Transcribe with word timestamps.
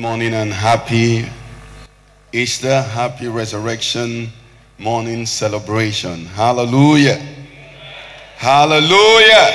Morning 0.00 0.32
and 0.32 0.50
happy 0.50 1.28
Easter, 2.32 2.80
happy 2.80 3.28
resurrection 3.28 4.30
morning 4.78 5.26
celebration. 5.26 6.24
Hallelujah. 6.24 7.16
Hallelujah. 8.36 9.50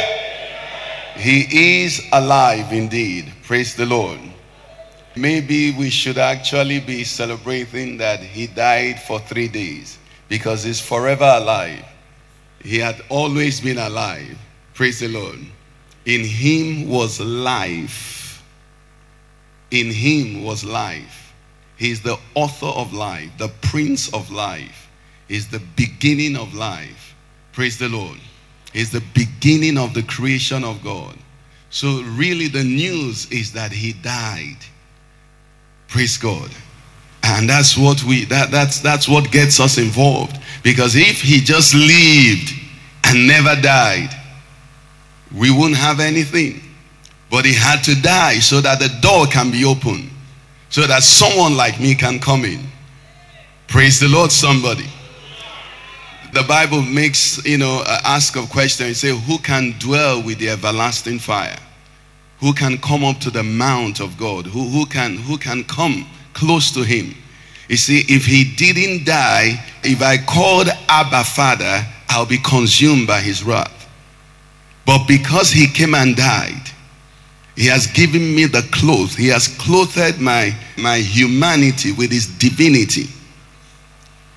He 1.15 1.81
is 1.81 1.99
alive 2.13 2.71
indeed. 2.71 3.33
Praise 3.41 3.75
the 3.75 3.87
Lord. 3.87 4.19
Maybe 5.15 5.71
we 5.71 5.89
should 5.89 6.19
actually 6.19 6.79
be 6.79 7.03
celebrating 7.03 7.97
that 7.97 8.19
he 8.19 8.45
died 8.45 9.01
for 9.01 9.19
three 9.19 9.47
days 9.47 9.97
because 10.29 10.63
he's 10.63 10.79
forever 10.79 11.37
alive. 11.37 11.83
He 12.61 12.77
had 12.77 13.01
always 13.09 13.59
been 13.59 13.79
alive. 13.79 14.37
Praise 14.75 14.99
the 14.99 15.07
Lord. 15.07 15.39
In 16.05 16.23
him 16.23 16.87
was 16.87 17.19
life 17.19 18.24
in 19.71 19.91
him 19.91 20.43
was 20.43 20.63
life. 20.63 21.33
He's 21.77 22.01
the 22.01 22.17
author 22.35 22.67
of 22.67 22.93
life, 22.93 23.29
the 23.37 23.49
prince 23.61 24.13
of 24.13 24.31
life. 24.31 24.89
He's 25.27 25.47
the 25.47 25.61
beginning 25.75 26.37
of 26.37 26.53
life. 26.53 27.15
Praise 27.51 27.77
the 27.77 27.89
Lord. 27.89 28.19
He's 28.73 28.91
the 28.91 29.03
beginning 29.13 29.77
of 29.77 29.93
the 29.93 30.03
creation 30.03 30.63
of 30.63 30.83
God. 30.83 31.17
So 31.69 32.01
really 32.15 32.47
the 32.47 32.63
news 32.63 33.29
is 33.31 33.51
that 33.53 33.71
he 33.71 33.93
died. 33.93 34.57
Praise 35.87 36.17
God. 36.17 36.49
And 37.23 37.49
that's 37.49 37.77
what 37.77 38.03
we 38.03 38.25
that 38.25 38.51
that's 38.51 38.81
that's 38.81 39.09
what 39.09 39.31
gets 39.31 39.59
us 39.59 39.77
involved. 39.77 40.39
Because 40.63 40.95
if 40.95 41.21
he 41.21 41.39
just 41.39 41.73
lived 41.73 42.53
and 43.05 43.27
never 43.27 43.59
died, 43.59 44.09
we 45.35 45.51
wouldn't 45.51 45.77
have 45.77 45.99
anything. 45.99 46.61
But 47.35 47.43
he 47.43 47.53
had 47.53 47.83
to 47.83 48.01
die 48.01 48.39
so 48.39 48.61
that 48.61 48.79
the 48.79 48.87
door 49.01 49.25
can 49.27 49.51
be 49.51 49.65
open. 49.65 50.09
So 50.69 50.87
that 50.87 51.03
someone 51.03 51.57
like 51.57 51.81
me 51.81 51.93
can 51.93 52.17
come 52.17 52.45
in. 52.45 52.61
Praise 53.67 53.99
the 53.99 54.07
Lord, 54.07 54.31
somebody. 54.31 54.85
The 56.31 56.43
Bible 56.43 56.81
makes, 56.81 57.45
you 57.45 57.57
know, 57.57 57.83
ask 58.05 58.37
a 58.37 58.47
question. 58.47 58.87
and 58.87 58.95
say, 58.95 59.09
who 59.09 59.37
can 59.39 59.75
dwell 59.79 60.23
with 60.23 60.39
the 60.39 60.47
everlasting 60.47 61.19
fire? 61.19 61.59
Who 62.39 62.53
can 62.53 62.77
come 62.77 63.03
up 63.03 63.19
to 63.19 63.29
the 63.29 63.43
mount 63.43 63.99
of 63.99 64.17
God? 64.17 64.45
Who, 64.45 64.69
who, 64.69 64.85
can, 64.85 65.17
who 65.17 65.37
can 65.37 65.65
come 65.65 66.07
close 66.31 66.71
to 66.71 66.83
him? 66.83 67.15
You 67.67 67.75
see, 67.75 68.05
if 68.07 68.25
he 68.25 68.45
didn't 68.55 69.05
die, 69.05 69.61
if 69.83 70.01
I 70.01 70.19
called 70.19 70.69
Abba 70.87 71.25
Father, 71.25 71.85
I'll 72.07 72.25
be 72.25 72.37
consumed 72.37 73.07
by 73.07 73.19
his 73.19 73.43
wrath. 73.43 73.89
But 74.85 75.05
because 75.05 75.51
he 75.51 75.67
came 75.67 75.95
and 75.95 76.15
died, 76.15 76.71
he 77.55 77.67
has 77.67 77.87
given 77.87 78.35
me 78.35 78.45
the 78.45 78.67
clothes. 78.71 79.15
He 79.15 79.27
has 79.29 79.47
clothed 79.47 80.19
my, 80.19 80.55
my 80.77 80.97
humanity 80.97 81.93
with 81.93 82.11
his 82.11 82.27
divinity. 82.37 83.07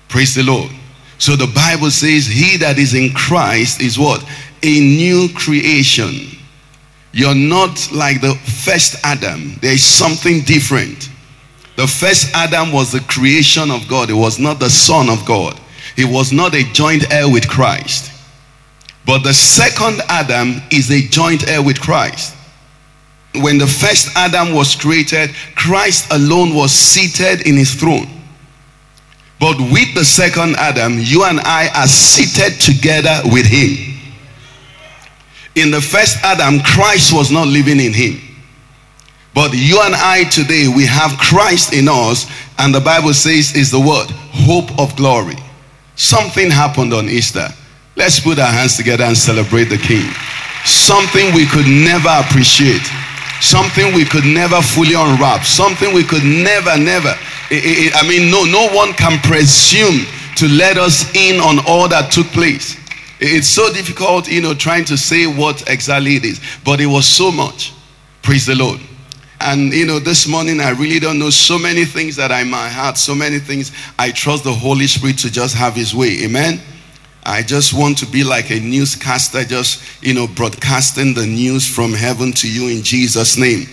Praise 0.07 0.33
the 0.33 0.43
Lord. 0.43 0.71
So 1.17 1.35
the 1.35 1.51
Bible 1.53 1.91
says, 1.91 2.25
He 2.25 2.55
that 2.57 2.79
is 2.79 2.93
in 2.93 3.13
Christ 3.13 3.81
is 3.81 3.99
what? 3.99 4.23
A 4.63 4.79
new 4.79 5.27
creation. 5.35 6.37
You're 7.11 7.35
not 7.35 7.91
like 7.91 8.21
the 8.21 8.35
first 8.35 8.95
Adam. 9.03 9.55
There 9.61 9.73
is 9.73 9.83
something 9.83 10.41
different. 10.41 11.09
The 11.75 11.87
first 11.87 12.33
Adam 12.33 12.71
was 12.71 12.91
the 12.91 13.01
creation 13.01 13.69
of 13.69 13.87
God. 13.89 14.09
It 14.09 14.13
was 14.13 14.39
not 14.39 14.59
the 14.59 14.69
Son 14.69 15.09
of 15.09 15.25
God. 15.25 15.59
He 15.95 16.05
was 16.05 16.31
not 16.31 16.55
a 16.55 16.63
joint 16.71 17.11
heir 17.11 17.29
with 17.29 17.49
Christ. 17.49 18.11
But 19.05 19.23
the 19.23 19.33
second 19.33 20.01
Adam 20.07 20.61
is 20.71 20.89
a 20.91 21.01
joint 21.01 21.49
heir 21.49 21.61
with 21.61 21.81
Christ 21.81 22.35
when 23.35 23.57
the 23.57 23.67
first 23.67 24.15
Adam 24.15 24.53
was 24.53 24.75
created, 24.75 25.31
Christ 25.55 26.11
alone 26.11 26.55
was 26.55 26.71
seated 26.71 27.47
in 27.47 27.55
his 27.55 27.73
throne. 27.73 28.07
But 29.39 29.57
with 29.59 29.93
the 29.93 30.03
second 30.03 30.55
Adam, 30.57 30.99
you 30.99 31.23
and 31.23 31.39
I 31.41 31.69
are 31.75 31.87
seated 31.87 32.59
together 32.59 33.21
with 33.25 33.45
him. 33.45 33.95
In 35.55 35.71
the 35.71 35.81
first 35.81 36.17
Adam, 36.23 36.59
Christ 36.61 37.13
was 37.13 37.31
not 37.31 37.47
living 37.47 37.79
in 37.79 37.93
him. 37.93 38.19
But 39.33 39.53
you 39.53 39.79
and 39.81 39.95
I 39.95 40.23
today, 40.25 40.67
we 40.67 40.85
have 40.85 41.11
Christ 41.17 41.73
in 41.73 41.87
us, 41.87 42.29
and 42.57 42.73
the 42.73 42.81
Bible 42.81 43.13
says 43.13 43.55
is 43.55 43.71
the 43.71 43.79
word 43.79 44.07
hope 44.31 44.77
of 44.79 44.95
glory. 44.95 45.37
Something 45.95 46.49
happened 46.49 46.93
on 46.93 47.07
Easter. 47.07 47.47
Let's 47.95 48.19
put 48.19 48.39
our 48.39 48.51
hands 48.51 48.75
together 48.75 49.03
and 49.03 49.17
celebrate 49.17 49.65
the 49.65 49.77
King. 49.77 50.09
Something 50.65 51.33
we 51.33 51.45
could 51.45 51.67
never 51.67 52.09
appreciate 52.09 52.83
something 53.41 53.93
we 53.93 54.05
could 54.05 54.25
never 54.25 54.61
fully 54.61 54.93
unwrap, 54.93 55.43
something 55.43 55.93
we 55.93 56.03
could 56.03 56.23
never, 56.23 56.77
never. 56.77 57.15
It, 57.51 57.91
it, 57.91 57.93
I 57.95 58.07
mean, 58.07 58.29
no, 58.29 58.43
no 58.45 58.73
one 58.75 58.93
can 58.93 59.19
presume 59.19 60.05
to 60.35 60.47
let 60.47 60.77
us 60.77 61.13
in 61.15 61.39
on 61.41 61.59
all 61.67 61.87
that 61.89 62.11
took 62.11 62.27
place. 62.27 62.77
It's 63.19 63.47
so 63.47 63.71
difficult, 63.73 64.29
you 64.29 64.41
know, 64.41 64.53
trying 64.53 64.85
to 64.85 64.97
say 64.97 65.27
what 65.27 65.69
exactly 65.69 66.15
it 66.15 66.23
is, 66.23 66.39
but 66.63 66.79
it 66.79 66.85
was 66.85 67.05
so 67.05 67.31
much. 67.31 67.73
Praise 68.21 68.45
the 68.45 68.55
Lord. 68.55 68.79
And 69.41 69.73
you 69.73 69.85
know, 69.85 69.99
this 69.99 70.27
morning 70.27 70.59
I 70.59 70.71
really 70.71 70.99
don't 70.99 71.17
know 71.17 71.29
so 71.29 71.57
many 71.57 71.85
things 71.85 72.15
that 72.17 72.31
I 72.31 72.43
might 72.43 72.69
have, 72.69 72.97
so 72.97 73.15
many 73.15 73.39
things. 73.39 73.71
I 73.97 74.11
trust 74.11 74.43
the 74.43 74.53
Holy 74.53 74.87
Spirit 74.87 75.17
to 75.19 75.31
just 75.31 75.55
have 75.55 75.75
his 75.75 75.95
way. 75.95 76.23
Amen. 76.23 76.61
I 77.29 77.43
just 77.43 77.75
want 77.75 77.99
to 77.99 78.07
be 78.07 78.23
like 78.23 78.49
a 78.49 78.59
newscaster, 78.59 79.43
just, 79.43 80.03
you 80.03 80.15
know, 80.15 80.25
broadcasting 80.25 81.13
the 81.13 81.27
news 81.27 81.67
from 81.67 81.93
heaven 81.93 82.33
to 82.33 82.51
you 82.51 82.75
in 82.75 82.81
Jesus' 82.81 83.37
name. 83.37 83.67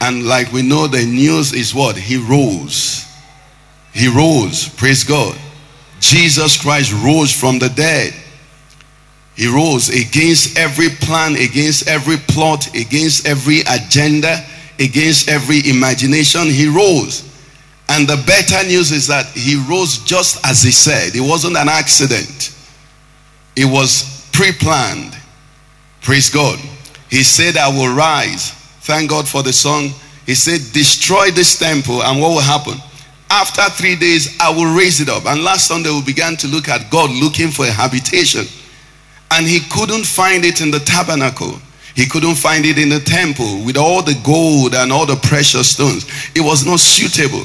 And 0.00 0.26
like 0.26 0.50
we 0.52 0.62
know, 0.62 0.88
the 0.88 1.06
news 1.06 1.52
is 1.52 1.72
what? 1.72 1.96
He 1.96 2.16
rose. 2.16 3.06
He 3.94 4.08
rose. 4.08 4.68
Praise 4.70 5.04
God. 5.04 5.38
Jesus 6.00 6.60
Christ 6.60 6.92
rose 7.04 7.32
from 7.32 7.60
the 7.60 7.68
dead. 7.68 8.12
He 9.36 9.46
rose 9.46 9.88
against 9.90 10.58
every 10.58 10.88
plan, 10.88 11.36
against 11.36 11.86
every 11.86 12.16
plot, 12.16 12.74
against 12.74 13.24
every 13.24 13.60
agenda, 13.60 14.44
against 14.80 15.28
every 15.28 15.60
imagination. 15.70 16.46
He 16.46 16.66
rose. 16.66 17.22
And 17.88 18.08
the 18.08 18.20
better 18.26 18.66
news 18.66 18.90
is 18.90 19.06
that 19.06 19.26
he 19.26 19.62
rose 19.70 19.98
just 19.98 20.44
as 20.44 20.60
he 20.60 20.72
said. 20.72 21.14
It 21.14 21.20
wasn't 21.20 21.56
an 21.56 21.68
accident. 21.68 22.49
It 23.56 23.64
was 23.64 24.28
pre-planned. 24.32 25.16
Praise 26.02 26.30
God. 26.30 26.58
He 27.10 27.22
said, 27.22 27.56
I 27.56 27.68
will 27.68 27.94
rise. 27.94 28.52
Thank 28.82 29.10
God 29.10 29.28
for 29.28 29.42
the 29.42 29.52
song. 29.52 29.90
He 30.26 30.34
said, 30.34 30.60
destroy 30.72 31.30
this 31.30 31.58
temple 31.58 32.02
and 32.02 32.20
what 32.20 32.30
will 32.30 32.40
happen? 32.40 32.74
After 33.30 33.62
three 33.70 33.96
days, 33.96 34.36
I 34.40 34.50
will 34.50 34.74
raise 34.76 35.00
it 35.00 35.08
up. 35.08 35.26
And 35.26 35.44
last 35.44 35.68
Sunday, 35.68 35.90
we 35.90 36.02
began 36.02 36.36
to 36.38 36.48
look 36.48 36.68
at 36.68 36.90
God 36.90 37.10
looking 37.10 37.50
for 37.50 37.64
a 37.64 37.70
habitation. 37.70 38.44
And 39.30 39.46
he 39.46 39.60
couldn't 39.70 40.04
find 40.04 40.44
it 40.44 40.60
in 40.60 40.70
the 40.70 40.80
tabernacle. 40.80 41.60
He 41.94 42.06
couldn't 42.06 42.36
find 42.36 42.64
it 42.64 42.78
in 42.78 42.88
the 42.88 43.00
temple 43.00 43.64
with 43.64 43.76
all 43.76 44.02
the 44.02 44.18
gold 44.24 44.74
and 44.74 44.92
all 44.92 45.06
the 45.06 45.16
precious 45.16 45.74
stones. 45.74 46.06
It 46.34 46.40
was 46.40 46.66
not 46.66 46.80
suitable. 46.80 47.44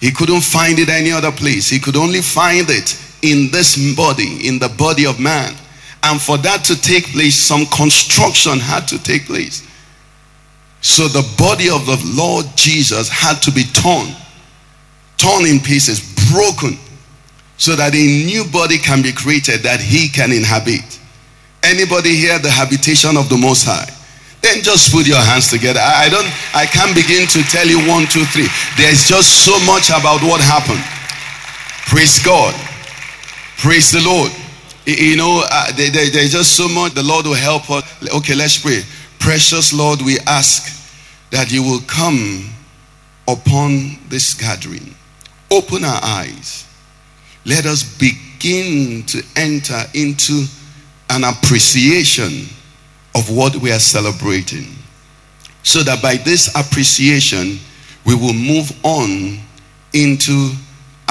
He 0.00 0.10
couldn't 0.10 0.40
find 0.40 0.78
it 0.78 0.88
any 0.88 1.12
other 1.12 1.30
place. 1.30 1.68
He 1.68 1.78
could 1.78 1.96
only 1.96 2.22
find 2.22 2.66
it 2.68 2.98
in 3.22 3.50
this 3.50 3.94
body, 3.96 4.46
in 4.46 4.58
the 4.58 4.68
body 4.68 5.06
of 5.06 5.20
man. 5.20 5.54
And 6.02 6.20
for 6.20 6.38
that 6.38 6.64
to 6.64 6.80
take 6.80 7.06
place, 7.12 7.36
some 7.36 7.66
construction 7.66 8.58
had 8.58 8.88
to 8.88 9.02
take 9.02 9.26
place. 9.26 9.66
So 10.80 11.08
the 11.08 11.26
body 11.36 11.68
of 11.68 11.84
the 11.84 12.00
Lord 12.16 12.46
Jesus 12.56 13.08
had 13.08 13.42
to 13.42 13.52
be 13.52 13.64
torn, 13.64 14.08
torn 15.18 15.44
in 15.44 15.60
pieces, 15.60 16.00
broken, 16.32 16.78
so 17.58 17.76
that 17.76 17.94
a 17.94 18.04
new 18.24 18.44
body 18.50 18.78
can 18.78 19.02
be 19.02 19.12
created 19.12 19.60
that 19.60 19.80
he 19.80 20.08
can 20.08 20.32
inhabit. 20.32 20.98
Anybody 21.62 22.16
here 22.16 22.38
the 22.38 22.50
habitation 22.50 23.18
of 23.18 23.28
the 23.28 23.36
Most 23.36 23.68
High? 23.68 23.92
Then 24.40 24.64
just 24.64 24.90
put 24.90 25.06
your 25.06 25.20
hands 25.20 25.52
together. 25.52 25.80
I 25.84 26.08
don't, 26.08 26.24
I 26.56 26.64
can't 26.64 26.96
begin 26.96 27.28
to 27.36 27.44
tell 27.52 27.68
you 27.68 27.76
one, 27.84 28.08
two, 28.08 28.24
three. 28.32 28.48
There's 28.80 29.04
just 29.04 29.44
so 29.44 29.52
much 29.68 29.92
about 29.92 30.24
what 30.24 30.40
happened. 30.40 30.80
Praise 31.92 32.24
God. 32.24 32.56
Praise 33.60 33.92
the 33.92 34.00
Lord. 34.00 34.32
You 34.86 35.18
know, 35.18 35.42
uh, 35.44 35.72
there, 35.72 35.90
there, 35.90 36.08
there's 36.08 36.32
just 36.32 36.56
so 36.56 36.66
much 36.66 36.94
the 36.94 37.02
Lord 37.02 37.26
will 37.26 37.34
help 37.34 37.68
us. 37.68 37.84
Okay, 38.10 38.34
let's 38.34 38.56
pray. 38.56 38.80
Precious 39.18 39.74
Lord, 39.74 40.00
we 40.00 40.18
ask 40.20 41.28
that 41.30 41.52
you 41.52 41.62
will 41.62 41.82
come 41.86 42.48
upon 43.28 43.98
this 44.08 44.32
gathering. 44.32 44.94
Open 45.50 45.84
our 45.84 46.00
eyes. 46.02 46.66
Let 47.44 47.66
us 47.66 47.82
begin 47.98 49.02
to 49.08 49.22
enter 49.36 49.82
into 49.92 50.46
an 51.10 51.24
appreciation 51.24 52.48
of 53.14 53.28
what 53.28 53.56
we 53.56 53.70
are 53.72 53.78
celebrating. 53.78 54.74
So 55.64 55.82
that 55.82 56.00
by 56.00 56.16
this 56.16 56.48
appreciation, 56.56 57.58
we 58.06 58.14
will 58.14 58.32
move 58.32 58.72
on 58.84 59.38
into 59.92 60.52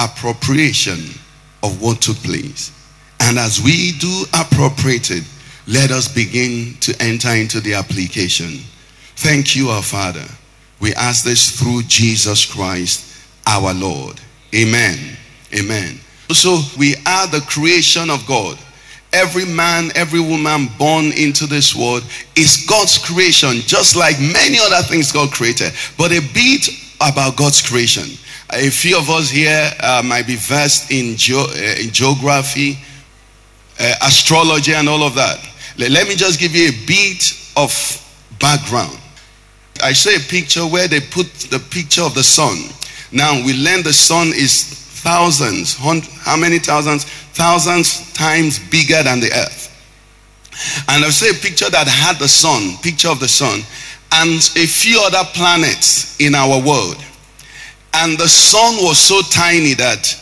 appropriation 0.00 1.14
of 1.62 1.80
what 1.82 2.00
took 2.00 2.16
place. 2.18 2.72
And 3.20 3.38
as 3.38 3.60
we 3.62 3.92
do 3.98 4.24
appropriate 4.34 5.10
it, 5.10 5.24
let 5.66 5.90
us 5.90 6.12
begin 6.12 6.74
to 6.80 6.94
enter 7.00 7.30
into 7.30 7.60
the 7.60 7.74
application. 7.74 8.60
Thank 9.16 9.54
you, 9.54 9.68
our 9.68 9.82
Father. 9.82 10.24
We 10.80 10.94
ask 10.94 11.24
this 11.24 11.60
through 11.60 11.82
Jesus 11.82 12.44
Christ, 12.44 13.22
our 13.46 13.74
Lord. 13.74 14.20
Amen. 14.54 15.16
Amen. 15.54 16.00
So 16.32 16.60
we 16.78 16.94
are 17.06 17.26
the 17.26 17.44
creation 17.46 18.08
of 18.08 18.26
God. 18.26 18.58
Every 19.12 19.44
man, 19.44 19.90
every 19.94 20.20
woman 20.20 20.68
born 20.78 21.12
into 21.12 21.46
this 21.46 21.74
world 21.74 22.04
is 22.36 22.64
God's 22.68 22.96
creation, 22.96 23.60
just 23.66 23.96
like 23.96 24.18
many 24.20 24.58
other 24.58 24.82
things 24.86 25.12
God 25.12 25.32
created. 25.32 25.72
But 25.98 26.12
a 26.12 26.20
bit 26.32 26.68
about 27.00 27.36
God's 27.36 27.60
creation. 27.60 28.16
A 28.52 28.68
few 28.70 28.98
of 28.98 29.08
us 29.10 29.30
here 29.30 29.70
uh, 29.80 30.02
might 30.04 30.26
be 30.26 30.36
versed 30.36 30.90
in, 30.90 31.16
ge- 31.16 31.32
uh, 31.32 31.80
in 31.80 31.90
geography, 31.90 32.78
uh, 33.78 33.94
astrology, 34.02 34.74
and 34.74 34.88
all 34.88 35.02
of 35.02 35.14
that. 35.14 35.38
Let 35.78 36.08
me 36.08 36.14
just 36.16 36.40
give 36.40 36.54
you 36.54 36.68
a 36.68 36.86
bit 36.86 37.32
of 37.56 37.70
background. 38.40 38.98
I 39.82 39.92
saw 39.92 40.10
a 40.10 40.18
picture 40.28 40.62
where 40.62 40.88
they 40.88 41.00
put 41.00 41.26
the 41.50 41.58
picture 41.70 42.02
of 42.02 42.14
the 42.14 42.24
sun. 42.24 42.56
Now 43.12 43.34
we 43.44 43.54
learn 43.54 43.82
the 43.82 43.92
sun 43.92 44.28
is 44.28 44.64
thousands, 45.02 45.76
how 45.76 46.36
many 46.36 46.58
thousands? 46.58 47.04
Thousands 47.04 48.12
times 48.12 48.58
bigger 48.58 49.02
than 49.02 49.20
the 49.20 49.32
earth. 49.32 49.68
And 50.88 51.04
I 51.04 51.10
saw 51.10 51.30
a 51.30 51.40
picture 51.40 51.70
that 51.70 51.88
had 51.88 52.18
the 52.18 52.28
sun, 52.28 52.76
picture 52.82 53.08
of 53.08 53.20
the 53.20 53.28
sun, 53.28 53.60
and 54.12 54.38
a 54.56 54.66
few 54.66 55.00
other 55.00 55.24
planets 55.32 56.20
in 56.20 56.34
our 56.34 56.60
world. 56.60 56.96
And 57.94 58.16
the 58.18 58.28
sun 58.28 58.76
was 58.84 58.98
so 58.98 59.20
tiny 59.30 59.74
that 59.74 60.16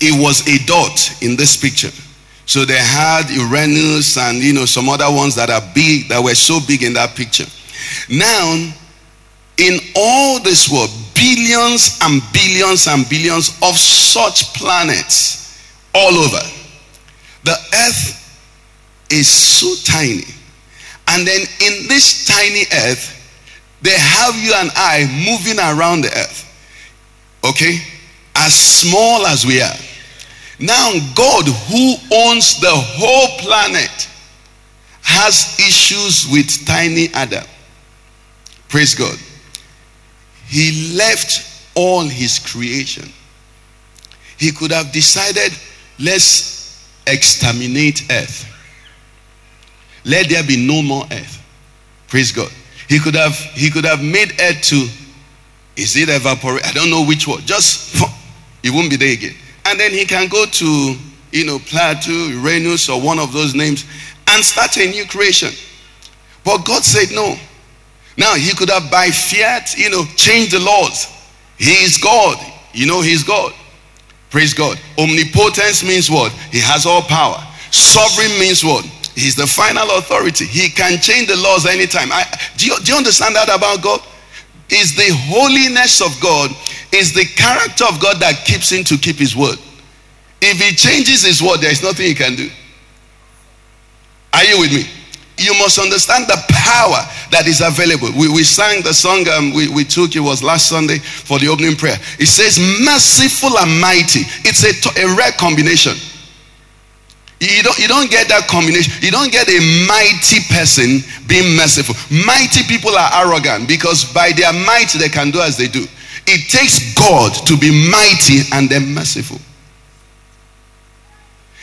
it 0.00 0.20
was 0.20 0.46
a 0.48 0.64
dot 0.66 1.22
in 1.22 1.36
this 1.36 1.56
picture. 1.56 1.90
So 2.46 2.64
they 2.64 2.78
had 2.78 3.30
Uranus 3.30 4.18
and 4.18 4.42
you 4.42 4.52
know 4.52 4.66
some 4.66 4.88
other 4.88 5.10
ones 5.10 5.34
that 5.36 5.48
are 5.48 5.62
big 5.74 6.08
that 6.08 6.22
were 6.22 6.34
so 6.34 6.58
big 6.66 6.82
in 6.82 6.92
that 6.94 7.14
picture. 7.14 7.46
Now, 8.10 8.72
in 9.58 9.78
all 9.96 10.40
this 10.40 10.70
world, 10.70 10.90
billions 11.14 11.98
and 12.02 12.20
billions 12.32 12.86
and 12.88 13.08
billions 13.08 13.56
of 13.62 13.76
such 13.76 14.54
planets 14.54 15.62
all 15.94 16.14
over. 16.14 16.40
The 17.44 17.56
earth 17.86 18.18
is 19.10 19.28
so 19.28 19.74
tiny. 19.84 20.24
And 21.08 21.26
then 21.26 21.40
in 21.40 21.88
this 21.88 22.26
tiny 22.26 22.64
earth, 22.88 23.18
they 23.82 23.96
have 23.96 24.34
you 24.36 24.52
and 24.56 24.70
I 24.74 25.06
moving 25.26 25.58
around 25.58 26.02
the 26.02 26.08
earth. 26.08 26.48
Okay? 27.44 27.78
As 28.36 28.54
small 28.54 29.26
as 29.26 29.44
we 29.44 29.60
are. 29.60 29.76
Now, 30.58 30.92
God, 31.14 31.44
who 31.46 31.94
owns 32.12 32.60
the 32.60 32.70
whole 32.70 33.38
planet, 33.38 34.08
has 35.02 35.58
issues 35.58 36.30
with 36.30 36.64
tiny 36.66 37.08
Adam. 37.14 37.44
Praise 38.68 38.94
God. 38.94 39.18
He 40.46 40.96
left 40.96 41.68
all 41.74 42.02
his 42.02 42.38
creation. 42.38 43.12
He 44.38 44.52
could 44.52 44.70
have 44.70 44.92
decided, 44.92 45.52
let's 45.98 46.88
exterminate 47.06 48.02
earth. 48.10 48.48
Let 50.04 50.28
there 50.28 50.42
be 50.42 50.64
no 50.66 50.82
more 50.82 51.04
earth. 51.10 51.42
Praise 52.08 52.32
God. 52.32 52.50
He 52.88 52.98
could 52.98 53.14
have 53.14 53.36
he 53.54 53.70
could 53.70 53.84
have 53.84 54.02
made 54.02 54.32
earth 54.40 54.60
to 54.62 54.88
is 55.76 55.96
it 55.96 56.08
evaporate? 56.08 56.64
I 56.66 56.72
don't 56.72 56.90
know 56.90 57.04
which 57.04 57.26
one. 57.26 57.40
Just 57.42 57.96
it 58.62 58.70
won't 58.70 58.90
be 58.90 58.96
there 58.96 59.12
again. 59.12 59.34
And 59.64 59.78
then 59.78 59.92
he 59.92 60.04
can 60.04 60.28
go 60.28 60.44
to, 60.44 60.96
you 61.30 61.46
know, 61.46 61.58
Pluto, 61.58 62.12
Uranus, 62.12 62.88
or 62.88 63.00
one 63.00 63.18
of 63.18 63.32
those 63.32 63.54
names 63.54 63.84
and 64.28 64.44
start 64.44 64.76
a 64.76 64.90
new 64.90 65.06
creation. 65.06 65.50
But 66.44 66.64
God 66.64 66.82
said 66.82 67.14
no. 67.14 67.36
Now 68.18 68.34
he 68.34 68.54
could 68.54 68.68
have 68.68 68.90
by 68.90 69.08
fiat, 69.10 69.76
you 69.76 69.90
know, 69.90 70.04
changed 70.16 70.52
the 70.52 70.60
laws. 70.60 71.06
He 71.58 71.72
is 71.84 71.98
God. 71.98 72.38
You 72.72 72.86
know, 72.86 73.00
he's 73.00 73.22
God. 73.22 73.52
Praise 74.30 74.54
God. 74.54 74.78
Omnipotence 74.98 75.84
means 75.84 76.10
what? 76.10 76.32
He 76.50 76.58
has 76.60 76.86
all 76.86 77.02
power. 77.02 77.36
Sovereign 77.70 78.38
means 78.38 78.64
what? 78.64 78.84
He's 79.14 79.36
the 79.36 79.46
final 79.46 79.98
authority. 79.98 80.46
He 80.46 80.70
can 80.70 80.98
change 81.00 81.28
the 81.28 81.36
laws 81.36 81.66
anytime. 81.66 82.10
I, 82.10 82.24
do, 82.56 82.66
you, 82.66 82.76
do 82.80 82.92
you 82.92 82.98
understand 82.98 83.36
that 83.36 83.54
about 83.54 83.82
God? 83.82 84.00
Is 84.72 84.96
the 84.96 85.14
holiness 85.28 86.00
of 86.00 86.18
God 86.20 86.50
is 86.92 87.12
the 87.12 87.24
character 87.24 87.84
of 87.84 88.00
God 88.00 88.20
that 88.20 88.44
keeps 88.44 88.70
him 88.70 88.84
to 88.84 88.96
keep 88.96 89.16
his 89.16 89.36
word. 89.36 89.58
If 90.40 90.60
he 90.60 90.74
changes 90.74 91.22
his 91.22 91.40
word, 91.40 91.58
there 91.60 91.70
is 91.70 91.82
nothing 91.82 92.06
he 92.06 92.14
can 92.14 92.34
do. 92.34 92.50
Are 94.32 94.44
you 94.44 94.60
with 94.60 94.72
me? 94.72 94.84
You 95.38 95.54
must 95.58 95.78
understand 95.78 96.26
the 96.26 96.36
power 96.48 97.00
that 97.30 97.46
is 97.46 97.60
available. 97.60 98.08
We, 98.16 98.28
we 98.28 98.44
sang 98.44 98.82
the 98.82 98.92
song 98.92 99.26
um, 99.28 99.52
we, 99.52 99.68
we 99.68 99.84
took, 99.84 100.14
it 100.14 100.20
was 100.20 100.42
last 100.42 100.68
Sunday 100.68 100.98
for 100.98 101.38
the 101.38 101.48
opening 101.48 101.76
prayer. 101.76 101.96
It 102.18 102.28
says, 102.28 102.60
Merciful 102.84 103.58
and 103.58 103.80
mighty. 103.80 104.28
It's 104.44 104.62
a, 104.64 104.72
a 105.00 105.16
rare 105.16 105.32
combination. 105.32 105.96
You 107.42 107.64
don't, 107.64 107.76
you 107.76 107.88
don't 107.88 108.08
get 108.08 108.28
that 108.28 108.46
combination. 108.46 108.94
You 109.02 109.10
don't 109.10 109.32
get 109.32 109.50
a 109.50 109.58
mighty 109.90 110.46
person 110.46 111.02
being 111.26 111.56
merciful. 111.58 111.98
Mighty 112.06 112.62
people 112.70 112.94
are 112.94 113.10
arrogant 113.26 113.66
because 113.66 114.06
by 114.14 114.30
their 114.30 114.52
might 114.52 114.94
they 114.94 115.08
can 115.08 115.32
do 115.32 115.42
as 115.42 115.56
they 115.58 115.66
do. 115.66 115.82
It 116.30 116.46
takes 116.46 116.94
God 116.94 117.34
to 117.50 117.58
be 117.58 117.74
mighty 117.90 118.46
and 118.54 118.70
then 118.70 118.94
merciful. 118.94 119.42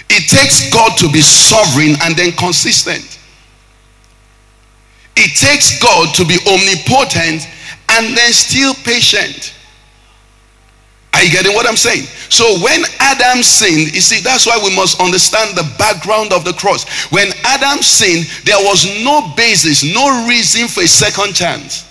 It 0.10 0.28
takes 0.28 0.68
God 0.68 0.98
to 0.98 1.08
be 1.08 1.22
sovereign 1.22 1.96
and 2.04 2.14
then 2.14 2.34
consistent. 2.34 3.18
It 5.16 5.32
takes 5.40 5.80
God 5.80 6.14
to 6.16 6.26
be 6.26 6.44
omnipotent 6.44 7.48
and 7.88 8.18
then 8.18 8.34
still 8.34 8.74
patient. 8.84 9.56
Are 11.20 11.24
you 11.24 11.32
getting 11.32 11.54
what 11.54 11.68
I'm 11.68 11.76
saying? 11.76 12.06
So 12.32 12.46
when 12.64 12.82
Adam 13.00 13.44
sinned, 13.44 13.94
you 13.94 14.00
see, 14.00 14.22
that's 14.24 14.48
why 14.48 14.58
we 14.64 14.74
must 14.74 15.02
understand 15.02 15.52
the 15.58 15.70
background 15.78 16.32
of 16.32 16.46
the 16.46 16.54
cross. 16.54 16.88
When 17.12 17.28
Adam 17.44 17.84
sinned, 17.84 18.26
there 18.46 18.64
was 18.64 18.88
no 19.04 19.34
basis, 19.36 19.84
no 19.84 20.26
reason 20.30 20.70
for 20.70 20.80
a 20.80 20.88
second 20.88 21.36
chance. 21.36 21.84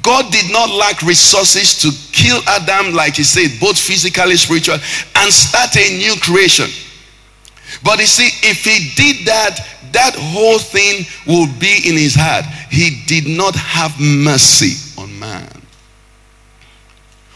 God 0.00 0.32
did 0.32 0.50
not 0.50 0.70
lack 0.70 1.02
resources 1.02 1.76
to 1.82 1.92
kill 2.16 2.40
Adam, 2.48 2.94
like 2.94 3.16
he 3.16 3.22
said, 3.22 3.60
both 3.60 3.78
physically, 3.78 4.36
spiritual, 4.36 4.78
and 5.16 5.30
start 5.30 5.76
a 5.76 5.98
new 5.98 6.14
creation. 6.22 6.70
But 7.84 7.98
you 7.98 8.06
see, 8.06 8.30
if 8.48 8.64
he 8.64 8.94
did 8.96 9.26
that, 9.26 9.60
that 9.92 10.14
whole 10.16 10.58
thing 10.58 11.04
would 11.26 11.58
be 11.60 11.82
in 11.84 11.98
his 11.98 12.14
heart. 12.16 12.46
He 12.70 13.02
did 13.06 13.28
not 13.28 13.54
have 13.54 13.92
mercy 14.00 14.72
on 14.96 15.18
man. 15.18 15.59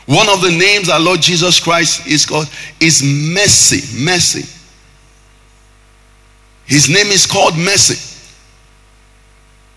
One 0.06 0.28
of 0.28 0.42
the 0.42 0.50
names 0.50 0.88
our 0.88 1.00
Lord 1.00 1.20
Jesus 1.20 1.60
Christ 1.60 2.06
is 2.06 2.26
called 2.26 2.48
is 2.80 3.02
mercy. 3.02 4.04
Mercy. 4.04 4.44
His 6.66 6.88
name 6.88 7.06
is 7.06 7.26
called 7.26 7.56
mercy. 7.56 7.96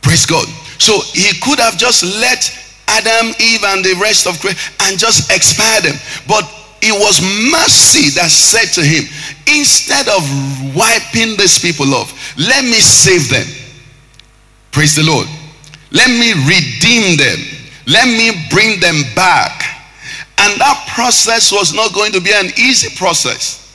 Praise 0.01 0.25
God. 0.25 0.47
So 0.79 0.99
he 1.13 1.37
could 1.39 1.59
have 1.59 1.77
just 1.77 2.03
let 2.03 2.51
Adam, 2.87 3.33
Eve, 3.39 3.63
and 3.63 3.83
the 3.83 3.95
rest 4.01 4.27
of 4.27 4.39
creation 4.39 4.73
and 4.81 4.97
just 4.97 5.31
expire 5.31 5.81
them. 5.81 5.95
But 6.27 6.43
it 6.81 6.93
was 6.93 7.21
mercy 7.51 8.09
that 8.15 8.29
said 8.29 8.71
to 8.75 8.83
him, 8.83 9.03
instead 9.47 10.07
of 10.07 10.23
wiping 10.75 11.35
these 11.37 11.59
people 11.59 11.93
off, 11.93 12.37
let 12.37 12.63
me 12.63 12.79
save 12.79 13.29
them. 13.29 13.47
Praise 14.71 14.95
the 14.95 15.03
Lord. 15.03 15.27
Let 15.91 16.09
me 16.09 16.33
redeem 16.45 17.17
them. 17.17 17.39
Let 17.87 18.05
me 18.05 18.47
bring 18.51 18.79
them 18.79 19.01
back. 19.15 19.76
And 20.47 20.61
that 20.61 20.87
process 20.95 21.51
was 21.51 21.73
not 21.73 21.93
going 21.93 22.13
to 22.13 22.21
be 22.21 22.31
an 22.33 22.47
easy 22.57 22.95
process. 22.95 23.67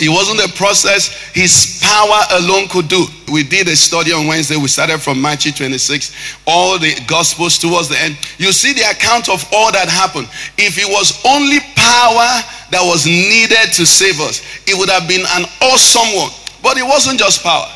It 0.00 0.08
wasn't 0.10 0.40
a 0.40 0.52
process 0.56 1.14
his 1.32 1.80
power 1.80 2.20
alone 2.40 2.66
could 2.68 2.88
do. 2.88 3.06
We 3.32 3.44
did 3.44 3.68
a 3.68 3.76
study 3.76 4.12
on 4.12 4.26
Wednesday. 4.26 4.56
We 4.56 4.66
started 4.66 4.98
from 5.00 5.22
Matthew 5.22 5.52
26, 5.52 6.12
all 6.46 6.78
the 6.78 6.92
gospels 7.06 7.56
towards 7.56 7.88
the 7.88 7.98
end. 7.98 8.18
You 8.36 8.52
see 8.52 8.72
the 8.74 8.90
account 8.90 9.28
of 9.28 9.46
all 9.52 9.70
that 9.72 9.88
happened. 9.88 10.28
If 10.58 10.76
it 10.76 10.90
was 10.90 11.22
only 11.24 11.60
power 11.76 12.42
that 12.72 12.82
was 12.82 13.06
needed 13.06 13.72
to 13.74 13.86
save 13.86 14.20
us, 14.20 14.42
it 14.66 14.76
would 14.76 14.90
have 14.90 15.08
been 15.08 15.24
an 15.38 15.46
awesome 15.62 16.16
one. 16.16 16.30
But 16.62 16.76
it 16.76 16.84
wasn't 16.84 17.20
just 17.20 17.44
power, 17.44 17.70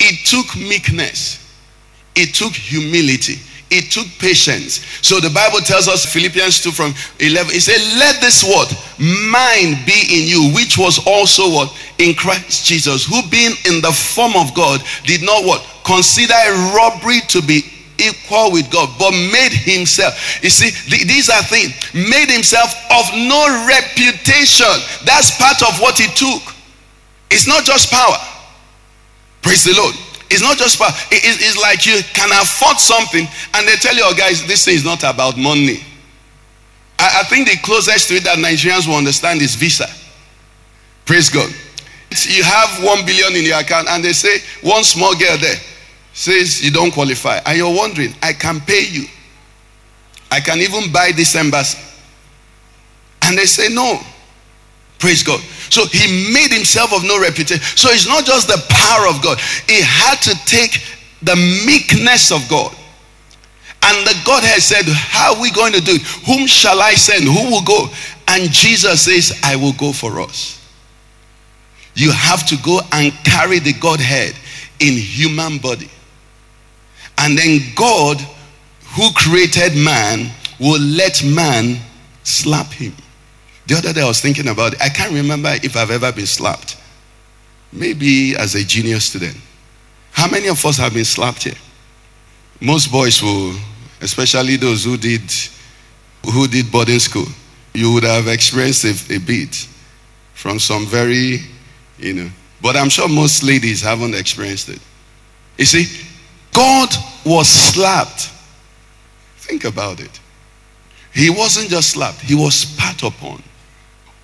it 0.00 0.26
took 0.26 0.56
meekness, 0.56 1.38
it 2.16 2.34
took 2.34 2.54
humility, 2.54 3.38
it 3.72 3.90
took 3.90 4.06
patience. 4.20 4.84
So 5.00 5.18
the 5.18 5.30
Bible 5.30 5.60
tells 5.60 5.88
us, 5.88 6.04
Philippians 6.04 6.60
2 6.60 6.70
from 6.70 6.92
11, 7.20 7.56
it 7.56 7.62
said, 7.64 7.80
Let 7.96 8.20
this 8.20 8.44
word, 8.44 8.68
mind 9.32 9.86
be 9.88 9.96
in 10.12 10.28
you, 10.28 10.52
which 10.52 10.76
was 10.76 11.00
also 11.06 11.48
what? 11.48 11.72
In 11.98 12.14
Christ 12.14 12.66
Jesus, 12.66 13.06
who 13.06 13.24
being 13.30 13.56
in 13.64 13.80
the 13.80 13.92
form 13.92 14.36
of 14.36 14.54
God, 14.54 14.84
did 15.04 15.22
not 15.22 15.44
what? 15.44 15.64
Consider 15.84 16.36
robbery 16.76 17.20
to 17.32 17.40
be 17.40 17.64
equal 17.96 18.52
with 18.52 18.70
God, 18.70 18.92
but 18.98 19.12
made 19.32 19.52
himself. 19.52 20.42
You 20.42 20.50
see, 20.50 20.70
th- 20.70 21.06
these 21.08 21.30
are 21.30 21.42
things. 21.42 21.72
Made 21.94 22.28
himself 22.28 22.74
of 22.92 23.08
no 23.14 23.66
reputation. 23.68 24.72
That's 25.04 25.36
part 25.38 25.62
of 25.62 25.80
what 25.80 25.98
he 25.98 26.06
took. 26.12 26.42
It's 27.30 27.46
not 27.48 27.64
just 27.64 27.90
power. 27.90 28.20
Praise 29.40 29.64
the 29.64 29.74
Lord. 29.74 29.94
It's 30.32 30.40
not 30.40 30.56
just 30.56 30.78
power. 30.78 30.88
it's 31.10 31.60
like 31.60 31.84
you 31.84 32.00
can 32.14 32.30
afford 32.40 32.78
something 32.78 33.28
and 33.54 33.68
they 33.68 33.76
tell 33.76 33.94
you, 33.94 34.02
oh, 34.04 34.14
guys, 34.16 34.46
this 34.46 34.64
thing 34.64 34.74
is 34.74 34.84
not 34.84 35.02
about 35.04 35.36
money. 35.36 35.84
I, 36.98 37.20
I 37.20 37.22
think 37.24 37.48
the 37.48 37.56
closest 37.62 38.08
to 38.08 38.14
it 38.14 38.24
that 38.24 38.38
Nigerians 38.38 38.88
will 38.88 38.96
understand 38.96 39.42
is 39.42 39.54
Visa. 39.54 39.86
Praise 41.04 41.28
God. 41.28 41.50
You 42.28 42.42
have 42.44 42.82
one 42.82 43.04
billion 43.04 43.36
in 43.36 43.44
your 43.44 43.58
account 43.58 43.88
and 43.88 44.02
they 44.02 44.12
say, 44.14 44.38
one 44.62 44.84
small 44.84 45.14
girl 45.16 45.36
there 45.36 45.56
says 46.14 46.64
you 46.64 46.70
don't 46.70 46.92
qualify. 46.92 47.38
And 47.44 47.58
you're 47.58 47.74
wondering, 47.74 48.14
I 48.22 48.32
can 48.32 48.60
pay 48.60 48.86
you. 48.88 49.04
I 50.30 50.40
can 50.40 50.58
even 50.60 50.90
buy 50.90 51.12
this 51.14 51.34
embassy. 51.34 51.78
And 53.22 53.36
they 53.36 53.44
say, 53.46 53.68
no. 53.72 54.00
Praise 55.02 55.24
God. 55.24 55.40
So 55.68 55.84
he 55.86 56.32
made 56.32 56.52
himself 56.52 56.92
of 56.92 57.02
no 57.02 57.20
reputation. 57.20 57.60
So 57.74 57.90
it's 57.90 58.06
not 58.06 58.24
just 58.24 58.46
the 58.46 58.62
power 58.70 59.08
of 59.08 59.20
God, 59.20 59.40
he 59.66 59.82
had 59.82 60.14
to 60.22 60.34
take 60.46 60.78
the 61.22 61.34
meekness 61.66 62.30
of 62.30 62.48
God. 62.48 62.72
And 63.82 64.06
the 64.06 64.14
Godhead 64.24 64.62
said, 64.62 64.84
How 64.86 65.34
are 65.34 65.42
we 65.42 65.50
going 65.50 65.72
to 65.72 65.80
do 65.80 65.96
it? 65.96 66.02
Whom 66.24 66.46
shall 66.46 66.80
I 66.80 66.94
send? 66.94 67.24
Who 67.24 67.50
will 67.50 67.64
go? 67.64 67.88
And 68.28 68.48
Jesus 68.52 69.02
says, 69.02 69.40
I 69.42 69.56
will 69.56 69.72
go 69.72 69.92
for 69.92 70.20
us. 70.20 70.64
You 71.96 72.12
have 72.12 72.46
to 72.46 72.56
go 72.58 72.80
and 72.92 73.12
carry 73.24 73.58
the 73.58 73.72
Godhead 73.72 74.36
in 74.78 74.94
human 74.94 75.58
body. 75.58 75.90
And 77.18 77.36
then 77.36 77.58
God, 77.74 78.20
who 78.94 79.10
created 79.14 79.74
man, 79.74 80.30
will 80.60 80.80
let 80.80 81.24
man 81.24 81.80
slap 82.22 82.68
him. 82.68 82.94
The 83.66 83.76
other 83.76 83.92
day 83.92 84.02
I 84.02 84.06
was 84.06 84.20
thinking 84.20 84.48
about 84.48 84.74
it. 84.74 84.82
I 84.82 84.88
can't 84.88 85.12
remember 85.12 85.50
if 85.62 85.76
I've 85.76 85.90
ever 85.90 86.12
been 86.12 86.26
slapped. 86.26 86.76
Maybe 87.72 88.36
as 88.36 88.54
a 88.54 88.64
junior 88.64 89.00
student. 89.00 89.36
How 90.10 90.28
many 90.28 90.48
of 90.48 90.64
us 90.64 90.76
have 90.76 90.94
been 90.94 91.04
slapped 91.04 91.44
here? 91.44 91.54
Most 92.60 92.92
boys 92.92 93.22
will, 93.22 93.54
especially 94.00 94.56
those 94.56 94.84
who 94.84 94.96
did 94.96 95.22
who 96.24 96.46
did 96.46 96.70
boarding 96.70 97.00
school, 97.00 97.26
you 97.74 97.92
would 97.92 98.04
have 98.04 98.28
experienced 98.28 98.84
a, 98.84 99.14
a 99.14 99.18
bit 99.18 99.66
from 100.34 100.58
some 100.58 100.86
very, 100.86 101.40
you 101.98 102.14
know. 102.14 102.30
But 102.60 102.76
I'm 102.76 102.88
sure 102.88 103.08
most 103.08 103.42
ladies 103.42 103.82
haven't 103.82 104.14
experienced 104.14 104.68
it. 104.68 104.78
You 105.58 105.64
see, 105.64 105.86
God 106.52 106.90
was 107.24 107.48
slapped. 107.48 108.30
Think 109.38 109.64
about 109.64 110.00
it. 110.00 110.20
He 111.12 111.28
wasn't 111.28 111.68
just 111.68 111.90
slapped, 111.90 112.20
he 112.20 112.34
was 112.34 112.54
spat 112.54 113.02
upon. 113.02 113.42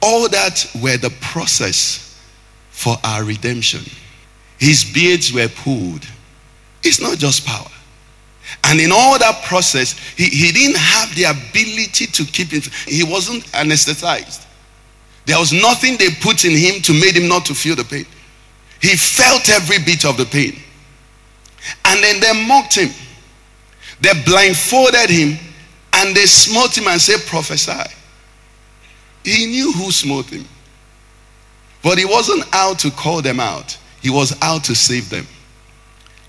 All 0.01 0.29
that 0.29 0.71
were 0.83 0.97
the 0.97 1.11
process 1.21 2.21
for 2.71 2.97
our 3.05 3.25
redemption. 3.25 3.81
His 4.59 4.85
beards 4.85 5.33
were 5.33 5.49
pulled. 5.49 6.07
It's 6.83 7.01
not 7.01 7.19
just 7.19 7.47
power. 7.47 7.67
And 8.65 8.81
in 8.81 8.91
all 8.93 9.19
that 9.19 9.45
process, 9.45 9.99
he, 10.17 10.25
he 10.25 10.53
didn't 10.53 10.79
have 10.79 11.15
the 11.15 11.25
ability 11.25 12.07
to 12.07 12.25
keep 12.25 12.53
it. 12.53 12.67
He 12.87 13.05
wasn't 13.05 13.45
anesthetized. 13.47 14.47
There 15.27 15.39
was 15.39 15.53
nothing 15.53 15.97
they 15.99 16.09
put 16.23 16.45
in 16.45 16.53
him 16.53 16.81
to 16.83 16.93
make 16.93 17.15
him 17.15 17.29
not 17.29 17.45
to 17.47 17.55
feel 17.55 17.77
the 17.77 17.85
pain. 17.85 18.07
He 18.81 18.97
felt 18.97 19.49
every 19.51 19.79
bit 19.79 20.05
of 20.05 20.17
the 20.17 20.25
pain. 20.25 20.59
And 21.85 22.03
then 22.03 22.21
they 22.21 22.47
mocked 22.47 22.77
him. 22.77 22.91
They 24.01 24.13
blindfolded 24.25 25.11
him 25.11 25.37
and 25.95 26.15
they 26.15 26.27
smote 26.27 26.77
him 26.79 26.87
and 26.87 27.01
said, 27.01 27.21
prophesy. 27.27 27.95
He 29.29 29.47
knew 29.47 29.73
who 29.73 29.91
smote 29.93 30.27
him. 30.27 30.47
But 31.83 31.99
he 31.99 32.05
wasn't 32.05 32.45
out 32.53 32.79
to 32.81 32.91
call 32.91 33.23
them 33.23 33.41
out. 33.41 33.77
He 34.01 34.11
was 34.11 34.37
out 34.43 34.65
to 34.65 34.75
save 34.75 35.11
them. 35.11 35.27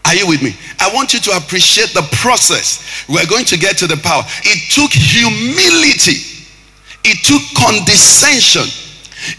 Are 0.06 0.16
you 0.16 0.28
with 0.28 0.42
me? 0.42 0.56
I 0.80 0.94
want 0.94 1.14
you 1.14 1.20
to 1.20 1.32
appreciate 1.38 1.94
the 1.94 2.08
process. 2.18 3.06
We're 3.08 3.28
going 3.28 3.46
to 3.46 3.58
get 3.58 3.78
to 3.78 3.88
the 3.88 3.98
power. 3.98 4.24
It 4.44 4.74
took 4.74 4.92
humility. 4.92 6.18
It 7.04 7.24
took 7.26 7.42
condescension. 7.56 8.68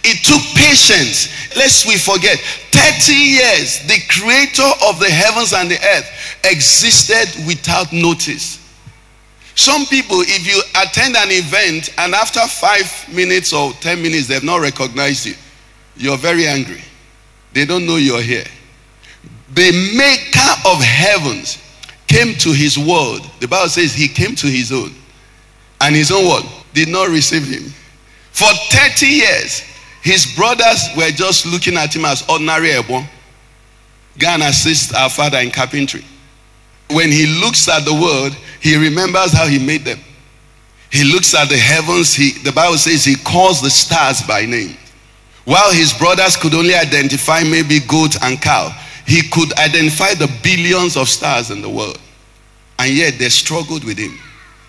It 0.05 0.25
took 0.25 0.43
patience. 0.55 1.29
Lest 1.57 1.87
we 1.87 1.97
forget, 1.97 2.39
30 2.39 3.13
years, 3.13 3.81
the 3.87 3.99
creator 4.09 4.71
of 4.87 5.01
the 5.01 5.11
heavens 5.11 5.53
and 5.53 5.71
the 5.71 5.79
earth 5.79 6.39
existed 6.45 7.47
without 7.47 7.93
notice. 7.93 8.59
Some 9.61 9.85
people, 9.85 10.23
if 10.23 10.47
you 10.47 10.59
attend 10.81 11.17
an 11.19 11.29
event 11.31 11.91
and 11.99 12.15
after 12.15 12.41
five 12.47 12.91
minutes 13.15 13.53
or 13.53 13.75
10 13.75 14.01
minutes 14.01 14.27
they've 14.27 14.43
not 14.43 14.63
recognized 14.63 15.27
you, 15.27 15.35
you're 15.97 16.17
very 16.17 16.47
angry. 16.47 16.81
They 17.53 17.67
don't 17.67 17.85
know 17.85 17.97
you're 17.97 18.23
here. 18.23 18.47
The 19.53 19.71
maker 19.99 20.67
of 20.67 20.83
heavens 20.83 21.59
came 22.07 22.37
to 22.37 22.53
his 22.55 22.79
world. 22.79 23.31
The 23.41 23.49
Bible 23.49 23.69
says 23.69 23.93
he 23.93 24.09
came 24.09 24.35
to 24.37 24.47
his 24.47 24.73
own. 24.73 24.95
And 25.83 25.95
his 25.95 26.11
own 26.11 26.27
word 26.27 26.51
did 26.73 26.89
not 26.89 27.11
receive 27.11 27.47
him. 27.47 27.71
For 28.31 28.49
30 28.71 29.05
years, 29.05 29.61
his 30.01 30.35
brothers 30.37 30.89
were 30.97 31.11
just 31.11 31.45
looking 31.45 31.77
at 31.77 31.95
him 31.95 32.07
as 32.07 32.27
ordinary 32.31 32.71
Ebo. 32.71 33.03
Go 34.17 34.27
and 34.27 34.43
assist 34.43 34.95
our 34.95 35.11
father 35.11 35.37
in 35.41 35.51
carpentry. 35.51 36.03
When 36.91 37.11
he 37.11 37.27
looks 37.27 37.69
at 37.69 37.85
the 37.85 37.95
world, 37.95 38.37
he 38.61 38.77
remembers 38.77 39.33
how 39.33 39.47
he 39.47 39.59
made 39.59 39.85
them. 39.85 39.99
He 40.91 41.05
looks 41.05 41.35
at 41.35 41.49
the 41.49 41.57
heavens. 41.57 42.15
He, 42.15 42.33
the 42.43 42.53
Bible 42.53 42.77
says 42.77 43.05
he 43.05 43.17
calls 43.17 43.63
the 43.63 43.71
stars 43.71 44.23
by 44.23 44.45
name. 44.45 44.77
While 45.45 45.73
his 45.73 45.93
brothers 45.93 46.37
could 46.37 46.55
only 46.55 46.75
identify 46.75 47.43
maybe 47.43 47.81
goat 47.81 48.21
and 48.23 48.41
cow, 48.41 48.71
he 49.07 49.23
could 49.29 49.53
identify 49.55 50.15
the 50.15 50.31
billions 50.43 50.97
of 50.97 51.09
stars 51.09 51.51
in 51.51 51.63
the 51.63 51.69
world. 51.69 51.99
And 52.79 52.93
yet 52.93 53.19
they 53.19 53.29
struggled 53.29 53.85
with 53.85 53.99
him. 53.99 54.19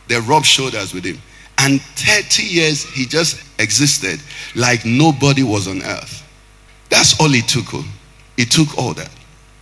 They 0.07 0.19
rubbed 0.19 0.45
shoulders 0.45 0.93
with 0.93 1.05
him. 1.05 1.19
And 1.57 1.81
30 1.81 2.43
years 2.43 2.83
he 2.83 3.05
just 3.05 3.43
existed 3.59 4.19
like 4.55 4.85
nobody 4.85 5.43
was 5.43 5.67
on 5.67 5.81
earth. 5.83 6.27
That's 6.89 7.19
all 7.19 7.29
he 7.29 7.41
took. 7.41 7.73
Oh. 7.73 7.85
He 8.35 8.45
took 8.45 8.77
all 8.77 8.93
that. 8.95 9.09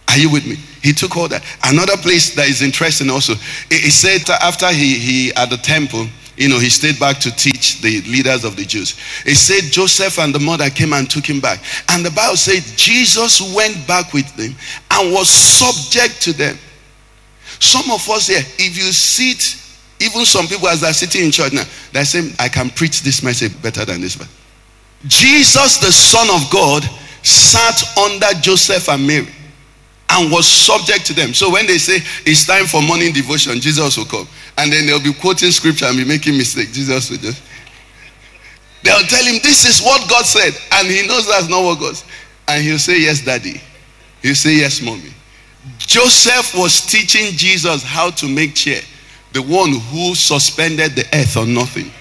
Are 0.08 0.18
you 0.18 0.32
with 0.32 0.46
me? 0.48 0.58
He 0.82 0.94
took 0.94 1.18
all 1.18 1.28
that. 1.28 1.44
Another 1.64 1.98
place 1.98 2.36
that 2.36 2.48
is 2.48 2.62
interesting 2.62 3.10
also, 3.10 3.34
he 3.70 3.90
said 3.90 4.30
after 4.42 4.68
he, 4.68 4.96
he 4.96 5.34
at 5.36 5.50
the 5.50 5.58
temple, 5.58 6.08
you 6.38 6.48
know, 6.48 6.58
he 6.58 6.70
stayed 6.70 6.98
back 7.00 7.18
to 7.20 7.32
teach 7.36 7.82
the 7.82 8.02
leaders 8.04 8.46
of 8.46 8.56
the 8.56 8.64
Jews. 8.64 8.98
He 9.26 9.36
said 9.36 9.72
Joseph 9.72 10.20
and 10.20 10.34
the 10.34 10.40
mother 10.40 10.70
came 10.70 10.94
and 10.94 11.10
took 11.10 11.26
him 11.26 11.42
back. 11.42 11.60
And 11.90 12.06
the 12.06 12.12
Bible 12.12 12.38
said 12.38 12.64
Jesus 12.78 13.54
went 13.54 13.86
back 13.86 14.14
with 14.14 14.34
them 14.38 14.56
and 14.92 15.14
was 15.14 15.30
subject 15.30 16.22
to 16.24 16.34
them. 16.34 16.58
Some 17.60 17.92
of 17.92 18.10
us 18.10 18.28
here, 18.28 18.40
if 18.58 18.78
you 18.78 18.94
sit 18.94 19.60
even 20.00 20.24
some 20.24 20.48
people, 20.48 20.70
as 20.70 20.82
they're 20.82 20.94
sitting 20.94 21.26
in 21.26 21.32
church 21.32 21.52
now, 21.52 21.66
they're 21.92 22.06
saying, 22.06 22.34
I 22.40 22.48
can 22.48 22.70
preach 22.70 23.02
this 23.02 23.22
message 23.22 23.62
better 23.62 23.84
than 23.84 24.00
this 24.00 24.18
one. 24.18 24.30
Jesus, 25.08 25.78
the 25.78 25.92
Son 25.92 26.30
of 26.30 26.50
God, 26.50 26.84
sat 27.22 27.98
under 27.98 28.28
Joseph 28.40 28.88
and 28.88 29.06
Mary 29.06 29.28
and 30.12 30.32
was 30.32 30.48
subject 30.48 31.06
to 31.08 31.13
them. 31.13 31.34
So 31.34 31.51
when 31.51 31.68
they 31.68 31.78
say 31.78 31.98
it's 32.25 32.46
time 32.46 32.66
for 32.66 32.82
morning 32.82 33.13
devotion, 33.13 33.60
Jesus 33.60 33.98
will 33.98 34.06
come. 34.06 34.28
And 34.58 34.72
then 34.72 34.86
they'll 34.86 35.04
be 35.04 35.13
quoting 35.13 35.51
scripture 35.51 35.86
and 35.86 35.98
be 35.98 36.06
making 36.06 36.38
mistakes. 36.38 36.74
Jesus 36.74 37.10
will 37.10 37.18
just. 37.18 37.42
They'll 38.84 39.06
tell 39.08 39.24
him, 39.24 39.39
This 39.44 39.66
is 39.66 39.82
what 39.82 40.10
God 40.10 40.25
said. 40.25 40.54
And 40.74 40.88
he 40.88 41.08
knows 41.08 41.28
that's 41.28 41.50
not 41.50 41.63
what 41.63 41.80
God 41.80 41.96
said. 41.96 42.10
And 42.48 42.63
he'll 42.63 42.80
say, 42.80 43.01
Yes, 43.01 43.24
daddy. 43.24 43.62
He'll 44.22 44.36
say, 44.36 44.58
Yes, 44.58 44.82
mommy. 44.82 45.13
Joseph 45.78 46.56
was 46.56 46.86
teaching 46.86 47.36
Jesus 47.36 47.84
how 47.84 48.10
to 48.12 48.28
make 48.28 48.56
chair 48.56 48.82
the 49.34 49.42
one 49.42 49.74
who 49.74 50.16
suspended 50.16 50.96
the 50.96 51.06
earth 51.13 51.38
on 51.38 51.54
nothing. 51.54 51.92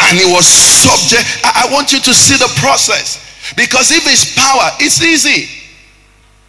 And 0.00 0.18
he 0.18 0.32
was 0.32 0.46
subject. 0.46 1.24
I, 1.44 1.68
want 1.72 1.92
you 1.92 1.98
to 1.98 2.14
see 2.14 2.36
the 2.36 2.52
process. 2.60 3.25
Because 3.54 3.90
if 3.92 4.06
it's 4.06 4.34
power, 4.34 4.70
it's 4.80 5.02
easy. 5.02 5.48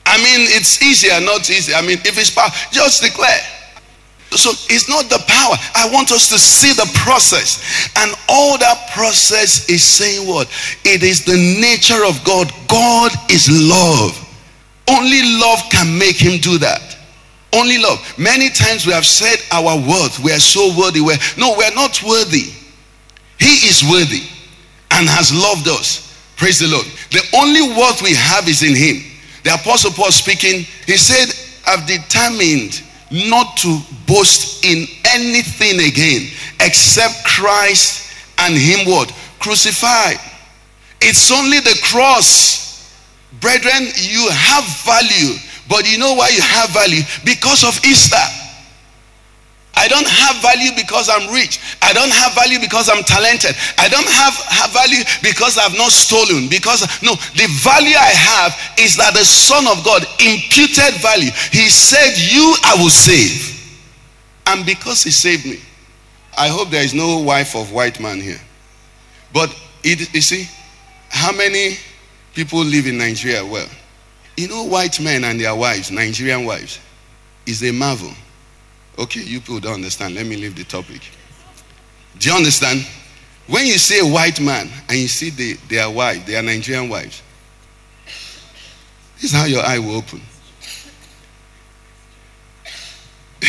I 0.05 0.17
mean, 0.17 0.47
it's 0.55 0.81
easier, 0.81 1.19
not 1.21 1.49
easy. 1.49 1.73
I 1.73 1.81
mean, 1.81 1.99
if 2.05 2.17
it's 2.17 2.31
power, 2.31 2.49
just 2.71 3.03
declare. 3.03 3.41
So 4.31 4.51
it's 4.69 4.89
not 4.89 5.09
the 5.09 5.23
power. 5.27 5.55
I 5.75 5.89
want 5.91 6.11
us 6.11 6.29
to 6.29 6.39
see 6.39 6.73
the 6.73 6.89
process. 6.95 7.91
And 7.95 8.13
all 8.27 8.57
that 8.57 8.89
process 8.93 9.69
is 9.69 9.83
saying 9.83 10.27
what? 10.27 10.47
It 10.83 11.03
is 11.03 11.23
the 11.23 11.37
nature 11.61 12.03
of 12.05 12.23
God. 12.23 12.51
God 12.67 13.11
is 13.31 13.47
love. 13.51 14.15
Only 14.89 15.39
love 15.39 15.59
can 15.69 15.97
make 15.97 16.15
him 16.15 16.39
do 16.39 16.57
that. 16.59 16.97
Only 17.53 17.77
love. 17.77 17.99
Many 18.17 18.49
times 18.49 18.85
we 18.85 18.93
have 18.93 19.05
said 19.05 19.39
our 19.51 19.77
worth. 19.77 20.19
We 20.19 20.31
are 20.31 20.39
so 20.39 20.77
worthy. 20.77 21.01
We're, 21.01 21.17
no, 21.37 21.55
we're 21.57 21.73
not 21.75 22.01
worthy. 22.03 22.51
He 23.39 23.67
is 23.67 23.83
worthy 23.89 24.27
and 24.91 25.07
has 25.07 25.33
loved 25.33 25.67
us. 25.67 26.06
Praise 26.37 26.59
the 26.59 26.67
Lord. 26.67 26.85
The 27.11 27.23
only 27.35 27.61
worth 27.61 28.01
we 28.01 28.13
have 28.13 28.47
is 28.47 28.63
in 28.63 28.75
him. 28.75 29.03
The 29.43 29.53
apostle 29.55 29.91
Paul 29.91 30.11
speaking, 30.11 30.65
he 30.85 30.97
said, 30.97 31.33
I've 31.67 31.85
determined 31.87 32.81
not 33.11 33.57
to 33.57 33.79
boast 34.05 34.63
in 34.63 34.85
anything 35.05 35.79
again 35.87 36.29
except 36.59 37.25
Christ 37.25 38.13
and 38.39 38.55
him 38.55 38.87
what? 38.87 39.11
Crucified. 39.39 40.17
It's 41.01 41.31
only 41.31 41.59
the 41.59 41.77
cross. 41.83 42.93
Brethren, 43.39 43.87
you 43.95 44.29
have 44.31 44.63
value 44.85 45.37
but 45.69 45.89
you 45.89 45.97
know 45.97 46.13
why 46.13 46.29
you 46.29 46.41
have 46.41 46.69
value? 46.69 47.01
Because 47.25 47.63
of 47.63 47.83
Easter. 47.85 48.15
I 49.77 49.87
don't 49.87 50.07
have 50.07 50.41
value 50.41 50.71
because 50.75 51.07
I'm 51.07 51.31
rich. 51.31 51.59
I 51.83 51.93
don't 51.93 52.09
have 52.11 52.33
value 52.33 52.59
because 52.59 52.89
I'm 52.89 53.03
talented. 53.03 53.55
I 53.77 53.87
don't 53.87 54.09
have, 54.09 54.33
have 54.49 54.73
value 54.73 55.03
because 55.21 55.57
I've 55.59 55.77
not 55.77 55.91
stolen. 55.91 56.49
Because, 56.49 56.81
no, 57.03 57.13
the 57.37 57.45
value 57.61 57.93
I 57.95 58.09
have 58.09 58.57
is 58.79 58.97
that 58.97 59.13
the 59.13 59.23
Son 59.23 59.67
of 59.67 59.85
God 59.85 60.01
imputed 60.19 60.97
value. 60.99 61.29
He 61.51 61.69
said, 61.69 62.17
You 62.17 62.55
I 62.65 62.73
will 62.81 62.89
save. 62.89 63.53
And 64.47 64.65
because 64.65 65.03
He 65.03 65.11
saved 65.11 65.45
me, 65.45 65.59
I 66.35 66.47
hope 66.47 66.71
there 66.71 66.83
is 66.83 66.95
no 66.95 67.19
wife 67.19 67.55
of 67.55 67.71
white 67.71 67.99
man 67.99 68.19
here. 68.19 68.41
But 69.31 69.55
it, 69.83 70.11
you 70.13 70.21
see, 70.21 70.49
how 71.09 71.31
many 71.33 71.77
people 72.33 72.59
live 72.63 72.87
in 72.87 72.97
Nigeria? 72.97 73.45
Well, 73.45 73.67
you 74.37 74.47
know, 74.47 74.63
white 74.63 74.99
men 74.99 75.23
and 75.23 75.39
their 75.39 75.53
wives, 75.55 75.91
Nigerian 75.91 76.45
wives, 76.45 76.79
is 77.45 77.63
a 77.63 77.71
marvel. 77.71 78.11
Okay, 78.97 79.21
you 79.21 79.39
people 79.39 79.59
don't 79.59 79.75
understand. 79.75 80.15
Let 80.15 80.25
me 80.25 80.35
leave 80.35 80.55
the 80.55 80.63
topic. 80.63 81.01
Do 82.17 82.29
you 82.29 82.35
understand? 82.35 82.85
When 83.47 83.65
you 83.65 83.77
see 83.77 83.99
a 83.99 84.05
white 84.11 84.41
man 84.41 84.69
and 84.89 84.97
you 84.97 85.07
see 85.07 85.29
the, 85.29 85.53
their 85.69 85.89
wife, 85.89 86.25
their 86.25 86.41
Nigerian 86.41 86.89
wives, 86.89 87.21
this 89.15 89.25
is 89.25 89.31
how 89.31 89.45
your 89.45 89.63
eye 89.63 89.79
will 89.79 89.95
open. 89.95 90.21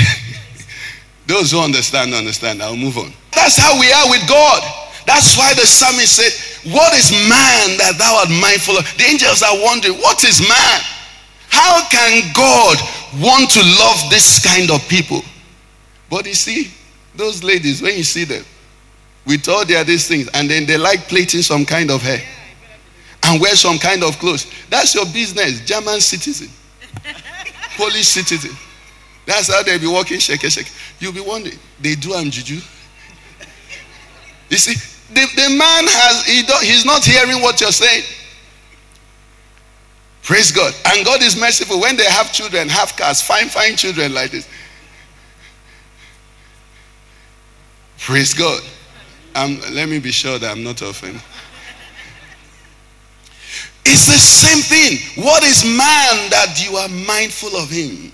Those 1.26 1.50
who 1.50 1.60
understand, 1.60 2.14
understand. 2.14 2.62
I'll 2.62 2.76
move 2.76 2.96
on. 2.96 3.12
That's 3.32 3.56
how 3.56 3.78
we 3.80 3.90
are 3.92 4.08
with 4.10 4.26
God. 4.28 4.62
That's 5.06 5.36
why 5.36 5.54
the 5.54 5.66
psalmist 5.66 6.16
said, 6.16 6.32
what 6.72 6.92
is 6.94 7.10
man 7.10 7.78
that 7.80 7.96
thou 7.98 8.16
art 8.20 8.28
mindful 8.28 8.76
of? 8.76 8.84
The 8.98 9.04
angels 9.04 9.42
are 9.42 9.56
wondering, 9.64 9.94
what 9.98 10.22
is 10.24 10.40
man? 10.40 10.80
How 11.48 11.80
can 11.88 12.30
God 12.36 12.76
want 13.16 13.50
to 13.56 13.60
love 13.80 14.10
this 14.10 14.38
kind 14.44 14.70
of 14.70 14.86
people? 14.88 15.22
But 16.10 16.26
you 16.26 16.34
see, 16.34 16.72
those 17.14 17.42
ladies, 17.42 17.82
when 17.82 17.96
you 17.96 18.04
see 18.04 18.24
them, 18.24 18.44
with 19.26 19.46
all 19.48 19.64
their 19.64 19.84
these 19.84 20.08
things, 20.08 20.28
and 20.32 20.48
then 20.48 20.64
they 20.64 20.78
like 20.78 21.06
plaiting 21.08 21.42
some 21.42 21.66
kind 21.66 21.90
of 21.90 22.00
hair 22.00 22.22
and 23.24 23.40
wear 23.40 23.54
some 23.56 23.78
kind 23.78 24.02
of 24.02 24.18
clothes. 24.18 24.50
That's 24.70 24.94
your 24.94 25.04
business, 25.04 25.60
German 25.60 26.00
citizen, 26.00 26.48
Polish 27.76 28.06
citizen. 28.06 28.56
That's 29.26 29.52
how 29.52 29.62
they'll 29.62 29.78
be 29.78 29.86
walking, 29.86 30.18
shake, 30.18 30.40
shake. 30.40 30.72
You'll 30.98 31.12
be 31.12 31.20
wondering, 31.20 31.58
they 31.80 31.94
do 31.94 32.14
am 32.14 32.30
juju. 32.30 32.60
You 34.48 34.56
see, 34.56 34.74
the, 35.12 35.26
the 35.36 35.50
man 35.50 35.84
has, 35.84 36.24
he 36.24 36.42
don't, 36.42 36.64
he's 36.64 36.86
not 36.86 37.04
hearing 37.04 37.42
what 37.42 37.60
you're 37.60 37.70
saying. 37.70 38.04
Praise 40.22 40.50
God. 40.50 40.72
And 40.86 41.04
God 41.04 41.22
is 41.22 41.38
merciful 41.38 41.80
when 41.80 41.96
they 41.96 42.04
have 42.04 42.32
children, 42.32 42.68
have 42.68 42.96
cars, 42.96 43.20
fine, 43.20 43.48
fine 43.48 43.76
children 43.76 44.14
like 44.14 44.30
this. 44.30 44.48
Praise 48.08 48.32
God. 48.32 48.62
Um, 49.34 49.60
let 49.72 49.86
me 49.86 49.98
be 49.98 50.10
sure 50.10 50.38
that 50.38 50.50
I'm 50.50 50.64
not 50.64 50.80
offended. 50.80 51.20
It's 53.84 54.06
the 54.06 54.16
same 54.16 54.62
thing. 54.62 55.22
What 55.22 55.44
is 55.44 55.62
man 55.62 56.30
that 56.30 56.56
you 56.56 56.78
are 56.78 56.88
mindful 56.88 57.54
of 57.58 57.68
him? 57.68 58.10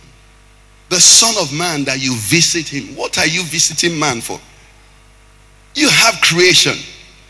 The 0.89 0.99
Son 0.99 1.33
of 1.41 1.57
Man 1.57 1.85
that 1.85 2.03
you 2.03 2.13
visit 2.17 2.67
him. 2.67 2.97
What 2.97 3.19
are 3.19 3.27
you 3.29 3.45
visiting 3.45 3.97
man 3.97 4.21
for? 4.21 4.41
You 5.77 5.89
have 5.89 6.21
creation. 6.23 6.75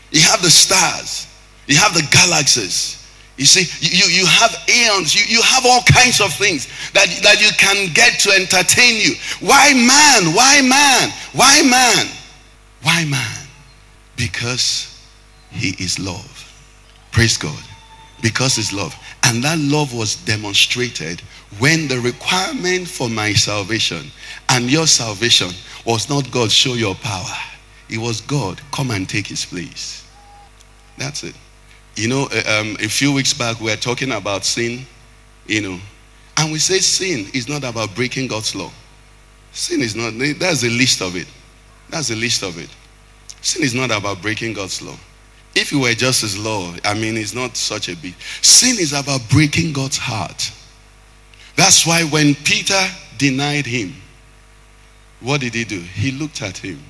You 0.09 0.21
have 0.21 0.41
the 0.41 0.49
stars. 0.49 1.27
You 1.67 1.77
have 1.77 1.93
the 1.93 2.07
galaxies. 2.09 3.07
You 3.37 3.45
see, 3.45 3.69
you, 3.79 4.05
you 4.11 4.25
have 4.25 4.57
eons, 4.67 5.13
you, 5.13 5.21
you 5.37 5.43
have 5.43 5.67
all 5.67 5.83
kinds 5.83 6.19
of 6.19 6.33
things 6.33 6.65
that, 6.93 7.13
that 7.21 7.39
you 7.39 7.51
can 7.59 7.93
get 7.93 8.19
to 8.21 8.31
entertain 8.31 8.99
you. 8.99 9.13
Why 9.39 9.71
man? 9.75 10.33
Why 10.33 10.65
man? 10.67 11.13
Why 11.33 11.61
man? 11.61 12.09
Why 12.85 13.03
man? 13.05 13.47
Because 14.15 15.03
he 15.49 15.69
is 15.83 15.97
love. 15.97 16.53
Praise 17.11 17.35
God. 17.35 17.63
Because 18.21 18.59
it's 18.59 18.71
love. 18.71 18.95
And 19.23 19.43
that 19.43 19.57
love 19.57 19.91
was 19.91 20.17
demonstrated 20.17 21.21
when 21.57 21.87
the 21.87 21.99
requirement 21.99 22.87
for 22.87 23.09
my 23.09 23.33
salvation 23.33 24.11
and 24.49 24.69
your 24.69 24.85
salvation 24.85 25.49
was 25.83 26.09
not 26.09 26.29
God, 26.29 26.51
show 26.51 26.75
your 26.75 26.93
power. 26.93 27.35
It 27.89 27.97
was 27.97 28.21
God, 28.21 28.61
come 28.71 28.91
and 28.91 29.09
take 29.09 29.25
his 29.25 29.45
place. 29.45 30.05
That's 30.99 31.23
it. 31.23 31.33
You 31.95 32.07
know, 32.07 32.29
uh, 32.31 32.59
um, 32.59 32.77
a 32.79 32.87
few 32.87 33.11
weeks 33.11 33.33
back, 33.33 33.59
we 33.59 33.71
were 33.71 33.77
talking 33.77 34.11
about 34.11 34.45
sin, 34.45 34.85
you 35.47 35.61
know, 35.61 35.79
and 36.37 36.51
we 36.51 36.59
say 36.59 36.77
sin 36.77 37.31
is 37.33 37.49
not 37.49 37.63
about 37.63 37.95
breaking 37.95 38.27
God's 38.27 38.53
law. 38.53 38.69
Sin 39.53 39.81
is 39.81 39.95
not, 39.95 40.13
that's 40.37 40.61
the 40.61 40.69
least 40.69 41.01
of 41.01 41.15
it. 41.15 41.27
That's 41.89 42.07
the 42.09 42.15
least 42.15 42.43
of 42.43 42.57
it. 42.57 42.69
Sin 43.41 43.63
is 43.63 43.73
not 43.73 43.91
about 43.91 44.21
breaking 44.21 44.53
God's 44.53 44.81
law. 44.81 44.97
If 45.55 45.71
it 45.71 45.77
were 45.77 45.93
just 45.93 46.21
his 46.21 46.37
law, 46.37 46.73
I 46.83 46.93
mean, 46.95 47.15
it's 47.15 47.33
not 47.33 47.55
such 47.55 47.89
a 47.89 47.95
big. 47.95 48.15
Sin 48.41 48.75
is 48.79 48.91
about 48.91 49.21
breaking 49.29 49.73
God's 49.73 49.97
heart. 49.97 50.51
That's 51.55 51.85
why 51.87 52.03
when 52.03 52.35
Peter 52.35 52.81
denied 53.17 53.65
him, 53.65 53.93
what 55.21 55.41
did 55.41 55.53
he 55.53 55.63
do? 55.63 55.79
He 55.79 56.11
looked 56.11 56.41
at 56.41 56.57
him 56.57 56.83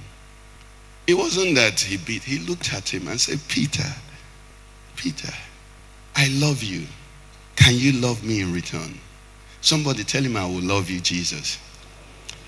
it 1.07 1.13
wasn't 1.13 1.55
that 1.55 1.79
he 1.79 1.97
beat, 1.97 2.23
he 2.23 2.39
looked 2.39 2.73
at 2.73 2.91
him 2.91 3.07
and 3.07 3.19
said, 3.21 3.39
Peter, 3.47 3.87
Peter, 4.95 5.31
I 6.15 6.29
love 6.39 6.63
you. 6.63 6.85
Can 7.55 7.75
you 7.75 7.93
love 7.93 8.23
me 8.23 8.41
in 8.41 8.51
return? 8.51 8.99
Somebody 9.61 10.03
tell 10.03 10.23
him, 10.23 10.35
I 10.35 10.45
will 10.45 10.61
love 10.61 10.89
you, 10.89 10.99
Jesus. 10.99 11.59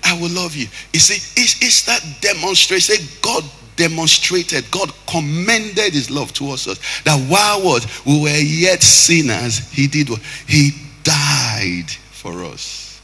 I 0.04 0.18
will 0.20 0.30
love 0.30 0.54
you. 0.54 0.66
You 0.92 1.00
see, 1.00 1.40
it's, 1.40 1.62
it's 1.62 1.84
that 1.86 2.02
demonstration. 2.20 3.06
God 3.22 3.44
demonstrated, 3.76 4.70
God 4.70 4.92
commended 5.06 5.94
his 5.94 6.10
love 6.10 6.32
towards 6.32 6.66
us. 6.66 6.78
That 7.04 7.18
while 7.28 7.62
what 7.64 7.86
we 8.04 8.20
were 8.20 8.36
yet 8.36 8.82
sinners, 8.82 9.70
he 9.70 9.86
did 9.86 10.10
what? 10.10 10.20
He 10.46 10.72
died 11.04 11.90
for 12.10 12.44
us. 12.44 13.00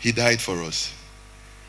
He 0.00 0.12
died 0.12 0.40
for 0.40 0.62
us. 0.62 0.92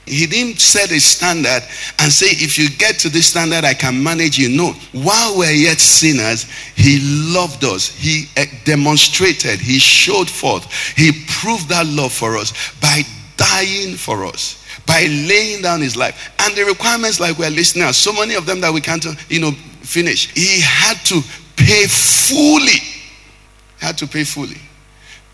He 0.06 0.26
didn't 0.26 0.60
set 0.60 0.92
a 0.92 1.00
standard 1.00 1.64
and 2.00 2.12
say, 2.12 2.26
if 2.32 2.58
you 2.58 2.70
get 2.78 3.00
to 3.00 3.10
this 3.10 3.28
standard, 3.28 3.64
I 3.64 3.74
can 3.74 4.04
manage 4.04 4.38
you. 4.38 4.50
No. 4.50 4.74
While 4.92 5.38
we're 5.38 5.52
yet 5.52 5.80
sinners, 5.80 6.44
he 6.76 7.00
loved 7.34 7.64
us. 7.64 7.88
He 7.88 8.26
eh, 8.36 8.48
demonstrated, 8.66 9.62
he 9.62 9.80
showed 9.80 10.30
forth, 10.30 10.70
he 10.98 11.12
proved 11.28 11.70
that 11.70 11.86
love 11.88 12.12
for 12.12 12.36
us 12.36 12.52
by 12.82 13.04
dying 13.38 13.96
for 13.96 14.26
us, 14.26 14.66
by 14.86 15.06
laying 15.06 15.62
down 15.62 15.82
his 15.82 15.96
life. 15.96 16.34
And 16.40 16.56
the 16.56 16.66
requirements, 16.66 17.20
like 17.20 17.38
we're 17.38 17.50
listening, 17.50 17.86
are 17.86 17.94
so 17.94 18.14
many 18.14 18.36
of 18.36 18.46
them 18.46 18.62
that 18.62 18.74
we 18.74 18.82
can't, 18.82 19.06
you 19.30 19.40
know, 19.40 19.52
finish. 19.82 20.32
He 20.34 20.62
had 20.62 20.98
to 21.06 21.22
pay 21.56 21.86
fully. 21.88 22.72
He 22.72 23.86
Had 23.86 23.98
to 24.00 24.08
pay 24.08 24.24
fully. 24.24 24.58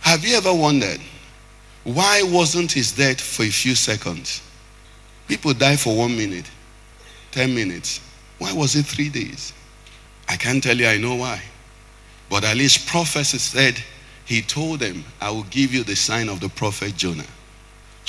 Have 0.01 0.23
you 0.25 0.35
ever 0.35 0.53
wondered 0.53 0.99
why 1.83 2.21
wasn't 2.23 2.71
his 2.71 2.91
death 2.91 3.19
for 3.19 3.43
a 3.43 3.49
few 3.49 3.75
seconds? 3.75 4.41
People 5.27 5.53
die 5.53 5.75
for 5.75 5.95
one 5.95 6.15
minute, 6.15 6.49
10 7.31 7.53
minutes. 7.53 8.01
Why 8.37 8.53
was 8.53 8.75
it 8.75 8.85
three 8.85 9.09
days? 9.09 9.53
I 10.27 10.35
can't 10.35 10.61
tell 10.61 10.77
you, 10.77 10.87
I 10.87 10.97
know 10.97 11.15
why. 11.15 11.41
But 12.29 12.43
at 12.43 12.57
least 12.57 12.87
prophecy 12.87 13.37
said, 13.37 13.81
he 14.25 14.41
told 14.41 14.79
them, 14.79 15.03
I 15.19 15.31
will 15.31 15.43
give 15.43 15.73
you 15.73 15.83
the 15.83 15.95
sign 15.95 16.29
of 16.29 16.39
the 16.39 16.49
prophet 16.49 16.95
Jonah. 16.95 17.25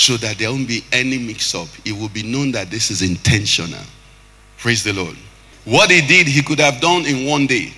So 0.01 0.17
that 0.17 0.39
there 0.39 0.51
won't 0.51 0.67
be 0.67 0.83
any 0.93 1.19
mix 1.19 1.55
up. 1.55 1.69
It 1.85 1.93
will 1.93 2.09
be 2.09 2.23
known 2.23 2.53
that 2.53 2.71
this 2.71 2.91
is 2.91 3.03
intentional. 3.03 3.85
Praise 4.57 4.83
the 4.83 4.95
Lord. 4.95 5.15
What 5.67 5.91
he 5.91 6.01
did, 6.01 6.27
he 6.27 6.41
could 6.41 6.59
have 6.59 6.81
done 6.81 7.05
in 7.05 7.27
one 7.29 7.47
day. 7.47 7.75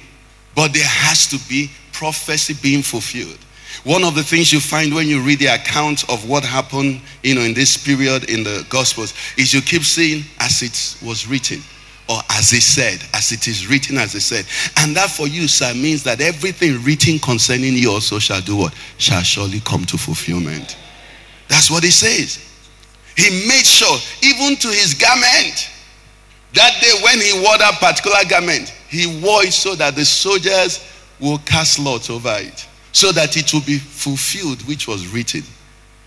But 0.54 0.72
there 0.72 0.86
has 0.86 1.26
to 1.30 1.48
be 1.48 1.68
prophecy 1.92 2.54
being 2.62 2.82
fulfilled. 2.82 3.38
One 3.82 4.04
of 4.04 4.14
the 4.14 4.22
things 4.22 4.52
you 4.52 4.60
find 4.60 4.94
when 4.94 5.08
you 5.08 5.20
read 5.20 5.40
the 5.40 5.46
account 5.46 6.08
of 6.08 6.28
what 6.28 6.44
happened, 6.44 7.00
you 7.24 7.34
know, 7.34 7.40
in 7.40 7.54
this 7.54 7.76
period 7.76 8.30
in 8.30 8.44
the 8.44 8.64
Gospels 8.70 9.14
is 9.36 9.52
you 9.52 9.60
keep 9.60 9.82
saying, 9.82 10.22
as 10.38 10.62
it 10.62 11.04
was 11.04 11.26
written, 11.26 11.58
or 12.08 12.18
as 12.30 12.50
he 12.50 12.60
said, 12.60 13.02
as 13.14 13.32
it 13.32 13.48
is 13.48 13.66
written, 13.66 13.98
as 13.98 14.12
he 14.12 14.20
said. 14.20 14.46
And 14.78 14.94
that 14.94 15.10
for 15.10 15.26
you, 15.26 15.48
sir, 15.48 15.74
means 15.74 16.04
that 16.04 16.20
everything 16.20 16.80
written 16.84 17.18
concerning 17.18 17.74
you 17.74 17.90
also 17.90 18.20
shall 18.20 18.42
do 18.42 18.56
what? 18.58 18.74
Shall 18.98 19.22
surely 19.22 19.58
come 19.58 19.84
to 19.86 19.98
fulfillment. 19.98 20.76
That's 21.52 21.70
what 21.70 21.84
he 21.84 21.90
says. 21.90 22.38
He 23.14 23.46
made 23.46 23.66
sure, 23.66 23.98
even 24.22 24.56
to 24.56 24.68
his 24.68 24.94
garment, 24.94 25.68
that 26.54 26.80
day 26.80 26.92
when 27.04 27.20
he 27.20 27.34
wore 27.44 27.58
that 27.58 27.74
particular 27.78 28.24
garment, 28.26 28.70
he 28.88 29.20
wore 29.20 29.44
it 29.44 29.52
so 29.52 29.74
that 29.74 29.94
the 29.94 30.04
soldiers 30.06 30.82
will 31.20 31.36
cast 31.44 31.78
lots 31.78 32.08
over 32.08 32.34
it, 32.38 32.66
so 32.92 33.12
that 33.12 33.36
it 33.36 33.52
will 33.52 33.60
be 33.60 33.76
fulfilled, 33.76 34.66
which 34.66 34.88
was 34.88 35.06
written. 35.08 35.42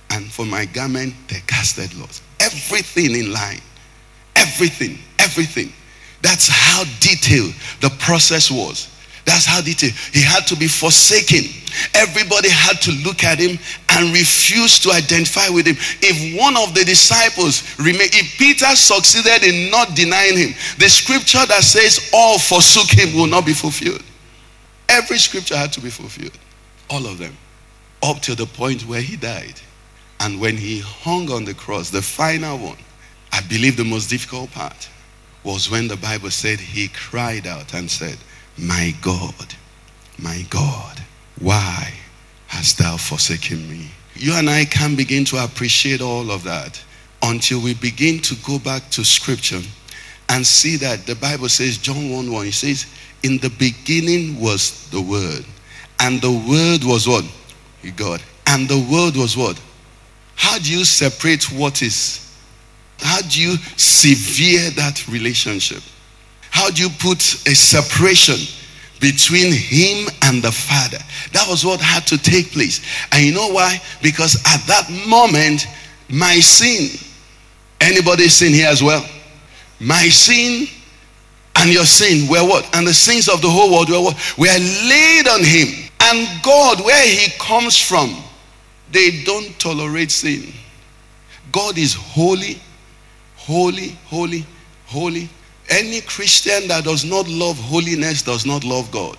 And 0.10 0.32
for 0.32 0.48
my 0.48 0.66
garment, 0.66 1.14
they 1.28 1.42
casted 1.46 1.94
lots. 1.94 2.24
Everything 2.40 3.14
in 3.14 3.32
line. 3.32 3.62
Everything. 4.36 4.98
Everything. 5.20 5.72
That's 6.24 6.48
how 6.48 6.86
detailed 7.02 7.54
the 7.82 7.92
process 8.00 8.50
was. 8.50 8.90
That's 9.26 9.46
how 9.46 9.60
detailed. 9.62 9.94
He 10.14 10.22
had 10.22 10.46
to 10.48 10.56
be 10.56 10.68
forsaken. 10.68 11.50
Everybody 11.94 12.50
had 12.50 12.80
to 12.84 12.92
look 13.04 13.24
at 13.24 13.40
him 13.40 13.60
and 13.90 14.14
refuse 14.14 14.80
to 14.80 14.92
identify 14.92 15.50
with 15.50 15.66
him. 15.66 15.76
If 16.02 16.40
one 16.40 16.56
of 16.56 16.74
the 16.74 16.86
disciples 16.86 17.78
remain, 17.80 18.10
if 18.14 18.38
Peter 18.38 18.74
succeeded 18.76 19.44
in 19.44 19.72
not 19.72 19.96
denying 19.96 20.38
him, 20.38 20.50
the 20.78 20.88
scripture 20.88 21.46
that 21.48 21.64
says 21.64 22.12
all 22.14 22.38
forsook 22.38 22.90
him 22.90 23.16
will 23.16 23.28
not 23.28 23.46
be 23.46 23.54
fulfilled. 23.54 24.04
Every 24.88 25.18
scripture 25.18 25.58
had 25.58 25.74
to 25.74 25.82
be 25.82 25.90
fulfilled. 25.90 26.38
All 26.90 27.06
of 27.08 27.18
them. 27.18 27.36
Up 28.04 28.22
to 28.22 28.36
the 28.36 28.46
point 28.46 28.86
where 28.86 29.02
he 29.02 29.18
died. 29.18 29.60
And 30.20 30.40
when 30.40 30.56
he 30.56 30.80
hung 30.80 31.32
on 31.32 31.44
the 31.44 31.56
cross, 31.56 31.90
the 31.90 32.02
final 32.02 32.58
one, 32.58 32.78
I 33.32 33.42
believe 33.50 33.76
the 33.76 33.84
most 33.84 34.10
difficult 34.10 34.52
part 34.52 34.88
was 35.44 35.70
when 35.70 35.88
the 35.88 35.98
Bible 35.98 36.32
said 36.32 36.60
he 36.60 36.88
cried 36.90 37.48
out 37.48 37.74
and 37.74 37.90
said, 37.90 38.18
my 38.58 38.94
God, 39.02 39.56
my 40.18 40.46
God, 40.50 41.02
why 41.40 41.94
hast 42.48 42.78
thou 42.78 42.98
forsaken 42.98 43.70
me? 43.70 43.90
You 44.16 44.34
and 44.34 44.50
I 44.50 44.66
can 44.66 44.96
begin 44.96 45.26
to 45.26 45.44
appreciate 45.44 46.02
all 46.02 46.32
of 46.32 46.44
that 46.44 46.82
until 47.22 47.62
we 47.62 47.74
begin 47.74 48.20
to 48.20 48.36
go 48.46 48.60
back 48.60 48.90
to 48.92 49.04
scripture 49.04 49.62
and 50.30 50.46
see 50.46 50.78
that 50.78 51.06
the 51.06 51.16
Bible 51.16 51.50
says, 51.50 51.78
John 51.78 52.12
1 52.12 52.32
1, 52.32 52.48
it 52.48 52.54
says, 52.54 52.86
In 53.24 53.38
the 53.40 53.50
beginning 53.50 54.40
was 54.40 54.90
the 54.90 55.02
Word, 55.02 55.46
and 56.00 56.22
the 56.22 56.32
Word 56.32 56.84
was 56.84 57.08
what? 57.08 57.26
God. 57.96 58.22
And 58.48 58.68
the 58.68 58.88
Word 58.92 59.16
was 59.16 59.36
what? 59.38 59.60
How 60.36 60.58
do 60.58 60.72
you 60.72 60.86
separate 60.86 61.52
what 61.52 61.82
is? 61.82 62.22
How 63.00 63.22
do 63.22 63.42
you 63.42 63.58
sever 63.78 64.72
that 64.76 65.08
relationship? 65.08 65.84
How 66.56 66.70
do 66.70 66.82
you 66.82 66.90
put 66.90 67.20
a 67.48 67.54
separation 67.54 68.38
between 69.02 69.52
him 69.52 70.08
and 70.22 70.42
the 70.42 70.54
Father? 70.54 71.00
That 71.34 71.50
was 71.50 71.66
what 71.66 71.82
had 71.82 72.08
to 72.08 72.18
take 72.18 72.52
place. 72.52 72.80
And 73.12 73.26
you 73.26 73.34
know 73.34 73.50
why? 73.50 73.82
Because 74.02 74.38
at 74.46 74.66
that 74.66 74.90
moment, 75.06 75.68
my 76.08 76.40
sin, 76.40 76.98
anybody 77.82 78.30
sin 78.30 78.54
here 78.54 78.70
as 78.70 78.82
well? 78.82 79.06
My 79.82 80.08
sin 80.08 80.68
and 81.58 81.74
your 81.74 81.84
sin 81.84 82.30
were 82.30 82.48
what? 82.48 82.74
And 82.74 82.88
the 82.88 82.94
sins 82.94 83.28
of 83.28 83.42
the 83.42 83.50
whole 83.50 83.74
world 83.74 83.90
were 83.90 84.00
what? 84.00 84.38
Were 84.38 84.48
laid 84.48 85.28
on 85.28 85.44
him. 85.44 85.92
And 86.00 86.42
God, 86.42 86.80
where 86.86 87.06
he 87.06 87.32
comes 87.38 87.78
from, 87.78 88.16
they 88.92 89.24
don't 89.26 89.60
tolerate 89.60 90.10
sin. 90.10 90.54
God 91.52 91.78
is 91.78 91.94
holy, 91.96 92.62
holy, 93.36 93.90
holy, 94.06 94.46
holy, 94.86 95.30
any 95.70 96.02
Christian 96.02 96.68
that 96.68 96.84
does 96.84 97.04
not 97.04 97.28
love 97.28 97.58
holiness 97.58 98.22
does 98.22 98.46
not 98.46 98.64
love 98.64 98.92
God. 98.92 99.18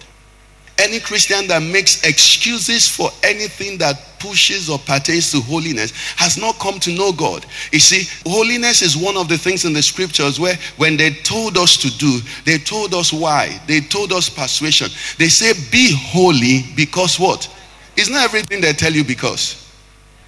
Any 0.78 1.00
Christian 1.00 1.46
that 1.48 1.62
makes 1.62 2.04
excuses 2.04 2.86
for 2.86 3.08
anything 3.22 3.78
that 3.78 3.98
pushes 4.18 4.68
or 4.68 4.78
pertains 4.78 5.32
to 5.32 5.40
holiness 5.40 5.90
has 6.16 6.36
not 6.36 6.58
come 6.58 6.78
to 6.80 6.92
know 6.92 7.12
God. 7.12 7.46
You 7.72 7.80
see, 7.80 8.08
holiness 8.30 8.82
is 8.82 8.94
one 8.96 9.16
of 9.16 9.28
the 9.28 9.38
things 9.38 9.64
in 9.64 9.72
the 9.72 9.82
scriptures 9.82 10.38
where 10.38 10.56
when 10.76 10.98
they 10.98 11.10
told 11.10 11.56
us 11.56 11.78
to 11.78 11.90
do, 11.96 12.20
they 12.44 12.58
told 12.58 12.92
us 12.92 13.10
why. 13.10 13.58
They 13.66 13.80
told 13.80 14.12
us 14.12 14.28
persuasion. 14.28 14.88
They 15.18 15.28
say, 15.28 15.52
be 15.72 15.94
holy 15.96 16.64
because 16.76 17.18
what? 17.18 17.48
It's 17.96 18.10
not 18.10 18.24
everything 18.24 18.60
they 18.60 18.74
tell 18.74 18.92
you 18.92 19.04
because. 19.04 19.66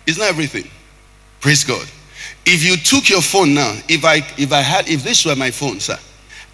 It's 0.07 0.19
not 0.19 0.29
everything. 0.29 0.71
Praise 1.41 1.63
God. 1.63 1.87
If 2.47 2.65
you 2.65 2.79
took 2.79 3.11
your 3.11 3.21
phone 3.21 3.53
now, 3.53 3.75
if 3.89 4.07
I 4.07 4.17
if 4.39 4.53
I 4.53 4.63
had 4.63 4.89
if 4.89 5.05
this 5.05 5.27
were 5.27 5.37
my 5.37 5.51
phone, 5.51 5.81
sir, 5.81 5.99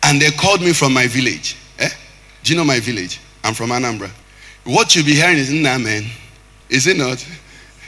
and 0.05 0.21
they 0.21 0.31
called 0.31 0.61
me 0.61 0.73
from 0.73 0.93
my 0.93 1.07
village. 1.07 1.57
Eh? 1.79 1.89
Do 2.43 2.53
you 2.53 2.59
know 2.59 2.65
my 2.65 2.79
village? 2.79 3.21
I'm 3.43 3.55
from 3.55 3.71
Anambra. 3.71 4.11
What 4.65 4.95
you'll 4.95 5.05
be 5.05 5.15
hearing 5.15 5.39
is, 5.39 5.51
nah, 5.51 5.79
man. 5.79 6.05
Is 6.69 6.87
it 6.87 6.97
not? 6.97 7.27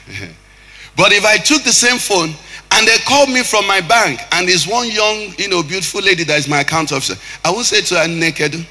but 0.97 1.11
if 1.11 1.25
I 1.25 1.37
took 1.37 1.63
the 1.63 1.71
same 1.71 1.97
phone 1.97 2.33
and 2.71 2.87
they 2.87 2.97
called 3.07 3.29
me 3.29 3.43
from 3.43 3.67
my 3.67 3.81
bank 3.81 4.19
and 4.31 4.47
there's 4.47 4.67
one 4.67 4.89
young, 4.89 5.33
you 5.37 5.47
know, 5.47 5.63
beautiful 5.63 6.01
lady 6.01 6.23
that 6.25 6.37
is 6.37 6.47
my 6.47 6.61
account 6.61 6.91
officer, 6.91 7.15
I 7.45 7.51
won't 7.51 7.65
say 7.65 7.81
to 7.81 7.99
her 7.99 8.07
naked. 8.07 8.65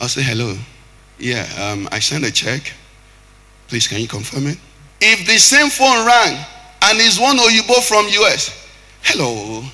I'll 0.00 0.08
say, 0.08 0.22
hello. 0.22 0.56
Yeah, 1.18 1.46
um, 1.60 1.88
I 1.90 1.98
sent 1.98 2.24
a 2.24 2.32
check. 2.32 2.72
Please, 3.66 3.88
can 3.88 4.00
you 4.00 4.08
confirm 4.08 4.46
it? 4.46 4.58
If 5.00 5.26
the 5.26 5.38
same 5.38 5.68
phone 5.68 6.06
rang 6.06 6.36
and 6.82 6.98
it's 6.98 7.18
one 7.18 7.38
Oyibo 7.38 7.82
from 7.82 8.06
US, 8.06 8.68
hello. 9.02 9.64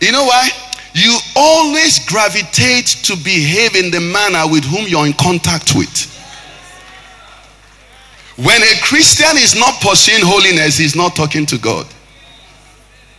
You 0.00 0.12
know 0.12 0.24
why? 0.24 0.50
You 0.94 1.18
always 1.36 2.04
gravitate 2.06 2.86
to 3.04 3.16
behave 3.16 3.76
in 3.76 3.90
the 3.90 4.00
manner 4.00 4.50
with 4.50 4.64
whom 4.64 4.86
you're 4.86 5.06
in 5.06 5.14
contact 5.14 5.74
with. 5.74 6.08
When 8.36 8.62
a 8.62 8.80
Christian 8.82 9.36
is 9.36 9.54
not 9.54 9.80
pursuing 9.80 10.22
holiness, 10.22 10.78
he's 10.78 10.96
not 10.96 11.14
talking 11.14 11.46
to 11.46 11.58
God. 11.58 11.86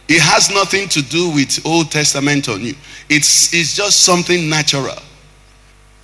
It 0.08 0.22
has 0.22 0.52
nothing 0.52 0.90
to 0.90 1.02
do 1.02 1.30
with 1.30 1.66
Old 1.66 1.92
Testament 1.92 2.50
or 2.50 2.58
New. 2.58 2.76
It's, 3.10 3.54
it's 3.54 3.76
just 3.76 4.02
something 4.02 4.50
natural. 4.50 4.98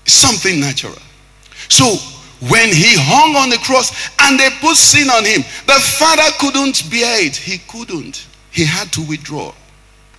Something 0.06 0.60
natural. 0.60 0.98
So 1.68 1.86
when 2.48 2.70
he 2.70 2.96
hung 2.98 3.36
on 3.36 3.50
the 3.50 3.58
cross 3.58 4.10
and 4.22 4.40
they 4.40 4.50
put 4.62 4.78
sin 4.78 5.10
on 5.10 5.26
him, 5.26 5.42
the 5.66 5.80
father 6.00 6.32
couldn't 6.40 6.90
bear 6.90 7.26
it. 7.26 7.36
He 7.36 7.58
couldn't. 7.68 8.26
He 8.52 8.64
had 8.64 8.92
to 8.94 9.02
withdraw. 9.02 9.54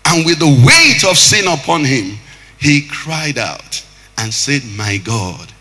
And 0.06 0.26
with 0.26 0.38
the 0.38 0.64
weight 0.66 1.04
of 1.08 1.16
sin 1.16 1.46
upon 1.46 1.84
him, 1.84 2.18
he 2.58 2.86
cried 2.88 3.38
out 3.38 3.84
and 4.18 4.32
said, 4.32 4.62
My 4.76 4.98
God, 4.98 5.52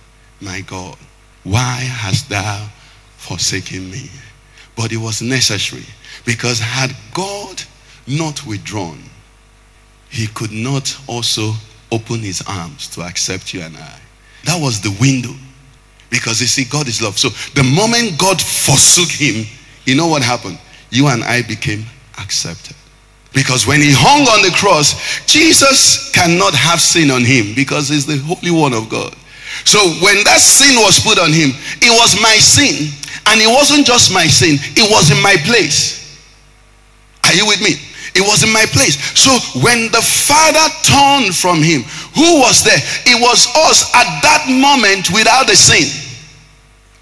my 0.42 0.62
God, 0.62 0.98
why 1.44 1.76
hast 1.82 2.30
thou 2.30 2.68
forsaken 3.18 3.90
me? 3.92 4.10
But 4.76 4.92
it 4.92 4.98
was 4.98 5.22
necessary 5.22 5.86
because 6.26 6.60
had 6.60 6.96
God 7.14 7.62
not 8.08 8.46
withdrawn, 8.46 9.02
he 10.10 10.28
could 10.28 10.52
not 10.52 10.98
also 11.08 11.54
open 11.92 12.20
his 12.20 12.42
arms 12.48 12.88
to 12.90 13.02
accept 13.02 13.54
you 13.54 13.62
and 13.62 13.78
I. 13.78 14.00
That 14.46 14.62
was 14.62 14.82
the 14.82 14.96
window. 15.00 15.34
Because 16.10 16.42
you 16.42 16.48
see, 16.48 16.66
God 16.66 16.88
is 16.88 17.02
love. 17.02 17.20
So 17.20 17.30
the 17.54 17.64
moment 17.64 18.18
God 18.18 18.42
forsook 18.42 19.10
him, 19.10 19.46
you 19.86 19.96
know 19.96 20.08
what 20.08 20.24
happened? 20.24 20.60
You 20.90 21.08
and 21.08 21.24
I 21.24 21.44
became 21.44 21.86
accepted. 22.18 22.76
Because 23.34 23.68
when 23.68 23.80
he 23.80 23.92
hung 23.94 24.26
on 24.26 24.42
the 24.42 24.56
cross, 24.58 25.22
Jesus 25.26 26.12
cannot 26.12 26.54
have 26.54 26.82
sin 26.82 27.12
on 27.12 27.24
him 27.24 27.54
because 27.54 27.90
he's 27.90 28.06
the 28.06 28.18
Holy 28.18 28.50
One 28.50 28.74
of 28.74 28.90
God. 28.90 29.14
So 29.66 29.80
when 30.02 30.24
that 30.26 30.42
sin 30.42 30.82
was 30.82 31.00
put 31.00 31.20
on 31.20 31.32
him, 31.32 31.54
it 31.82 31.94
was 31.94 32.18
my 32.22 32.38
sin. 32.42 32.90
And 33.28 33.38
it 33.42 33.48
wasn't 33.48 33.86
just 33.86 34.14
my 34.14 34.26
sin, 34.26 34.58
it 34.74 34.90
was 34.90 35.12
in 35.12 35.22
my 35.22 35.36
place. 35.46 36.00
Are 37.26 37.34
you 37.34 37.46
with 37.46 37.62
me? 37.62 37.78
It 38.16 38.26
was 38.26 38.42
in 38.42 38.52
my 38.52 38.66
place. 38.74 38.98
So 39.14 39.30
when 39.62 39.92
the 39.92 40.02
Father 40.02 40.66
turned 40.82 41.36
from 41.36 41.62
him, 41.62 41.84
who 42.18 42.42
was 42.42 42.64
there? 42.64 42.80
It 43.06 43.22
was 43.22 43.46
us 43.70 43.94
at 43.94 44.10
that 44.26 44.50
moment 44.50 45.14
without 45.14 45.46
the 45.46 45.56
sin. 45.56 45.86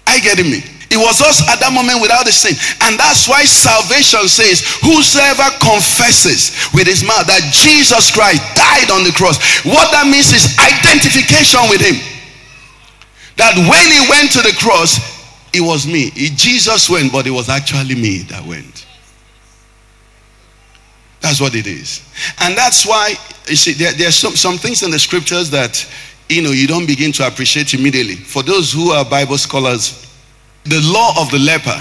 I 0.06 0.20
get 0.20 0.38
it 0.38 0.44
me? 0.44 0.60
It 0.90 0.96
was 0.96 1.20
us 1.20 1.44
at 1.52 1.60
that 1.60 1.72
moment 1.72 2.00
without 2.00 2.24
the 2.24 2.32
sin. 2.32 2.56
And 2.88 2.96
that's 2.96 3.28
why 3.28 3.44
salvation 3.44 4.24
says, 4.24 4.64
Whosoever 4.80 5.44
confesses 5.60 6.56
with 6.72 6.88
his 6.88 7.04
mouth 7.04 7.28
that 7.28 7.44
Jesus 7.52 8.08
Christ 8.08 8.40
died 8.56 8.88
on 8.88 9.04
the 9.04 9.12
cross, 9.12 9.36
what 9.68 9.92
that 9.92 10.08
means 10.08 10.32
is 10.32 10.56
identification 10.56 11.60
with 11.68 11.84
him. 11.84 12.00
That 13.36 13.52
when 13.68 13.86
he 13.92 14.00
went 14.08 14.32
to 14.32 14.40
the 14.40 14.56
cross, 14.56 14.96
it 15.52 15.60
was 15.60 15.86
me. 15.86 16.10
Jesus 16.10 16.88
went, 16.88 17.12
but 17.12 17.26
it 17.26 17.36
was 17.36 17.48
actually 17.48 17.94
me 17.94 18.24
that 18.32 18.44
went. 18.44 18.86
That's 21.20 21.40
what 21.40 21.54
it 21.54 21.66
is. 21.66 22.00
And 22.40 22.56
that's 22.56 22.86
why, 22.86 23.14
you 23.46 23.56
see, 23.56 23.72
there, 23.72 23.92
there 23.92 24.08
are 24.08 24.12
some, 24.12 24.32
some 24.32 24.56
things 24.56 24.82
in 24.82 24.90
the 24.90 24.98
scriptures 24.98 25.50
that, 25.50 25.84
you 26.28 26.40
know, 26.42 26.50
you 26.50 26.66
don't 26.66 26.86
begin 26.86 27.12
to 27.12 27.26
appreciate 27.26 27.74
immediately. 27.74 28.14
For 28.14 28.42
those 28.42 28.72
who 28.72 28.90
are 28.90 29.04
Bible 29.04 29.36
scholars, 29.36 30.07
the 30.64 30.80
law 30.92 31.20
of 31.20 31.30
the 31.30 31.38
leper, 31.38 31.80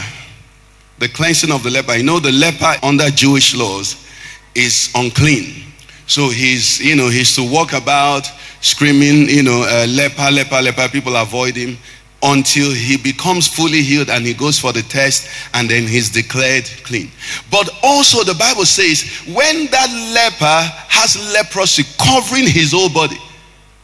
the 1.00 1.10
cleansing 1.10 1.52
of 1.52 1.64
the 1.64 1.70
leper, 1.70 1.96
you 1.96 2.04
know, 2.04 2.20
the 2.20 2.32
leper 2.32 2.74
under 2.84 3.10
Jewish 3.10 3.56
laws 3.56 4.08
is 4.56 4.92
unclean. 4.96 5.64
So 6.08 6.30
he's, 6.30 6.80
you 6.80 6.96
know, 6.96 7.10
he's 7.10 7.36
to 7.36 7.52
walk 7.52 7.74
about 7.74 8.30
screaming, 8.62 9.30
you 9.30 9.44
know, 9.44 9.66
uh, 9.68 9.86
leper, 9.88 10.32
leper, 10.32 10.62
leper. 10.62 10.88
People 10.90 11.16
avoid 11.16 11.56
him. 11.56 11.78
until 12.24 12.72
he 12.72 12.98
becomes 12.98 13.48
fully 13.48 13.84
healed 13.84 14.10
and 14.10 14.26
he 14.26 14.34
goes 14.34 14.60
for 14.60 14.74
the 14.74 14.82
test 14.84 15.30
and 15.54 15.70
then 15.70 15.84
he's 15.84 16.10
declared 16.10 16.66
clean. 16.84 17.12
But 17.52 17.70
also 17.84 18.24
the 18.24 18.34
Bible 18.34 18.66
says 18.66 19.04
when 19.28 19.68
that 19.68 19.90
leper 20.14 20.74
has 20.90 21.16
leprosy 21.34 21.84
covering 21.98 22.48
his 22.48 22.72
whole 22.72 22.90
body, 22.90 23.18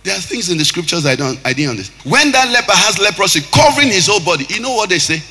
there 0.04 0.16
are 0.16 0.22
things 0.22 0.50
in 0.50 0.58
the 0.58 0.66
scriptures 0.66 1.06
I 1.06 1.16
don't 1.16 1.40
I 1.46 1.54
didn't 1.54 1.72
understand. 1.72 2.12
When 2.12 2.32
that 2.32 2.50
leper 2.50 2.74
has 2.74 3.00
leprosy 3.00 3.42
covering 3.52 3.88
his 3.88 4.08
whole 4.08 4.24
body, 4.24 4.46
you 4.50 4.60
know 4.60 4.74
what 4.74 4.90
they 4.90 5.00
say? 5.00 5.22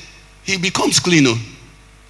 He 0.43 0.57
becomes 0.57 0.99
clean. 0.99 1.25
Oh. 1.27 1.39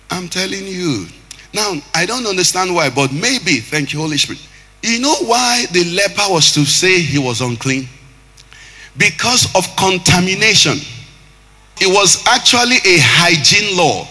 I'm 0.10 0.28
telling 0.28 0.65
you. 0.65 1.08
Now 1.54 1.73
I 1.93 2.06
don't 2.06 2.26
understand 2.26 2.73
why, 2.73 2.89
but 2.89 3.12
maybe, 3.12 3.60
thank 3.60 3.93
you, 3.93 3.99
Holy 3.99 4.17
Spirit. 4.17 4.41
You 4.82 4.99
know 4.99 5.15
why 5.26 5.65
the 5.71 5.84
leper 5.95 6.32
was 6.34 6.54
to 6.54 6.65
say 6.65 6.99
he 6.99 7.19
was 7.19 7.41
unclean? 7.41 7.88
because 8.97 9.54
of 9.56 9.65
contamination. 9.76 10.78
It 11.82 11.88
was 11.88 12.23
actually 12.28 12.78
a 12.86 12.97
hygiene 13.02 13.76
law, 13.78 14.08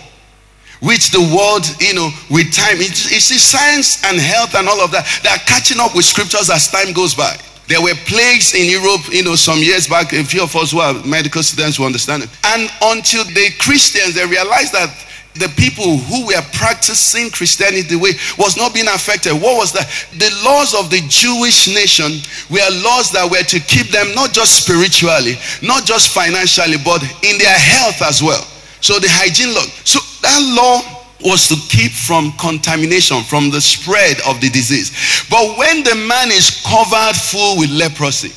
which 0.80 1.10
the 1.10 1.20
world, 1.20 1.64
you 1.80 1.94
know, 1.94 2.10
with 2.30 2.52
time, 2.52 2.78
you 2.78 2.90
see, 2.90 3.38
science 3.38 4.02
and 4.04 4.18
health 4.18 4.54
and 4.54 4.68
all 4.68 4.80
of 4.80 4.90
that, 4.90 5.06
they 5.22 5.28
are 5.28 5.38
catching 5.46 5.78
up 5.78 5.94
with 5.94 6.04
scriptures 6.04 6.50
as 6.50 6.70
time 6.70 6.92
goes 6.92 7.14
by. 7.14 7.36
There 7.72 7.80
were 7.80 7.96
plagues 8.04 8.52
in 8.52 8.68
Europe, 8.68 9.00
you 9.08 9.24
know, 9.24 9.35
some 9.35 9.61
years 9.61 9.88
back. 9.88 10.12
A 10.12 10.22
few 10.22 10.42
of 10.42 10.54
us 10.54 10.72
who 10.72 10.80
are 10.80 10.92
medical 11.06 11.42
students 11.42 11.78
will 11.78 11.87
understand 11.87 12.22
it. 12.22 12.28
And 12.44 12.68
until 12.82 13.24
the 13.24 13.48
Christians, 13.58 14.12
they 14.12 14.26
realized 14.26 14.76
that 14.76 14.92
the 15.40 15.48
people 15.56 15.96
who 15.96 16.26
were 16.26 16.44
practicing 16.52 17.30
Christianity 17.30 17.88
the 17.88 17.96
way 17.96 18.12
was 18.37 18.58
not 18.58 18.74
being 18.74 18.88
affected. 18.88 19.32
What 19.32 19.56
was 19.56 19.72
that? 19.72 19.88
The 20.20 20.28
laws 20.44 20.76
of 20.76 20.90
the 20.90 21.00
Jewish 21.08 21.72
nation 21.72 22.20
were 22.52 22.68
laws 22.85 23.08
that 23.16 23.24
were 23.24 23.40
to 23.40 23.58
keep 23.64 23.88
them 23.88 24.12
not 24.14 24.37
just 24.37 24.68
spiritually, 24.68 25.40
not 25.64 25.88
just 25.88 26.12
financially, 26.12 26.76
but 26.85 27.00
in 27.24 27.40
their 27.40 27.56
health 27.56 28.04
as 28.04 28.20
well. 28.20 28.44
So 28.85 29.00
the 29.00 29.08
hygiene 29.08 29.56
law. 29.56 29.64
So 29.88 29.96
that 30.20 30.44
law 30.52 31.01
was 31.24 31.48
to 31.48 31.56
keep 31.68 31.92
from 31.92 32.32
contamination, 32.38 33.22
from 33.22 33.50
the 33.50 33.61
spread 33.61 34.16
of 34.26 34.40
the 34.40 34.48
disease. 34.50 34.90
But 35.30 35.58
when 35.58 35.85
the 35.85 35.94
man 35.94 36.30
is 36.30 36.62
covered 36.64 37.16
full 37.16 37.58
with 37.58 37.70
leprosy, 37.70 38.32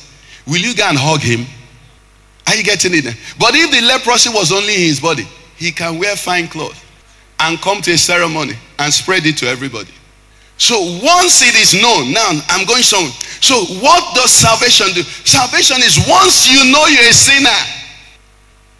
will 0.46 0.60
you 0.60 0.74
go 0.74 0.84
and 0.84 0.98
hug 0.98 1.20
him? 1.20 1.46
Are 2.46 2.54
you 2.54 2.62
getting 2.62 2.94
it? 2.94 3.04
But 3.38 3.54
if 3.54 3.70
the 3.70 3.86
leprosy 3.86 4.30
was 4.30 4.52
only 4.52 4.74
in 4.74 4.80
his 4.80 5.00
body, 5.00 5.26
he 5.56 5.72
can 5.72 5.98
wear 5.98 6.14
fine 6.16 6.48
clothes 6.48 6.80
and 7.40 7.60
come 7.60 7.82
to 7.82 7.92
a 7.92 7.98
ceremony 7.98 8.54
and 8.78 8.92
spread 8.92 9.26
it 9.26 9.36
to 9.38 9.46
everybody. 9.46 9.90
So 10.58 10.80
once 11.02 11.42
it 11.42 11.54
is 11.54 11.80
known, 11.80 12.12
now 12.12 12.40
I'm 12.48 12.66
going 12.66 12.82
somewhere. 12.82 13.12
So 13.40 13.56
what 13.82 14.14
does 14.14 14.30
salvation 14.30 14.86
do? 14.94 15.02
Salvation 15.02 15.78
is 15.78 15.98
once 16.08 16.48
you 16.48 16.72
know 16.72 16.86
you're 16.86 17.10
a 17.10 17.12
sinner. 17.12 17.50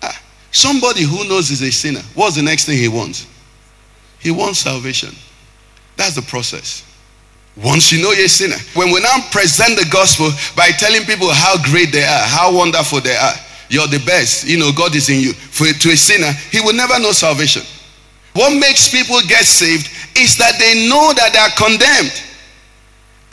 Ah, 0.03 0.23
somebody 0.51 1.03
who 1.03 1.29
knows 1.29 1.51
is 1.51 1.61
a 1.61 1.71
sinner, 1.71 2.01
what's 2.15 2.37
the 2.37 2.43
next 2.43 2.65
thing 2.65 2.79
he 2.79 2.89
wants? 2.89 3.27
He 4.27 4.33
wants 4.33 4.59
salvation. 4.59 5.15
That's 5.95 6.17
the 6.17 6.23
process. 6.23 6.83
Once 7.55 7.93
you 7.93 8.03
know 8.03 8.11
you're 8.11 8.27
a 8.27 8.29
sinner. 8.29 8.59
When 8.75 8.91
we 8.91 8.99
now 8.99 9.23
present 9.31 9.79
the 9.79 9.87
gospel 9.87 10.35
by 10.57 10.75
telling 10.75 11.03
people 11.03 11.31
how 11.31 11.55
great 11.63 11.93
they 11.93 12.03
are, 12.03 12.27
how 12.27 12.51
wonderful 12.53 13.01
they 13.03 13.15
are, 13.15 13.39
you're 13.71 13.87
the 13.87 14.03
best, 14.05 14.43
you 14.43 14.59
know, 14.59 14.73
God 14.75 14.97
is 14.97 15.09
in 15.11 15.21
you. 15.21 15.33
For 15.33 15.67
to 15.67 15.89
a 15.91 15.97
sinner, 15.97 16.33
he 16.51 16.59
will 16.59 16.75
never 16.75 16.99
know 16.99 17.13
salvation. 17.13 17.63
What 18.33 18.51
makes 18.59 18.91
people 18.91 19.21
get 19.29 19.47
saved 19.47 19.95
is 20.19 20.37
that 20.39 20.59
they 20.59 20.91
know 20.91 21.15
that 21.15 21.31
they 21.31 21.39
are 21.39 21.55
condemned. 21.55 22.26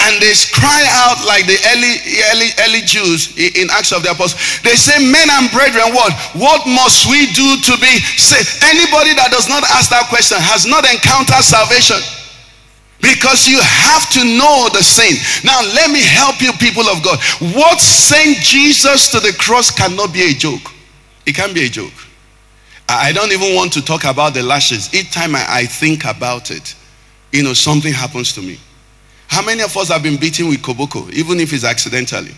And 0.03 0.19
they 0.19 0.35
cry 0.51 0.83
out 1.07 1.23
like 1.23 1.47
the 1.47 1.55
early, 1.71 1.95
early, 2.31 2.49
early 2.67 2.83
Jews 2.83 3.31
in 3.39 3.71
Acts 3.71 3.95
of 3.95 4.03
the 4.03 4.11
Apostles. 4.11 4.59
They 4.59 4.75
say, 4.75 4.99
Men 4.99 5.31
and 5.31 5.47
brethren, 5.51 5.95
what? 5.95 6.11
What 6.35 6.67
must 6.67 7.07
we 7.07 7.31
do 7.31 7.55
to 7.71 7.73
be 7.79 7.93
saved? 8.19 8.63
Anybody 8.67 9.15
that 9.15 9.31
does 9.31 9.47
not 9.47 9.63
ask 9.71 9.89
that 9.95 10.11
question 10.11 10.37
has 10.43 10.67
not 10.67 10.83
encountered 10.83 11.43
salvation. 11.43 11.99
Because 12.99 13.47
you 13.47 13.59
have 13.59 14.09
to 14.15 14.23
know 14.23 14.67
the 14.71 14.83
sin. 14.83 15.19
Now, 15.43 15.59
let 15.75 15.91
me 15.91 15.99
help 15.99 16.41
you, 16.41 16.51
people 16.53 16.87
of 16.87 17.03
God. 17.03 17.19
What 17.55 17.79
sent 17.79 18.37
Jesus 18.37 19.11
to 19.11 19.19
the 19.19 19.35
cross 19.39 19.71
cannot 19.71 20.13
be 20.13 20.31
a 20.31 20.33
joke. 20.33 20.71
It 21.25 21.35
can't 21.35 21.53
be 21.53 21.65
a 21.65 21.69
joke. 21.69 21.93
I 22.87 23.11
don't 23.11 23.31
even 23.31 23.55
want 23.55 23.73
to 23.73 23.81
talk 23.81 24.03
about 24.03 24.33
the 24.33 24.43
lashes. 24.43 24.93
Each 24.93 25.11
time 25.11 25.35
I, 25.35 25.45
I 25.47 25.65
think 25.65 26.05
about 26.05 26.51
it, 26.51 26.75
you 27.31 27.43
know, 27.43 27.53
something 27.53 27.91
happens 27.91 28.33
to 28.33 28.41
me. 28.41 28.59
How 29.33 29.41
many 29.43 29.63
of 29.63 29.75
us 29.75 29.89
have 29.89 30.03
been 30.03 30.17
beaten 30.17 30.47
with 30.47 30.61
koboko, 30.61 31.11
even 31.11 31.39
if 31.39 31.53
it's 31.53 31.63
accidentally? 31.63 32.35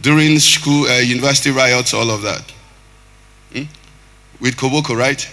During 0.00 0.38
school, 0.38 0.86
uh, 0.86 0.98
university 0.98 1.50
riots, 1.50 1.92
all 1.92 2.10
of 2.10 2.22
that. 2.22 2.52
Hmm? 3.52 3.64
With 4.40 4.56
koboko, 4.56 4.96
right? 4.96 5.28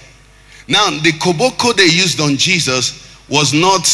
Now, 0.68 0.90
the 0.90 1.12
koboko 1.12 1.76
they 1.76 1.86
used 1.86 2.20
on 2.20 2.38
Jesus 2.38 3.08
was 3.30 3.54
not, 3.54 3.86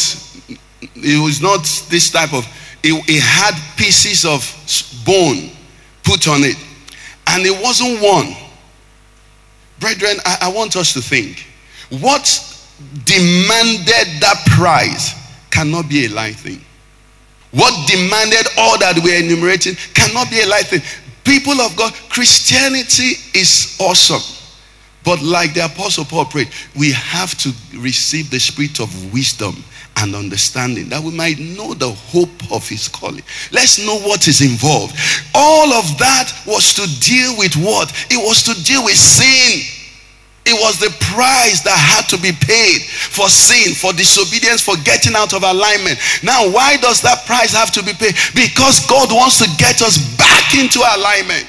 it 0.96 1.22
was 1.22 1.42
not 1.42 1.64
this 1.90 2.10
type 2.10 2.34
of, 2.34 2.46
it, 2.82 2.94
it 3.10 3.22
had 3.22 3.60
pieces 3.76 4.24
of 4.24 4.42
bone 5.06 5.52
put 6.04 6.30
on 6.30 6.44
it. 6.44 6.56
And 7.28 7.46
it 7.46 7.62
wasn't 7.62 8.02
one 8.02 8.34
Brethren, 9.84 10.16
I, 10.26 10.38
I 10.44 10.48
want 10.48 10.78
us 10.78 10.94
to 10.94 11.02
think. 11.02 11.46
What 11.90 12.24
demanded 13.04 14.22
that 14.22 14.42
price 14.56 15.23
cannot 15.54 15.88
be 15.88 16.06
a 16.06 16.10
light 16.10 16.36
thing. 16.36 16.60
What 17.52 17.88
demanded 17.88 18.48
all 18.58 18.80
that 18.80 19.00
we're 19.04 19.24
enumerating 19.24 19.76
cannot 19.94 20.32
be 20.32 20.42
a 20.42 20.48
light 20.48 20.66
thing. 20.66 20.82
People 21.24 21.62
of 21.62 21.76
God, 21.78 21.94
Christianity 22.10 23.14
is 23.38 23.78
awesome. 23.80 24.22
But 25.06 25.22
like 25.22 25.54
the 25.54 25.66
Apostle 25.66 26.06
Paul 26.06 26.26
prayed, 26.26 26.50
we 26.76 26.92
have 26.94 27.38
to 27.40 27.52
receive 27.78 28.32
the 28.32 28.40
spirit 28.40 28.80
of 28.80 29.14
wisdom 29.14 29.64
and 29.98 30.16
understanding 30.16 30.90
that 30.90 31.04
we 31.04 31.12
might 31.12 31.38
know 31.38 31.76
the 31.76 31.92
hope 31.92 32.52
of 32.52 32.68
his 32.68 32.88
calling. 32.88 33.22
Let's 33.52 33.86
know 33.86 34.00
what 34.00 34.28
is 34.28 34.42
involved. 34.42 34.96
All 35.36 35.72
of 35.74 35.86
that 36.00 36.34
was 36.48 36.74
to 36.74 37.00
deal 37.00 37.38
with 37.38 37.56
what? 37.56 37.94
It 38.10 38.18
was 38.18 38.42
to 38.44 38.64
deal 38.64 38.84
with 38.84 38.98
sin. 38.98 39.62
It 40.46 40.60
was 40.60 40.78
the 40.78 40.92
price 41.14 41.64
that 41.64 41.78
had 41.78 42.10
to 42.12 42.18
be 42.22 42.34
paid 42.34 42.84
for 42.84 43.30
sin, 43.30 43.74
for 43.74 43.94
disobedience, 43.94 44.62
for 44.62 44.76
getting 44.84 45.16
out 45.16 45.34
of 45.34 45.44
alignment. 45.44 46.00
Now, 46.22 46.52
why 46.52 46.76
does 46.78 47.02
that 47.02 47.26
price 47.26 47.54
have 47.54 47.72
to 47.72 47.84
be 47.84 47.94
paid? 47.94 48.16
Because 48.36 48.86
God 48.88 49.12
wants 49.12 49.40
to 49.40 49.48
get 49.58 49.82
us 49.82 49.98
back 50.18 50.54
into 50.56 50.80
alignment. 50.80 51.48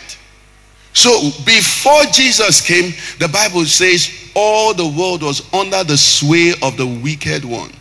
So, 0.93 1.11
before 1.45 2.05
Jesus 2.13 2.65
came, 2.65 2.95
the 3.19 3.29
Bible 3.29 3.65
says 3.65 4.31
all 4.37 4.75
the 4.75 4.87
world 4.87 5.23
was 5.23 5.43
under 5.53 5.83
the 5.83 5.99
sway 5.99 6.55
of 6.63 6.77
the 6.77 6.87
wicked 6.87 7.45
one. 7.45 7.73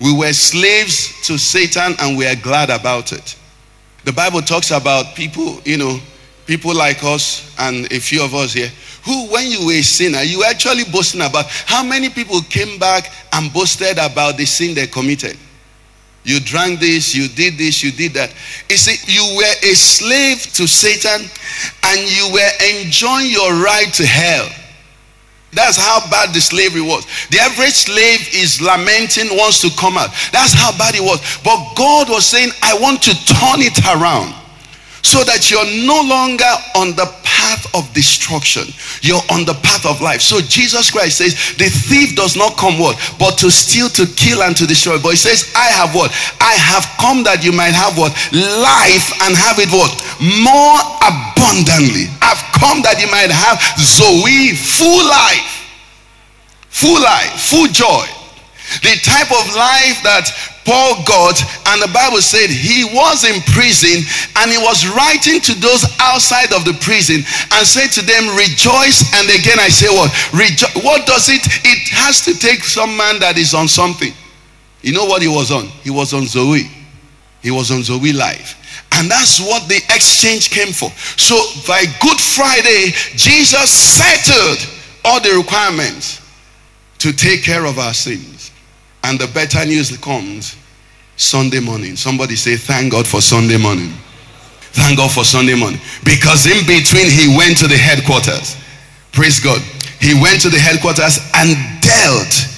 We 0.00 0.16
were 0.16 0.32
slaves 0.32 1.24
to 1.26 1.38
Satan 1.38 1.94
and 2.00 2.16
we 2.16 2.26
are 2.26 2.34
glad 2.34 2.70
about 2.70 3.12
it. 3.12 3.36
The 4.04 4.12
Bible 4.12 4.40
talks 4.40 4.70
about 4.70 5.14
people, 5.14 5.60
you 5.64 5.76
know, 5.76 6.00
people 6.52 6.74
like 6.74 7.02
us 7.02 7.50
and 7.60 7.90
a 7.90 7.98
few 7.98 8.22
of 8.22 8.34
us 8.34 8.52
here 8.52 8.68
who, 9.06 9.26
when 9.32 9.50
you 9.50 9.64
were 9.64 9.72
a 9.72 9.82
sinner, 9.82 10.20
you 10.20 10.44
actually 10.44 10.84
boasting 10.92 11.22
about 11.22 11.46
how 11.64 11.82
many 11.82 12.10
people 12.10 12.42
came 12.42 12.78
back 12.78 13.10
and 13.32 13.50
boasted 13.54 13.96
about 13.96 14.36
the 14.36 14.44
sin 14.44 14.74
they 14.74 14.86
committed. 14.86 15.38
You 16.24 16.40
drank 16.40 16.78
this, 16.78 17.14
you 17.14 17.26
did 17.28 17.56
this, 17.56 17.82
you 17.82 17.90
did 17.90 18.12
that. 18.12 18.34
You 18.68 18.76
see, 18.76 19.00
you 19.10 19.24
were 19.34 19.70
a 19.70 19.74
slave 19.74 20.42
to 20.52 20.68
Satan 20.68 21.26
and 21.84 21.98
you 22.12 22.30
were 22.34 22.52
enjoying 22.76 23.30
your 23.30 23.54
ride 23.64 23.90
to 23.94 24.04
hell. 24.04 24.46
That's 25.52 25.78
how 25.78 26.04
bad 26.10 26.34
the 26.34 26.40
slavery 26.42 26.82
was. 26.82 27.06
The 27.30 27.38
average 27.38 27.72
slave 27.72 28.28
is 28.34 28.60
lamenting, 28.60 29.38
wants 29.38 29.62
to 29.62 29.70
come 29.80 29.96
out. 29.96 30.10
That's 30.32 30.52
how 30.52 30.76
bad 30.76 30.96
it 30.96 31.02
was. 31.02 31.18
But 31.42 31.56
God 31.76 32.10
was 32.10 32.26
saying, 32.26 32.50
I 32.60 32.78
want 32.78 33.00
to 33.04 33.14
turn 33.24 33.64
it 33.64 33.78
around 33.88 34.41
so 35.02 35.22
that 35.26 35.50
you're 35.50 35.66
no 35.84 35.98
longer 36.06 36.48
on 36.78 36.94
the 36.94 37.10
path 37.26 37.66
of 37.74 37.90
destruction. 37.92 38.70
You're 39.02 39.22
on 39.34 39.44
the 39.44 39.58
path 39.66 39.84
of 39.84 40.00
life. 40.00 40.22
So 40.22 40.40
jesus 40.40 40.90
christ 40.90 41.18
says 41.18 41.34
the 41.58 41.66
thief 41.68 42.14
does 42.14 42.36
not 42.36 42.56
come 42.56 42.78
what? 42.78 42.94
But 43.18 43.36
to 43.42 43.50
steal 43.50 43.90
to 43.98 44.06
kill 44.14 44.42
and 44.42 44.56
to 44.56 44.66
destroy. 44.66 45.02
But 45.02 45.18
he 45.18 45.20
says 45.20 45.50
i 45.58 45.66
have 45.74 45.94
what? 45.94 46.14
I 46.40 46.54
have 46.54 46.86
come 47.02 47.26
that 47.26 47.42
you 47.42 47.50
might 47.50 47.74
have 47.74 47.98
what? 47.98 48.14
Life 48.32 49.10
and 49.26 49.34
have 49.34 49.58
it 49.58 49.70
what? 49.74 49.90
More 50.22 50.78
abundantly. 51.02 52.06
I've 52.22 52.42
come 52.54 52.80
that 52.86 53.02
you 53.02 53.10
might 53.10 53.30
have 53.30 53.58
zoe 53.82 54.54
full 54.54 55.02
life. 55.02 55.66
Full 56.70 57.02
life. 57.02 57.50
Full 57.50 57.66
joy. 57.68 58.06
The 58.80 58.96
type 59.04 59.28
of 59.28 59.44
life 59.52 60.00
that 60.06 60.30
Paul 60.64 61.02
got, 61.02 61.42
and 61.74 61.82
the 61.82 61.90
Bible 61.92 62.22
said 62.22 62.46
he 62.46 62.84
was 62.84 63.26
in 63.26 63.42
prison 63.50 64.06
and 64.38 64.50
he 64.50 64.58
was 64.58 64.86
writing 64.86 65.40
to 65.42 65.54
those 65.58 65.82
outside 65.98 66.54
of 66.54 66.64
the 66.64 66.74
prison 66.80 67.26
and 67.52 67.66
said 67.66 67.90
to 67.98 68.02
them, 68.02 68.36
Rejoice. 68.36 69.02
And 69.14 69.26
again, 69.26 69.58
I 69.58 69.68
say, 69.68 69.90
What? 69.90 70.10
Rejo- 70.30 70.84
what 70.84 71.06
does 71.06 71.28
it? 71.28 71.42
It 71.66 71.88
has 71.90 72.24
to 72.26 72.38
take 72.38 72.62
some 72.62 72.96
man 72.96 73.18
that 73.20 73.38
is 73.38 73.54
on 73.54 73.66
something. 73.66 74.12
You 74.82 74.92
know 74.92 75.04
what 75.04 75.22
he 75.22 75.28
was 75.28 75.50
on? 75.50 75.66
He 75.82 75.90
was 75.90 76.12
on 76.14 76.26
Zoe. 76.26 76.70
He 77.42 77.50
was 77.50 77.70
on 77.70 77.82
Zoe 77.82 78.12
life. 78.12 78.58
And 78.94 79.10
that's 79.10 79.40
what 79.40 79.68
the 79.68 79.76
exchange 79.90 80.50
came 80.50 80.72
for. 80.72 80.90
So 81.16 81.34
by 81.66 81.84
Good 82.00 82.20
Friday, 82.20 82.92
Jesus 83.16 83.70
settled 83.70 84.58
all 85.04 85.20
the 85.20 85.34
requirements 85.36 86.20
to 86.98 87.12
take 87.12 87.42
care 87.42 87.64
of 87.64 87.78
our 87.78 87.94
sins. 87.94 88.31
And 89.04 89.18
the 89.18 89.26
better 89.28 89.64
news 89.64 89.96
comes 89.98 90.56
Sunday 91.16 91.60
morning. 91.60 91.96
Somebody 91.96 92.36
say, 92.36 92.56
Thank 92.56 92.92
God 92.92 93.06
for 93.06 93.20
Sunday 93.20 93.58
morning. 93.58 93.92
Thank 94.72 94.98
God 94.98 95.12
for 95.12 95.24
Sunday 95.24 95.54
morning. 95.54 95.80
Because 96.04 96.46
in 96.46 96.64
between, 96.66 97.10
he 97.10 97.36
went 97.36 97.58
to 97.58 97.68
the 97.68 97.76
headquarters. 97.76 98.56
Praise 99.12 99.38
God. 99.38 99.60
He 100.00 100.16
went 100.16 100.40
to 100.42 100.48
the 100.48 100.58
headquarters 100.58 101.20
and 101.36 101.52
dealt. 101.84 102.48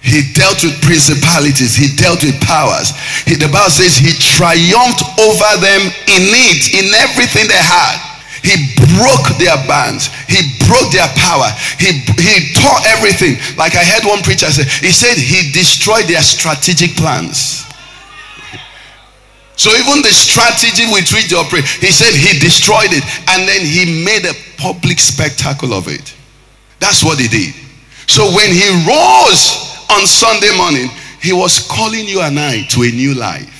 He 0.00 0.32
dealt 0.32 0.64
with 0.64 0.80
principalities. 0.80 1.76
He 1.76 1.92
dealt 1.96 2.24
with 2.24 2.40
powers. 2.40 2.92
He, 3.28 3.36
the 3.36 3.48
Bible 3.48 3.72
says 3.72 3.96
he 3.96 4.12
triumphed 4.16 5.04
over 5.20 5.50
them 5.60 5.82
in 6.08 6.24
it, 6.48 6.72
in 6.76 6.92
everything 6.96 7.48
they 7.48 7.60
had. 7.60 8.13
He 8.44 8.76
broke 8.92 9.40
their 9.40 9.56
bands. 9.64 10.12
He 10.28 10.44
broke 10.68 10.92
their 10.92 11.08
power. 11.16 11.48
He, 11.80 12.04
he 12.20 12.52
tore 12.52 12.76
everything. 12.92 13.40
Like 13.56 13.72
I 13.72 13.82
heard 13.82 14.04
one 14.04 14.20
preacher 14.20 14.52
say, 14.52 14.68
he 14.84 14.92
said 14.92 15.16
he 15.16 15.50
destroyed 15.50 16.04
their 16.04 16.22
strategic 16.22 16.94
plans. 16.96 17.64
So 19.56 19.70
even 19.70 20.02
the 20.02 20.10
strategy 20.10 20.82
with 20.90 21.06
which 21.14 21.30
they 21.30 21.36
operate, 21.36 21.62
he 21.64 21.92
said 21.92 22.10
he 22.10 22.40
destroyed 22.40 22.90
it 22.90 23.04
and 23.30 23.46
then 23.46 23.62
he 23.62 24.04
made 24.04 24.26
a 24.26 24.34
public 24.58 24.98
spectacle 24.98 25.72
of 25.72 25.86
it. 25.86 26.12
That's 26.80 27.04
what 27.04 27.20
he 27.20 27.28
did. 27.28 27.54
So 28.08 28.26
when 28.34 28.50
he 28.50 28.66
rose 28.82 29.78
on 29.94 30.08
Sunday 30.08 30.50
morning, 30.56 30.90
he 31.22 31.32
was 31.32 31.64
calling 31.68 32.04
you 32.04 32.20
and 32.20 32.38
I 32.38 32.66
to 32.74 32.82
a 32.82 32.90
new 32.90 33.14
life. 33.14 33.53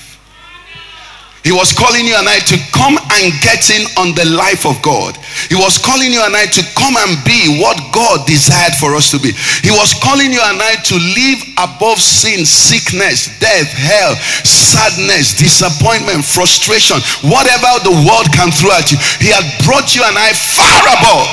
He 1.45 1.53
was 1.53 1.69
calling 1.69 2.09
you 2.09 2.17
and 2.17 2.25
I 2.25 2.41
to 2.49 2.57
come 2.73 2.97
and 2.97 3.29
get 3.45 3.69
in 3.69 3.85
on 4.01 4.17
the 4.17 4.25
life 4.33 4.65
of 4.65 4.81
God. 4.81 5.13
He 5.45 5.53
was 5.53 5.77
calling 5.77 6.09
you 6.09 6.17
and 6.25 6.33
I 6.33 6.49
to 6.49 6.65
come 6.73 6.97
and 6.97 7.21
be 7.21 7.61
what 7.61 7.77
God 7.93 8.25
desired 8.25 8.73
for 8.81 8.97
us 8.97 9.13
to 9.13 9.21
be. 9.21 9.29
He 9.61 9.69
was 9.69 9.93
calling 10.01 10.33
you 10.33 10.41
and 10.41 10.57
I 10.57 10.73
to 10.89 10.95
live 10.97 11.69
above 11.69 12.01
sin, 12.01 12.49
sickness, 12.49 13.29
death, 13.37 13.69
hell, 13.69 14.17
sadness, 14.41 15.37
disappointment, 15.37 16.25
frustration, 16.25 16.97
whatever 17.29 17.69
the 17.85 17.93
world 17.93 18.25
can 18.33 18.49
throw 18.49 18.73
at 18.73 18.89
you. 18.89 18.97
He 19.21 19.29
had 19.29 19.45
brought 19.69 19.93
you 19.93 20.01
and 20.01 20.17
I 20.17 20.33
far 20.33 20.81
above. 20.97 21.29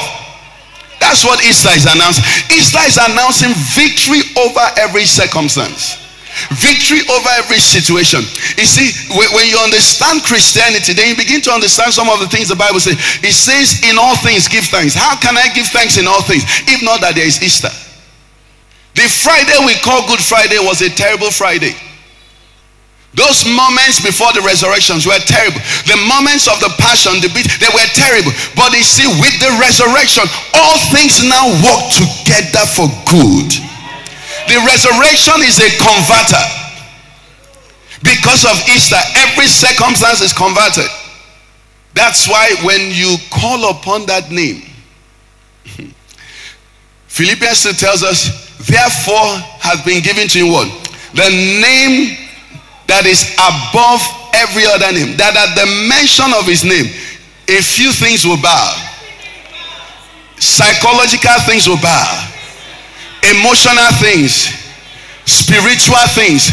That's 1.00 1.24
what 1.24 1.40
Easter 1.40 1.72
is 1.72 1.88
announcing. 1.88 2.28
Easter 2.52 2.84
is 2.84 3.00
announcing 3.00 3.56
victory 3.72 4.28
over 4.36 4.60
every 4.76 5.08
circumstance. 5.08 6.01
Victory 6.56 7.04
over 7.12 7.28
every 7.36 7.60
situation. 7.60 8.24
You 8.56 8.64
see, 8.64 8.92
when 9.12 9.46
you 9.46 9.58
understand 9.60 10.24
Christianity, 10.24 10.92
then 10.92 11.12
you 11.12 11.16
begin 11.16 11.40
to 11.44 11.52
understand 11.52 11.92
some 11.92 12.08
of 12.08 12.20
the 12.20 12.28
things 12.28 12.48
the 12.48 12.56
Bible 12.56 12.80
says. 12.80 12.96
It 13.20 13.36
says, 13.36 13.84
in 13.84 13.98
all 13.98 14.16
things, 14.16 14.48
give 14.48 14.64
thanks. 14.64 14.94
How 14.94 15.16
can 15.16 15.36
I 15.36 15.52
give 15.52 15.68
thanks 15.68 15.98
in 15.98 16.08
all 16.08 16.22
things? 16.22 16.44
If 16.68 16.82
not 16.82 17.00
that 17.00 17.14
there 17.14 17.26
is 17.26 17.42
Easter. 17.42 17.70
The 18.94 19.08
Friday 19.08 19.56
we 19.64 19.72
call 19.80 20.04
Good 20.08 20.20
Friday 20.20 20.60
was 20.60 20.80
a 20.80 20.90
terrible 20.92 21.32
Friday. 21.32 21.72
Those 23.12 23.44
moments 23.44 24.00
before 24.00 24.32
the 24.32 24.40
resurrections 24.40 25.04
were 25.04 25.20
terrible. 25.28 25.60
The 25.84 26.00
moments 26.08 26.48
of 26.48 26.56
the 26.64 26.72
passion, 26.80 27.20
the 27.20 27.28
beat, 27.36 27.44
they 27.60 27.68
were 27.68 27.88
terrible. 27.92 28.32
But 28.56 28.72
you 28.72 28.84
see, 28.84 29.04
with 29.20 29.36
the 29.36 29.52
resurrection, 29.60 30.24
all 30.56 30.80
things 30.88 31.20
now 31.20 31.44
work 31.60 31.92
together 31.92 32.64
for 32.72 32.88
good. 33.04 33.71
The 34.48 34.58
resurrection 34.66 35.42
is 35.46 35.58
a 35.60 35.70
converter. 35.78 36.44
Because 38.02 38.44
of 38.44 38.58
Easter, 38.68 38.98
every 39.16 39.46
circumstance 39.46 40.20
is 40.20 40.32
converted. 40.32 40.90
That's 41.94 42.28
why 42.28 42.54
when 42.64 42.90
you 42.90 43.16
call 43.30 43.70
upon 43.70 44.06
that 44.06 44.30
name, 44.30 44.62
Philippians 47.06 47.62
2 47.62 47.72
tells 47.74 48.02
us, 48.02 48.50
therefore 48.66 49.38
has 49.60 49.82
been 49.84 50.02
given 50.02 50.26
to 50.28 50.38
you 50.38 50.50
what? 50.50 50.66
The 51.14 51.30
name 51.60 52.16
that 52.88 53.06
is 53.06 53.22
above 53.38 54.00
every 54.34 54.64
other 54.66 54.90
name. 54.90 55.16
That 55.16 55.36
at 55.36 55.54
the 55.54 55.66
mention 55.86 56.32
of 56.34 56.46
his 56.46 56.64
name, 56.64 56.90
a 57.46 57.62
few 57.62 57.92
things 57.92 58.24
will 58.24 58.40
bow. 58.40 58.74
Psychological 60.38 61.38
things 61.46 61.68
will 61.68 61.80
bow 61.80 62.31
emotional 63.30 63.90
things, 64.02 64.50
spiritual 65.26 66.06
things. 66.14 66.50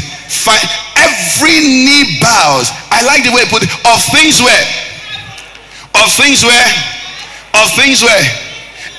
Every 0.99 1.57
knee 1.63 2.19
bows. 2.21 2.69
I 2.91 3.01
like 3.07 3.23
the 3.25 3.33
way 3.33 3.43
I 3.43 3.49
put 3.49 3.63
it. 3.63 3.71
Of 3.87 3.99
things 4.13 4.43
where, 4.43 4.65
of 5.97 6.07
things 6.13 6.45
where, 6.45 6.69
of 7.57 7.65
things 7.73 8.03
where, 8.03 8.23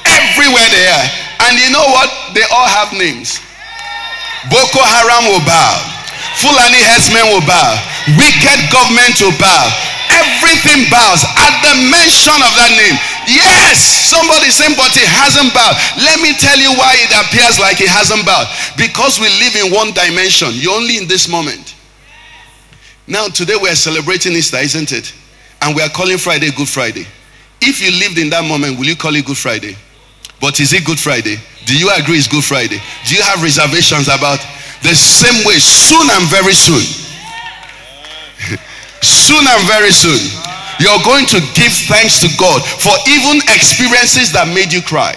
everywhere 0.08 0.68
they 0.74 0.86
are. 0.90 1.06
And 1.46 1.60
you 1.60 1.70
know 1.70 1.86
what? 1.92 2.10
They 2.34 2.44
all 2.50 2.68
have 2.68 2.92
names. 2.96 3.38
Boko 4.48 4.80
Haram 4.80 5.28
will 5.28 5.44
bow. 5.44 5.76
Fulani 6.40 6.80
herdsmen 6.80 7.28
will 7.28 7.44
bow. 7.44 7.76
Wicked 8.16 8.58
government 8.72 9.20
will 9.20 9.36
bow. 9.36 9.64
Everything 10.10 10.88
bows 10.90 11.22
at 11.22 11.54
the 11.62 11.74
mention 11.92 12.34
of 12.40 12.52
that 12.56 12.72
name. 12.74 12.96
Yes, 13.30 14.10
somebody 14.10 14.50
saying, 14.50 14.74
but 14.74 14.90
hasn't 14.90 15.54
bowed. 15.54 15.78
Let 16.02 16.18
me 16.18 16.34
tell 16.34 16.58
you 16.58 16.74
why 16.74 16.98
it 16.98 17.14
appears 17.14 17.62
like 17.62 17.80
it 17.80 17.86
hasn't 17.88 18.26
bowed. 18.26 18.50
Because 18.76 19.20
we 19.22 19.30
live 19.38 19.54
in 19.54 19.70
one 19.70 19.94
dimension. 19.94 20.50
You're 20.54 20.74
only 20.74 20.98
in 20.98 21.06
this 21.06 21.28
moment. 21.28 21.76
Now, 23.06 23.28
today 23.28 23.54
we 23.54 23.68
are 23.68 23.78
celebrating 23.78 24.32
Easter, 24.32 24.58
isn't 24.58 24.90
it? 24.90 25.14
And 25.62 25.76
we 25.76 25.82
are 25.82 25.88
calling 25.88 26.18
Friday 26.18 26.50
Good 26.50 26.68
Friday. 26.68 27.06
If 27.60 27.78
you 27.78 27.92
lived 28.02 28.18
in 28.18 28.30
that 28.30 28.42
moment, 28.42 28.78
will 28.78 28.86
you 28.86 28.96
call 28.96 29.14
it 29.14 29.24
Good 29.24 29.38
Friday? 29.38 29.76
But 30.40 30.58
is 30.58 30.72
it 30.72 30.84
Good 30.84 30.98
Friday? 30.98 31.36
Do 31.66 31.78
you 31.78 31.90
agree 31.94 32.18
it's 32.18 32.26
Good 32.26 32.44
Friday? 32.44 32.82
Do 33.06 33.14
you 33.14 33.22
have 33.22 33.42
reservations 33.42 34.08
about 34.08 34.42
the 34.82 34.94
same 34.96 35.46
way? 35.46 35.62
Soon 35.62 36.10
and 36.10 36.26
very 36.26 36.54
soon. 36.56 36.82
soon 39.02 39.46
and 39.46 39.62
very 39.70 39.92
soon 39.92 40.49
you're 40.80 41.04
going 41.04 41.26
to 41.26 41.38
give 41.54 41.72
thanks 41.86 42.20
to 42.24 42.28
God 42.40 42.64
for 42.64 42.96
even 43.06 43.38
experiences 43.52 44.32
that 44.32 44.48
made 44.48 44.72
you 44.72 44.82
cry 44.82 45.14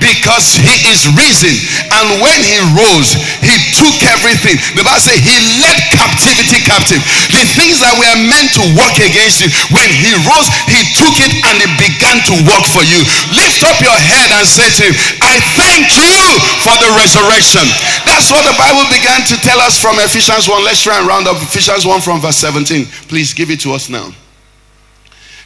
because 0.00 0.56
he 0.56 0.74
is 0.88 1.08
risen. 1.12 1.52
And 1.92 2.22
when 2.22 2.38
he 2.40 2.58
rose 2.76 3.16
he 3.42 3.54
took 3.76 3.96
everything. 4.08 4.56
The 4.78 4.86
bible 4.86 5.02
says 5.02 5.18
he 5.20 5.36
led 5.60 5.78
captivity 5.92 6.62
captive. 6.64 7.02
The 7.34 7.44
things 7.58 7.82
that 7.82 7.92
were 7.98 8.16
meant 8.30 8.54
to 8.56 8.64
work 8.78 8.96
against 9.02 9.42
you 9.44 9.50
when 9.74 9.88
he 9.90 10.12
rose 10.24 10.48
he 10.70 10.80
took 10.96 11.16
it 11.20 11.32
and 11.52 11.56
it 11.60 11.72
began 11.76 12.18
to 12.32 12.34
work 12.48 12.64
for 12.70 12.84
you. 12.86 13.00
Lift 13.34 13.66
up 13.66 13.78
your 13.82 13.96
head 13.96 14.28
and 14.38 14.44
say 14.46 14.68
to 14.80 14.82
him 14.88 14.94
i 15.22 15.34
thank 15.58 15.86
you 15.98 16.22
for 16.64 16.74
the 16.80 16.90
resurrection. 16.96 17.64
That's 18.06 18.30
what 18.30 18.46
the 18.46 18.56
bible 18.56 18.86
began 18.88 19.24
to 19.28 19.36
tell 19.42 19.60
us 19.60 19.76
from 19.78 19.98
ephesians 19.98 20.48
1 20.48 20.64
let's 20.64 20.82
try 20.82 20.98
and 20.98 21.06
round 21.06 21.26
up 21.26 21.36
ephesians 21.42 21.84
1 21.84 22.00
from 22.00 22.20
verse 22.20 22.36
17 22.36 22.86
please 23.08 23.34
give 23.34 23.50
it 23.50 23.60
to 23.60 23.72
us 23.72 23.88
now. 23.88 24.12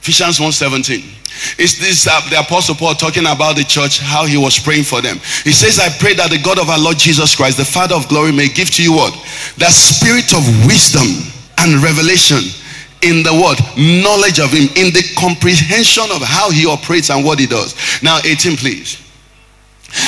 Ephesians 0.06 0.38
1:17. 0.38 1.02
Is 1.58 1.78
this 1.78 2.06
uh, 2.06 2.20
the 2.30 2.40
apostle 2.40 2.74
Paul 2.74 2.94
talking 2.94 3.26
about 3.26 3.56
the 3.56 3.64
church, 3.64 3.98
how 4.00 4.24
he 4.26 4.36
was 4.36 4.58
praying 4.58 4.84
for 4.84 5.00
them? 5.00 5.18
He 5.44 5.52
says, 5.52 5.78
I 5.78 5.88
pray 5.98 6.14
that 6.14 6.30
the 6.30 6.40
God 6.42 6.58
of 6.58 6.68
our 6.68 6.78
Lord 6.78 6.98
Jesus 6.98 7.34
Christ, 7.34 7.56
the 7.56 7.64
Father 7.64 7.94
of 7.94 8.08
glory, 8.08 8.32
may 8.32 8.48
give 8.48 8.70
to 8.76 8.82
you 8.82 8.92
what? 8.92 9.12
The 9.58 9.68
spirit 9.68 10.32
of 10.32 10.42
wisdom 10.66 11.06
and 11.58 11.82
revelation 11.82 12.40
in 13.02 13.22
the 13.22 13.32
word, 13.32 13.60
knowledge 13.76 14.40
of 14.40 14.50
him, 14.50 14.68
in 14.76 14.92
the 14.92 15.04
comprehension 15.18 16.08
of 16.10 16.22
how 16.22 16.50
he 16.50 16.66
operates 16.66 17.10
and 17.10 17.24
what 17.24 17.38
he 17.38 17.46
does. 17.46 17.76
Now, 18.02 18.18
18, 18.24 18.56
please. 18.56 19.02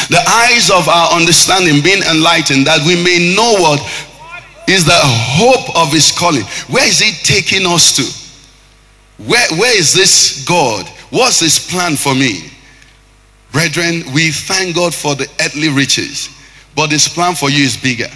The 0.08 0.20
eyes 0.20 0.70
of 0.70 0.88
our 0.88 1.12
understanding 1.12 1.82
being 1.82 2.02
enlightened, 2.02 2.66
that 2.66 2.80
we 2.84 2.96
may 2.96 3.34
know 3.36 3.52
what 3.60 3.80
is 4.68 4.84
the 4.84 5.00
hope 5.00 5.76
of 5.76 5.92
his 5.92 6.12
calling. 6.12 6.44
Where 6.68 6.86
is 6.86 6.98
he 6.98 7.12
taking 7.24 7.66
us 7.66 7.96
to? 7.96 8.04
Where, 9.24 9.48
where 9.58 9.76
is 9.76 9.92
this 9.92 10.44
God? 10.44 10.88
What's 11.10 11.40
his 11.40 11.58
plan 11.58 11.96
for 11.96 12.14
me? 12.14 12.50
Brethren, 13.52 14.02
we 14.12 14.30
thank 14.30 14.76
God 14.76 14.94
for 14.94 15.14
the 15.14 15.28
earthly 15.40 15.68
riches, 15.68 16.28
but 16.74 16.90
his 16.92 17.08
plan 17.08 17.34
for 17.34 17.48
you 17.50 17.64
is 17.64 17.76
bigger. 17.76 18.08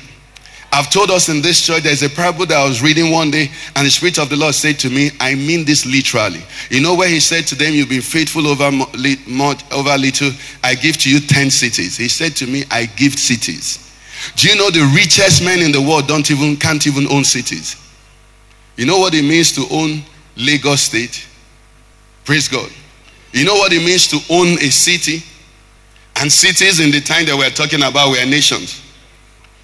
I've 0.75 0.89
told 0.89 1.11
us 1.11 1.29
in 1.29 1.43
this 1.43 1.61
church 1.61 1.83
there's 1.83 2.03
a 2.03 2.09
parable 2.09 2.47
that 2.47 2.57
I 2.57 2.65
was 2.67 2.83
reading 2.83 3.11
one 3.13 3.31
day, 3.31 3.51
and 3.77 3.87
the 3.87 3.91
Spirit 3.91 4.19
of 4.19 4.31
the 4.31 4.37
Lord 4.37 4.55
said 4.55 4.79
to 4.81 4.91
me, 4.91 5.11
I 5.21 5.35
mean 5.35 5.67
this 5.67 5.85
literally. 5.85 6.43
You 6.71 6.81
know 6.81 6.95
where 6.95 7.09
he 7.09 7.21
said 7.21 7.47
to 7.49 7.55
them, 7.55 7.75
You've 7.75 7.91
been 7.91 8.01
faithful 8.01 8.47
over, 8.47 8.65
over 8.65 9.99
little, 9.99 10.31
I 10.65 10.75
give 10.75 10.97
to 10.99 11.11
you 11.11 11.21
10 11.21 11.51
cities. 11.51 11.99
He 11.99 12.09
said 12.09 12.35
to 12.37 12.47
me, 12.47 12.65
I 12.71 12.87
give 12.87 13.19
cities. 13.19 13.91
Do 14.37 14.49
you 14.49 14.57
know 14.57 14.71
the 14.71 14.91
richest 14.95 15.45
men 15.45 15.61
in 15.61 15.73
the 15.73 15.83
world 15.83 16.09
don't 16.09 16.31
even 16.31 16.57
can't 16.57 16.87
even 16.87 17.07
own 17.11 17.25
cities? 17.25 17.77
You 18.77 18.87
know 18.87 18.99
what 18.99 19.15
it 19.15 19.23
means 19.23 19.53
to 19.53 19.67
own 19.71 20.03
Lagos 20.37 20.83
State. 20.83 21.27
Praise 22.25 22.49
God. 22.49 22.71
You 23.33 23.45
know 23.45 23.55
what 23.55 23.73
it 23.73 23.85
means 23.85 24.09
to 24.09 24.19
own 24.33 24.59
a 24.59 24.71
city? 24.71 25.23
And 26.17 26.31
cities 26.31 26.81
in 26.81 26.91
the 26.91 27.01
time 27.01 27.27
that 27.27 27.37
we're 27.37 27.51
talking 27.51 27.83
about 27.83 28.11
were 28.11 28.27
nations. 28.27 28.83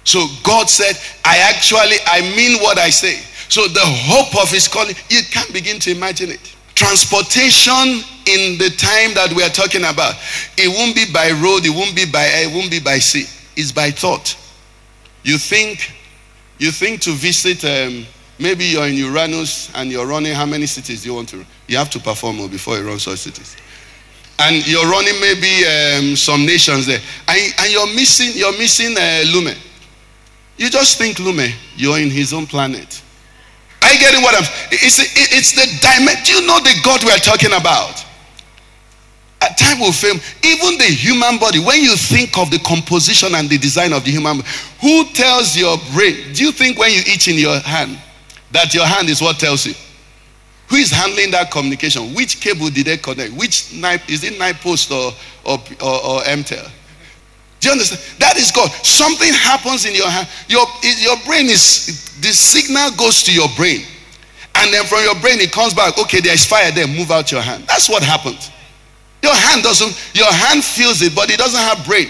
So 0.03 0.25
God 0.43 0.69
said, 0.69 0.97
I 1.23 1.37
actually, 1.37 1.97
I 2.07 2.21
mean 2.35 2.59
what 2.61 2.79
I 2.79 2.89
say. 2.89 3.21
So 3.49 3.67
the 3.67 3.81
hope 3.83 4.41
of 4.41 4.49
his 4.49 4.67
calling, 4.67 4.95
you 5.09 5.21
can't 5.31 5.51
begin 5.53 5.79
to 5.79 5.91
imagine 5.91 6.31
it. 6.31 6.55
Transportation 6.73 8.03
in 8.25 8.57
the 8.57 8.73
time 8.77 9.13
that 9.13 9.33
we 9.35 9.43
are 9.43 9.49
talking 9.49 9.81
about, 9.81 10.15
it 10.57 10.67
won't 10.67 10.95
be 10.95 11.05
by 11.13 11.29
road, 11.31 11.65
it 11.65 11.69
won't 11.69 11.95
be 11.95 12.05
by 12.05 12.23
air, 12.23 12.49
it 12.49 12.55
won't 12.55 12.71
be 12.71 12.79
by 12.79 12.97
sea. 12.97 13.25
It's 13.55 13.71
by 13.71 13.91
thought. 13.91 14.35
You 15.23 15.37
think, 15.37 15.91
you 16.57 16.71
think 16.71 17.01
to 17.01 17.11
visit, 17.11 17.65
um, 17.65 18.05
maybe 18.39 18.65
you're 18.65 18.87
in 18.87 18.95
Uranus 18.95 19.69
and 19.75 19.91
you're 19.91 20.07
running 20.07 20.33
how 20.33 20.45
many 20.45 20.65
cities 20.65 21.03
do 21.03 21.09
you 21.09 21.15
want 21.15 21.29
to? 21.29 21.45
You 21.67 21.77
have 21.77 21.89
to 21.91 21.99
perform 21.99 22.37
before 22.49 22.77
you 22.77 22.87
run 22.87 22.99
such 22.99 23.19
cities. 23.19 23.55
And 24.39 24.65
you're 24.65 24.89
running 24.89 25.19
maybe 25.19 25.65
um, 25.67 26.15
some 26.15 26.45
nations 26.45 26.85
there, 26.85 26.99
and, 27.27 27.53
and, 27.59 27.71
you're 27.71 27.93
missing, 27.93 28.31
you're 28.35 28.57
missing 28.57 28.95
uh, 28.97 29.23
Lume. 29.33 29.53
You 30.57 30.69
just 30.69 30.97
think 30.97 31.19
Lume, 31.19 31.51
you're 31.75 31.99
in 31.99 32.09
his 32.09 32.33
own 32.33 32.47
planet. 32.47 33.03
Are 33.81 33.91
you 33.91 33.99
getting 33.99 34.21
what 34.21 34.35
I'm? 34.35 34.43
It's 34.71 34.99
it's 34.99 35.51
the 35.51 35.67
dimension. 35.81 36.23
Do 36.23 36.31
you 36.33 36.47
know 36.47 36.59
the 36.59 36.73
God 36.83 37.03
we 37.03 37.11
are 37.11 37.17
talking 37.17 37.51
about? 37.51 38.05
At 39.41 39.57
time 39.57 39.79
will 39.79 39.91
fail. 39.91 40.15
Even 40.43 40.77
the 40.77 40.85
human 40.85 41.37
body, 41.37 41.59
when 41.59 41.81
you 41.81 41.95
think 41.95 42.37
of 42.37 42.51
the 42.51 42.59
composition 42.59 43.35
and 43.35 43.49
the 43.49 43.57
design 43.57 43.93
of 43.93 44.03
the 44.03 44.11
human 44.11 44.37
body, 44.37 44.49
who 44.81 45.05
tells 45.13 45.55
your 45.55 45.77
brain? 45.93 46.33
Do 46.33 46.43
you 46.43 46.51
think 46.51 46.77
when 46.77 46.91
you 46.91 46.99
eat 47.07 47.27
in 47.27 47.35
your 47.35 47.59
hand 47.59 47.97
that 48.51 48.73
your 48.73 48.85
hand 48.85 49.09
is 49.09 49.21
what 49.21 49.37
tells 49.39 49.65
you? 49.65 49.73
Who 50.69 50.75
is 50.75 50.91
handling 50.91 51.31
that 51.31 51.51
communication? 51.51 52.13
Which 52.13 52.39
cable 52.39 52.69
did 52.69 52.85
they 52.85 52.97
connect? 52.97 53.33
Which 53.33 53.73
knife 53.73 54.07
is 54.09 54.23
it 54.23 54.33
NIPOST 54.33 54.91
or 54.91 55.13
or, 55.45 55.57
or, 55.81 56.05
or 56.05 56.21
MTEL? 56.21 56.69
Do 57.59 57.67
you 57.67 57.71
understand? 57.73 58.01
That 58.19 58.37
is 58.37 58.51
God. 58.51 58.69
Something 58.85 59.33
happens 59.33 59.85
in 59.85 59.93
your 59.93 60.09
hand. 60.09 60.27
Your, 60.47 60.65
your 60.99 61.17
brain 61.25 61.47
is, 61.47 62.15
the 62.21 62.31
signal 62.31 62.91
goes 62.95 63.23
to 63.23 63.33
your 63.33 63.49
brain. 63.57 63.83
And 64.55 64.73
then 64.73 64.85
from 64.85 65.03
your 65.03 65.15
brain, 65.19 65.39
it 65.39 65.51
comes 65.51 65.73
back. 65.73 65.97
Okay, 65.99 66.21
there 66.21 66.33
is 66.33 66.45
fire 66.45 66.71
there. 66.71 66.87
Move 66.87 67.11
out 67.11 67.31
your 67.31 67.41
hand. 67.41 67.65
That's 67.67 67.89
what 67.89 68.03
happens. 68.03 68.49
Your 69.21 69.35
hand 69.35 69.63
doesn't, 69.63 69.91
your 70.15 70.31
hand 70.31 70.63
feels 70.63 71.01
it, 71.01 71.13
but 71.13 71.29
it 71.29 71.37
doesn't 71.37 71.59
have 71.59 71.85
brain. 71.85 72.07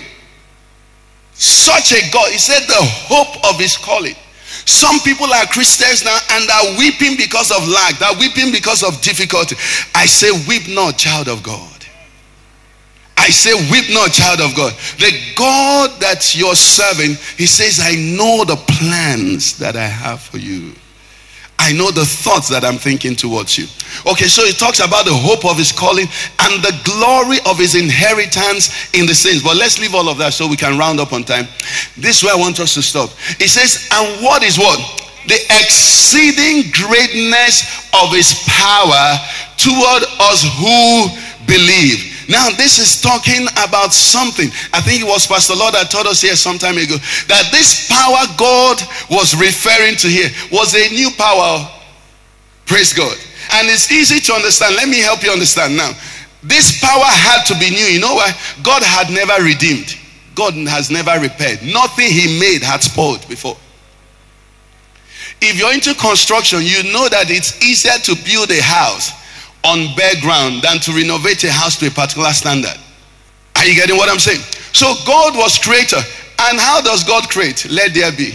Such 1.34 1.94
a 1.94 2.12
God. 2.12 2.32
He 2.32 2.38
said 2.38 2.62
the 2.68 2.78
hope 2.78 3.44
of 3.50 3.60
his 3.60 3.76
calling. 3.78 4.16
Some 4.70 5.00
people 5.00 5.26
are 5.34 5.48
Christians 5.48 6.06
now 6.06 6.16
and 6.30 6.48
are 6.48 6.78
weeping 6.78 7.18
because 7.18 7.50
of 7.50 7.68
lack. 7.68 7.98
They're 7.98 8.20
weeping 8.20 8.52
because 8.52 8.84
of 8.84 9.02
difficulty. 9.02 9.56
I 9.96 10.06
say, 10.06 10.30
weep 10.48 10.70
not, 10.70 10.96
child 10.96 11.28
of 11.28 11.42
God. 11.42 11.86
I 13.18 13.30
say, 13.30 13.52
weep 13.72 13.90
not, 13.90 14.12
child 14.12 14.42
of 14.42 14.56
God. 14.56 14.74
The 15.00 15.12
God 15.36 16.00
that 16.02 16.36
you're 16.36 16.54
serving, 16.54 17.18
He 17.36 17.48
says, 17.48 17.80
I 17.82 17.96
know 17.96 18.46
the 18.46 18.58
plans 18.58 19.58
that 19.58 19.76
I 19.76 19.88
have 19.88 20.22
for 20.22 20.38
you. 20.38 20.76
I 21.60 21.74
know 21.74 21.92
the 21.92 22.06
thoughts 22.06 22.48
that 22.50 22.64
I'm 22.64 22.80
thinking 22.80 23.20
towards 23.20 23.58
you. 23.58 23.68
Okay, 24.08 24.32
so 24.32 24.48
he 24.48 24.56
talks 24.56 24.80
about 24.80 25.04
the 25.04 25.14
hope 25.14 25.44
of 25.44 25.60
his 25.60 25.76
calling 25.76 26.08
and 26.48 26.64
the 26.64 26.72
glory 26.88 27.38
of 27.44 27.60
his 27.60 27.76
inheritance 27.76 28.72
in 28.96 29.06
the 29.06 29.14
saints. 29.14 29.44
But 29.44 29.58
let's 29.58 29.78
leave 29.78 29.94
all 29.94 30.08
of 30.08 30.18
that 30.24 30.32
so 30.32 30.48
we 30.48 30.56
can 30.56 30.80
round 30.80 31.04
up 31.04 31.12
on 31.12 31.28
time. 31.28 31.52
This 32.00 32.20
is 32.20 32.24
where 32.24 32.34
I 32.34 32.40
want 32.40 32.60
us 32.64 32.74
to 32.80 32.82
stop. 32.82 33.12
He 33.38 33.52
says, 33.52 33.92
and 33.92 34.24
what 34.24 34.42
is 34.42 34.58
what? 34.58 34.80
The 35.28 35.36
exceeding 35.60 36.72
greatness 36.72 37.68
of 37.92 38.16
his 38.16 38.40
power 38.48 39.20
toward 39.60 40.08
us 40.32 40.48
who 40.64 41.12
believe. 41.44 42.09
Now, 42.30 42.52
this 42.52 42.78
is 42.78 43.02
talking 43.02 43.50
about 43.58 43.92
something. 43.92 44.54
I 44.72 44.82
think 44.82 45.02
it 45.02 45.10
was 45.10 45.26
Pastor 45.26 45.56
Lord 45.56 45.74
that 45.74 45.90
taught 45.90 46.06
us 46.06 46.22
here 46.22 46.38
some 46.38 46.62
time 46.62 46.78
ago 46.78 46.94
that 47.26 47.50
this 47.50 47.90
power 47.90 48.22
God 48.38 48.78
was 49.10 49.34
referring 49.34 49.98
to 49.98 50.08
here 50.08 50.30
was 50.54 50.78
a 50.78 50.94
new 50.94 51.10
power. 51.18 51.66
Praise 52.70 52.94
God. 52.94 53.18
And 53.58 53.68
it's 53.68 53.92
easy 53.92 54.22
to 54.30 54.34
understand. 54.38 54.76
Let 54.76 54.88
me 54.88 55.02
help 55.02 55.24
you 55.24 55.32
understand 55.34 55.76
now. 55.76 55.90
This 56.46 56.80
power 56.80 57.10
had 57.10 57.50
to 57.50 57.58
be 57.58 57.74
new. 57.74 57.98
You 57.98 58.00
know 58.00 58.14
why? 58.14 58.32
God 58.62 58.84
had 58.84 59.10
never 59.10 59.42
redeemed, 59.42 59.98
God 60.36 60.54
has 60.70 60.92
never 60.94 61.20
repaired. 61.20 61.66
Nothing 61.66 62.14
He 62.14 62.40
made 62.40 62.62
had 62.62 62.86
spoiled 62.86 63.28
before. 63.28 63.58
If 65.42 65.58
you're 65.58 65.74
into 65.74 65.96
construction, 65.96 66.62
you 66.62 66.94
know 66.94 67.10
that 67.10 67.34
it's 67.34 67.58
easier 67.66 67.98
to 68.06 68.14
build 68.22 68.52
a 68.52 68.62
house 68.62 69.18
on 69.64 69.94
bare 69.96 70.16
ground 70.22 70.62
than 70.62 70.80
to 70.80 70.92
renovate 70.92 71.44
a 71.44 71.52
house 71.52 71.76
to 71.78 71.88
a 71.88 71.92
particular 71.92 72.32
standard. 72.32 72.78
Are 73.56 73.66
you 73.66 73.76
getting 73.76 73.98
what 73.98 74.10
I'm 74.10 74.20
saying? 74.20 74.42
So 74.74 74.94
God 75.06 75.36
was 75.36 75.58
creator. 75.58 76.00
And 76.42 76.60
how 76.60 76.82
does 76.82 77.04
God 77.04 77.30
create? 77.30 77.68
Let 77.70 77.94
there 77.94 78.12
be. 78.12 78.34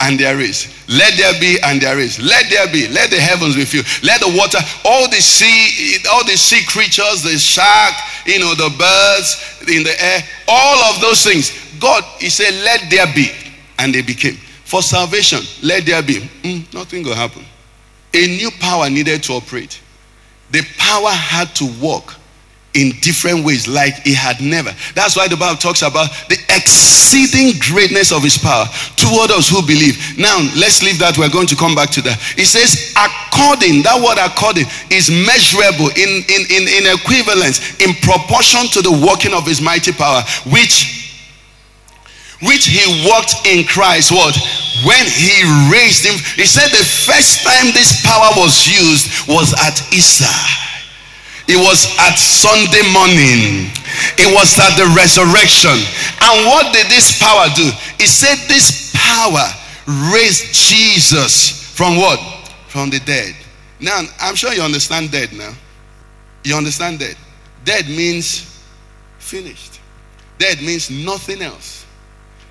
And 0.00 0.18
there 0.18 0.40
is. 0.40 0.68
Let 0.88 1.16
there 1.16 1.32
be 1.40 1.58
and 1.62 1.80
there 1.80 1.98
is. 1.98 2.20
Let 2.20 2.50
there 2.50 2.66
be. 2.70 2.88
Let 2.88 3.10
the 3.10 3.20
heavens 3.20 3.56
be 3.56 3.64
filled. 3.64 3.86
Let 4.02 4.20
the 4.20 4.36
water, 4.36 4.58
all 4.84 5.08
the 5.08 5.22
sea, 5.22 5.96
all 6.12 6.24
the 6.24 6.36
sea 6.36 6.62
creatures, 6.66 7.22
the 7.22 7.38
shark, 7.38 7.94
you 8.26 8.40
know, 8.40 8.54
the 8.54 8.68
birds 8.76 9.62
in 9.68 9.84
the 9.84 9.94
air, 9.98 10.20
all 10.48 10.78
of 10.92 11.00
those 11.00 11.24
things. 11.24 11.56
God, 11.80 12.04
He 12.18 12.28
said, 12.28 12.52
let 12.64 12.90
there 12.90 13.06
be. 13.14 13.30
And 13.78 13.94
they 13.94 14.02
became. 14.02 14.34
For 14.64 14.82
salvation, 14.82 15.40
let 15.62 15.86
there 15.86 16.02
be. 16.02 16.14
Mm, 16.42 16.74
nothing 16.74 17.04
will 17.04 17.14
happen. 17.14 17.44
A 18.12 18.26
new 18.26 18.50
power 18.60 18.90
needed 18.90 19.22
to 19.24 19.34
operate 19.34 19.80
the 20.52 20.62
power 20.78 21.10
had 21.10 21.54
to 21.56 21.66
work 21.82 22.14
in 22.74 22.92
different 23.00 23.44
ways 23.44 23.68
like 23.68 23.94
he 24.04 24.14
had 24.14 24.40
never. 24.40 24.70
That's 24.94 25.16
why 25.16 25.28
the 25.28 25.36
Bible 25.36 25.58
talks 25.58 25.82
about 25.82 26.08
the 26.28 26.38
exceeding 26.48 27.60
greatness 27.60 28.12
of 28.12 28.22
his 28.22 28.38
power 28.38 28.64
toward 28.96 29.30
us 29.30 29.48
who 29.48 29.60
believe. 29.60 30.00
Now, 30.16 30.40
let's 30.56 30.82
leave 30.82 30.98
that. 31.00 31.18
We're 31.18 31.28
going 31.28 31.48
to 31.48 31.56
come 31.56 31.74
back 31.74 31.90
to 31.90 32.02
that. 32.08 32.16
It 32.36 32.48
says, 32.48 32.96
according, 32.96 33.84
that 33.84 34.00
word 34.00 34.16
according 34.16 34.72
is 34.88 35.12
measurable 35.12 35.92
in, 35.92 36.24
in, 36.32 36.42
in, 36.48 36.64
in 36.64 36.84
equivalence, 36.96 37.76
in 37.76 37.92
proportion 38.00 38.64
to 38.72 38.80
the 38.80 38.92
working 38.92 39.36
of 39.36 39.44
his 39.44 39.60
mighty 39.60 39.92
power, 39.92 40.24
which 40.48 40.91
which 42.42 42.66
he 42.66 42.82
worked 43.06 43.46
in 43.46 43.64
Christ 43.64 44.10
what? 44.10 44.34
When 44.82 45.06
he 45.06 45.46
raised 45.70 46.02
him 46.02 46.18
he 46.34 46.44
said 46.44 46.68
the 46.74 46.82
first 46.82 47.46
time 47.46 47.70
this 47.70 48.02
power 48.02 48.34
was 48.36 48.66
used 48.66 49.28
was 49.28 49.54
at 49.62 49.78
Easter. 49.94 50.26
It 51.48 51.56
was 51.56 51.86
at 51.98 52.14
Sunday 52.14 52.82
morning. 52.94 53.70
It 54.18 54.30
was 54.34 54.58
at 54.58 54.74
the 54.78 54.86
resurrection. 54.94 55.74
And 56.22 56.46
what 56.46 56.72
did 56.72 56.86
this 56.86 57.18
power 57.18 57.46
do? 57.54 57.70
He 57.98 58.06
said 58.06 58.36
this 58.48 58.92
power 58.94 59.46
raised 60.14 60.54
Jesus 60.54 61.74
from 61.74 61.96
what? 61.96 62.18
From 62.68 62.90
the 62.90 63.00
dead. 63.00 63.34
Now 63.80 64.02
I'm 64.20 64.34
sure 64.34 64.52
you 64.52 64.62
understand 64.62 65.10
dead 65.10 65.32
now. 65.32 65.52
You 66.44 66.56
understand 66.56 66.98
dead. 67.00 67.16
Dead 67.64 67.86
means 67.86 68.60
finished. 69.18 69.80
Dead 70.38 70.60
means 70.60 70.90
nothing 70.90 71.42
else 71.42 71.81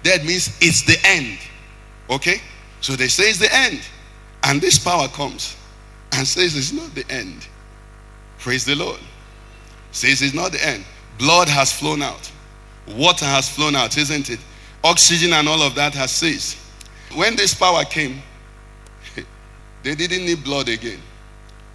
that 0.04 0.24
means 0.26 0.58
it's 0.62 0.84
the 0.84 0.98
end. 1.06 1.38
Okay? 2.10 2.42
So 2.82 2.96
they 2.96 3.08
say 3.08 3.30
it's 3.30 3.40
the 3.40 3.54
end. 3.54 3.82
And 4.44 4.60
this 4.60 4.80
power 4.80 5.08
comes 5.08 5.56
and 6.14 6.28
says 6.28 6.56
it's 6.56 6.72
not 6.72 6.94
the 6.96 7.10
end. 7.12 7.48
Praise 8.40 8.66
the 8.66 8.76
Lord. 8.76 9.00
Says 9.92 10.22
it's 10.22 10.34
not 10.34 10.52
the 10.52 10.66
end. 10.66 10.84
Blood 11.20 11.48
has 11.48 11.72
flown 11.72 12.02
out. 12.02 12.32
Water 12.88 13.26
has 13.26 13.48
flown 13.48 13.76
out, 13.76 13.98
isn't 13.98 14.30
it? 14.30 14.40
Oxygen 14.84 15.34
and 15.34 15.48
all 15.48 15.62
of 15.62 15.76
that 15.76 15.94
has 15.94 16.12
ceased. 16.12 16.58
When 17.14 17.36
this 17.36 17.54
power 17.54 17.84
came, 17.86 18.22
they 19.84 19.94
didn't 19.96 20.26
need 20.26 20.44
blood 20.44 20.70
again, 20.70 21.00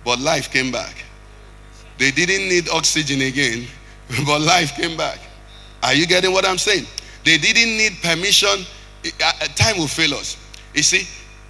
but 0.05 0.19
life 0.19 0.51
came 0.51 0.73
back. 0.73 1.05
They 1.99 2.11
didn't 2.11 2.49
need 2.49 2.69
oxygen 2.71 3.23
again, 3.23 3.67
but 4.27 4.41
life 4.41 4.75
came 4.75 4.97
back. 4.97 5.21
Are 5.83 5.95
you 5.95 6.07
getting 6.07 6.33
what 6.33 6.45
I'm 6.45 6.59
saying? 6.59 6.87
They 7.27 7.39
didn't 7.39 7.77
need 7.77 8.01
permission. 8.03 8.65
Time 9.57 9.79
will 9.79 9.89
fail 9.89 10.15
us. 10.15 10.37
You 10.75 10.85
see, 10.85 11.09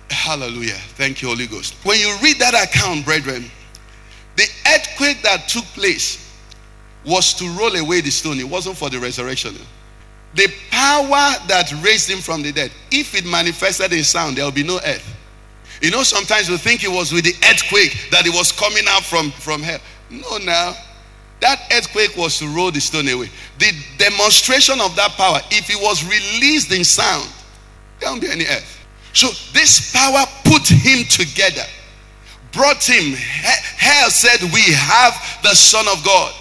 hallelujah. 0.08 0.80
Thank 0.96 1.20
you, 1.20 1.28
Holy 1.28 1.46
Ghost. 1.46 1.74
When 1.84 2.00
you 2.00 2.16
read 2.22 2.38
that 2.38 2.54
account, 2.54 3.04
brethren, 3.04 3.50
the 4.36 4.48
earthquake 4.74 5.20
that 5.22 5.48
took 5.48 5.64
place 5.64 6.34
was 7.04 7.34
to 7.34 7.48
roll 7.50 7.76
away 7.76 8.00
the 8.00 8.10
stone. 8.10 8.40
It 8.40 8.48
wasn't 8.48 8.78
for 8.78 8.88
the 8.88 8.98
resurrection. 8.98 9.54
The 10.34 10.48
power 10.70 11.34
that 11.46 11.70
raised 11.84 12.08
him 12.08 12.20
from 12.20 12.40
the 12.40 12.52
dead, 12.52 12.72
if 12.90 13.14
it 13.14 13.26
manifested 13.26 13.92
in 13.92 14.02
sound, 14.02 14.38
there 14.38 14.46
will 14.46 14.52
be 14.52 14.62
no 14.62 14.76
earth. 14.76 15.14
You 15.82 15.90
know, 15.90 16.02
sometimes 16.04 16.48
we 16.48 16.56
think 16.56 16.84
it 16.84 16.90
was 16.90 17.12
with 17.12 17.24
the 17.24 17.34
earthquake 17.50 18.08
that 18.10 18.26
it 18.26 18.32
was 18.32 18.50
coming 18.50 18.84
out 18.88 19.02
from, 19.02 19.30
from 19.30 19.62
hell. 19.62 19.80
No, 20.08 20.38
now. 20.38 20.74
That 21.40 21.60
earthquake 21.72 22.16
was 22.16 22.38
to 22.38 22.48
roll 22.48 22.70
the 22.70 22.80
stone 22.80 23.08
away. 23.08 23.30
The 23.58 23.72
demonstration 23.98 24.80
of 24.80 24.96
that 24.96 25.12
power, 25.12 25.40
if 25.50 25.70
it 25.70 25.80
was 25.80 26.04
released 26.04 26.72
in 26.72 26.82
sound, 26.82 27.28
there 28.00 28.10
won't 28.10 28.22
be 28.22 28.30
any 28.30 28.46
earth. 28.46 28.86
So 29.12 29.28
this 29.52 29.92
power 29.92 30.24
put 30.44 30.66
him 30.68 31.04
together, 31.04 31.64
brought 32.52 32.84
him. 32.84 33.14
Hell 33.14 34.10
said, 34.10 34.42
We 34.52 34.62
have 34.72 35.14
the 35.42 35.54
Son 35.54 35.86
of 35.88 36.04
God. 36.04 36.34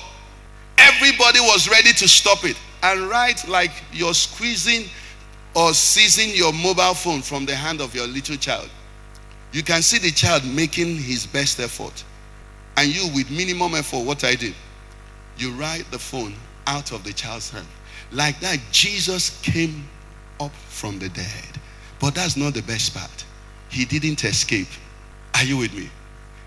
Everybody 0.77 1.39
was 1.39 1.69
ready 1.69 1.93
to 1.93 2.07
stop 2.07 2.43
it. 2.43 2.57
And 2.83 3.09
right 3.09 3.45
like 3.47 3.71
you're 3.91 4.13
squeezing 4.13 4.89
or 5.55 5.73
seizing 5.73 6.35
your 6.35 6.53
mobile 6.53 6.93
phone 6.93 7.21
from 7.21 7.45
the 7.45 7.55
hand 7.55 7.81
of 7.81 7.95
your 7.95 8.07
little 8.07 8.35
child, 8.35 8.69
You 9.51 9.63
can 9.63 9.81
see 9.81 9.97
the 9.97 10.11
child 10.11 10.43
making 10.45 10.97
his 10.97 11.25
best 11.25 11.59
effort. 11.61 12.03
And 12.75 12.93
you, 12.93 13.07
with 13.15 13.31
minimum 13.31 13.73
effort, 13.73 13.99
what 13.99 14.25
I 14.25 14.35
did, 14.35 14.53
you 15.37 15.51
write 15.51 15.85
the 15.91 15.99
phone 15.99 16.33
out 16.67 16.91
of 16.91 17.03
the 17.03 17.13
child's 17.13 17.49
hand. 17.49 17.67
Like 18.11 18.39
that, 18.39 18.59
Jesus 18.71 19.41
came 19.41 19.87
up 20.39 20.51
from 20.51 20.99
the 20.99 21.09
dead. 21.09 21.59
But 21.99 22.15
that's 22.15 22.37
not 22.37 22.53
the 22.53 22.61
best 22.63 22.95
part. 22.95 23.25
He 23.69 23.85
didn't 23.85 24.23
escape. 24.23 24.67
Are 25.33 25.43
you 25.43 25.57
with 25.57 25.73
me? 25.73 25.89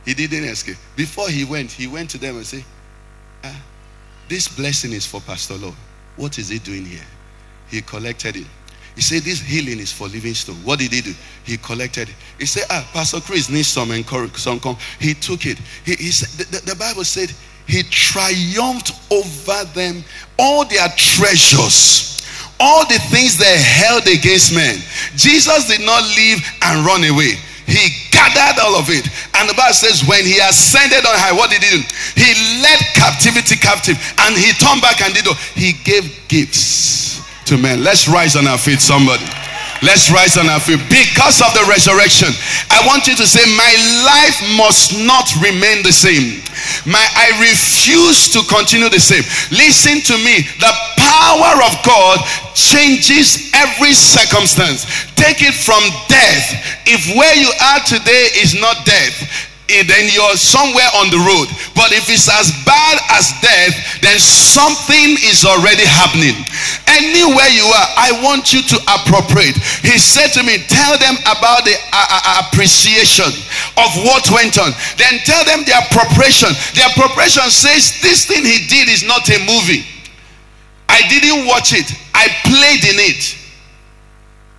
He 0.04 0.14
didn't 0.14 0.44
escape. 0.44 0.76
Before 0.96 1.28
he 1.28 1.44
went, 1.44 1.70
he 1.70 1.86
went 1.86 2.10
to 2.10 2.18
them 2.18 2.36
and 2.36 2.46
said, 2.46 2.64
ah, 3.44 3.62
This 4.28 4.48
blessing 4.48 4.92
is 4.92 5.06
for 5.06 5.20
Pastor 5.20 5.54
Law. 5.54 5.74
What 6.16 6.38
is 6.38 6.48
he 6.48 6.58
doing 6.58 6.84
here? 6.84 7.04
He 7.68 7.82
collected 7.82 8.36
it. 8.36 8.46
He 8.94 9.02
said, 9.02 9.22
This 9.22 9.40
healing 9.40 9.78
is 9.78 9.92
for 9.92 10.08
Livingstone. 10.08 10.56
What 10.64 10.78
did 10.78 10.92
he 10.92 11.00
do? 11.00 11.14
He 11.44 11.56
collected 11.58 12.08
it. 12.08 12.14
He 12.38 12.46
said, 12.46 12.64
Ah, 12.70 12.88
Pastor 12.92 13.20
Chris 13.20 13.50
needs 13.50 13.68
some 13.68 13.92
encouragement. 13.92 14.38
Some. 14.38 14.76
He 14.98 15.14
took 15.14 15.46
it. 15.46 15.58
He, 15.84 15.94
he 15.94 16.10
said, 16.10 16.46
the, 16.46 16.72
the 16.72 16.76
Bible 16.76 17.04
said, 17.04 17.32
He 17.68 17.82
triumphed 17.84 18.96
over 19.12 19.64
them, 19.76 20.02
all 20.38 20.64
their 20.64 20.88
treasures, 20.96 22.24
all 22.58 22.88
the 22.88 22.98
things 23.12 23.36
they 23.36 23.60
held 23.60 24.08
against 24.08 24.54
men. 24.54 24.80
Jesus 25.14 25.68
did 25.68 25.84
not 25.84 26.02
leave 26.16 26.40
and 26.64 26.84
run 26.84 27.04
away. 27.04 27.36
He 27.68 27.92
gathered 28.10 28.64
all 28.64 28.80
of 28.80 28.88
it. 28.88 29.04
And 29.36 29.44
the 29.44 29.52
Bible 29.52 29.76
says, 29.76 30.00
when 30.08 30.24
he 30.24 30.40
ascended 30.40 31.04
on 31.04 31.12
high, 31.20 31.36
what 31.36 31.50
did 31.50 31.62
he 31.62 31.68
do? 31.76 31.84
He 32.16 32.32
led 32.64 32.80
captivity 32.96 33.56
captive 33.60 34.00
and 34.24 34.34
he 34.34 34.56
turned 34.56 34.80
back 34.80 35.04
and 35.04 35.12
did. 35.12 35.28
He 35.52 35.76
gave 35.84 36.08
gifts 36.26 37.20
to 37.44 37.58
men. 37.58 37.84
Let's 37.84 38.08
rise 38.08 38.34
on 38.36 38.48
our 38.48 38.56
feet, 38.56 38.80
somebody. 38.80 39.28
Let's 39.82 40.10
rise 40.10 40.36
on 40.36 40.48
our 40.50 40.58
feet. 40.58 40.82
Because 40.90 41.38
of 41.38 41.54
the 41.54 41.62
resurrection, 41.70 42.34
I 42.70 42.82
want 42.86 43.06
you 43.06 43.14
to 43.14 43.26
say, 43.26 43.42
My 43.54 43.74
life 44.02 44.38
must 44.58 44.98
not 45.06 45.30
remain 45.38 45.86
the 45.86 45.94
same. 45.94 46.42
My 46.82 47.02
I 47.14 47.38
refuse 47.38 48.28
to 48.34 48.42
continue 48.50 48.90
the 48.90 48.98
same. 48.98 49.22
Listen 49.54 50.02
to 50.10 50.16
me. 50.24 50.42
The 50.58 50.74
power 50.98 51.62
of 51.62 51.78
God 51.86 52.18
changes 52.54 53.50
every 53.54 53.94
circumstance. 53.94 54.84
Take 55.14 55.42
it 55.46 55.54
from 55.54 55.80
death. 56.10 56.82
If 56.86 57.14
where 57.14 57.34
you 57.38 57.50
are 57.74 57.80
today 57.86 58.34
is 58.34 58.58
not 58.58 58.84
death, 58.84 59.47
then 59.68 60.08
you're 60.08 60.36
somewhere 60.40 60.88
on 60.96 61.12
the 61.12 61.20
road. 61.20 61.52
But 61.76 61.92
if 61.92 62.08
it's 62.08 62.24
as 62.32 62.56
bad 62.64 62.96
as 63.12 63.36
death, 63.44 64.00
then 64.00 64.16
something 64.16 65.20
is 65.28 65.44
already 65.44 65.84
happening. 65.84 66.32
Anywhere 66.88 67.52
you 67.52 67.68
are, 67.68 67.88
I 68.00 68.16
want 68.24 68.48
you 68.48 68.64
to 68.64 68.76
appropriate. 68.88 69.60
He 69.84 70.00
said 70.00 70.32
to 70.40 70.42
me, 70.42 70.64
Tell 70.72 70.96
them 70.96 71.20
about 71.28 71.68
the 71.68 71.76
uh, 71.92 72.00
uh, 72.00 72.20
uh, 72.24 72.48
appreciation 72.48 73.28
of 73.76 73.90
what 74.08 74.24
went 74.32 74.56
on. 74.56 74.72
Then 74.96 75.20
tell 75.28 75.44
them 75.44 75.68
the 75.68 75.76
appropriation. 75.76 76.48
The 76.72 76.88
appropriation 76.88 77.52
says 77.52 78.00
this 78.00 78.24
thing 78.24 78.48
he 78.48 78.64
did 78.72 78.88
is 78.88 79.04
not 79.04 79.28
a 79.28 79.38
movie. 79.44 79.84
I 80.88 81.04
didn't 81.12 81.44
watch 81.44 81.76
it, 81.76 81.92
I 82.16 82.32
played 82.48 82.88
in 82.88 82.96
it. 82.96 83.36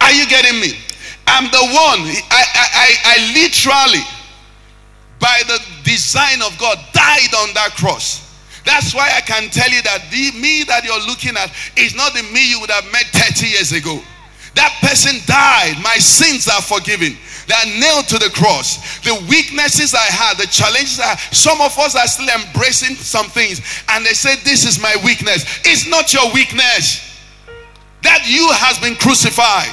Are 0.02 0.14
you 0.14 0.30
getting 0.30 0.62
me? 0.62 0.78
I'm 1.26 1.50
the 1.50 1.66
one, 1.74 2.06
I, 2.30 2.42
I, 2.54 2.66
I, 2.74 2.90
I 3.06 3.16
literally 3.34 4.02
by 5.20 5.42
the 5.48 5.60
design 5.84 6.42
of 6.42 6.58
God, 6.58 6.78
died 6.94 7.34
on 7.36 7.54
that 7.54 7.76
cross. 7.76 8.26
That's 8.66 8.94
why 8.94 9.12
I 9.16 9.22
can 9.22 9.50
tell 9.50 9.70
you 9.70 9.82
that 9.84 10.08
the 10.12 10.32
me 10.40 10.64
that 10.66 10.84
you're 10.84 11.06
looking 11.08 11.36
at 11.36 11.52
is 11.78 11.96
not 11.96 12.14
the 12.14 12.24
me 12.32 12.50
you 12.50 12.60
would 12.60 12.70
have 12.70 12.86
met 12.92 13.06
30 13.12 13.48
years 13.48 13.72
ago. 13.72 14.00
That 14.56 14.76
person 14.82 15.22
died. 15.26 15.82
My 15.82 15.98
sins 15.98 16.48
are 16.48 16.62
forgiven. 16.62 17.18
They 17.48 17.56
are 17.56 17.80
nailed 17.80 18.08
to 18.10 18.18
the 18.20 18.30
cross. 18.30 19.00
The 19.02 19.16
weaknesses 19.30 19.96
I 19.96 20.06
had, 20.06 20.38
the 20.38 20.48
challenges 20.48 21.00
I 21.00 21.16
had, 21.16 21.20
some 21.34 21.62
of 21.62 21.78
us 21.80 21.96
are 21.96 22.08
still 22.08 22.30
embracing 22.30 22.96
some 22.96 23.28
things 23.28 23.62
and 23.90 24.06
they 24.06 24.14
say, 24.14 24.36
This 24.44 24.66
is 24.66 24.82
my 24.82 24.96
weakness. 25.04 25.62
It's 25.66 25.88
not 25.88 26.14
your 26.14 26.32
weakness. 26.34 27.06
That 28.04 28.28
you 28.28 28.50
has 28.54 28.78
been 28.80 28.96
crucified. 28.96 29.72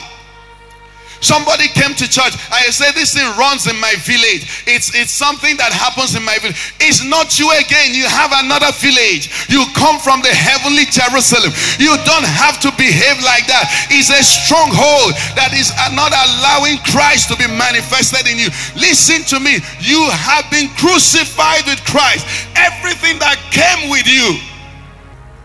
Somebody 1.21 1.69
came 1.73 1.97
to 1.97 2.07
church. 2.09 2.37
I 2.53 2.69
said, 2.69 2.93
This 2.93 3.15
thing 3.15 3.27
runs 3.37 3.67
in 3.67 3.79
my 3.81 3.95
village. 4.05 4.65
It's, 4.69 4.93
it's 4.95 5.13
something 5.13 5.57
that 5.57 5.73
happens 5.73 6.15
in 6.15 6.23
my 6.23 6.37
village. 6.39 6.77
It's 6.81 7.01
not 7.05 7.41
you 7.41 7.49
again. 7.57 7.97
You 7.97 8.05
have 8.05 8.37
another 8.45 8.69
village. 8.77 9.33
You 9.49 9.65
come 9.73 9.97
from 9.99 10.21
the 10.21 10.33
heavenly 10.33 10.85
Jerusalem. 10.89 11.53
You 11.81 11.97
don't 12.05 12.29
have 12.29 12.61
to 12.69 12.71
behave 12.77 13.17
like 13.25 13.49
that. 13.49 13.69
It's 13.89 14.13
a 14.13 14.21
stronghold 14.21 15.17
that 15.39 15.57
is 15.57 15.73
not 15.97 16.13
allowing 16.13 16.77
Christ 16.85 17.33
to 17.33 17.37
be 17.41 17.49
manifested 17.49 18.29
in 18.29 18.37
you. 18.37 18.53
Listen 18.77 19.25
to 19.33 19.41
me. 19.41 19.65
You 19.81 20.05
have 20.13 20.45
been 20.53 20.69
crucified 20.77 21.65
with 21.65 21.81
Christ. 21.89 22.29
Everything 22.57 23.17
that 23.25 23.41
came 23.49 23.89
with 23.89 24.05
you 24.05 24.37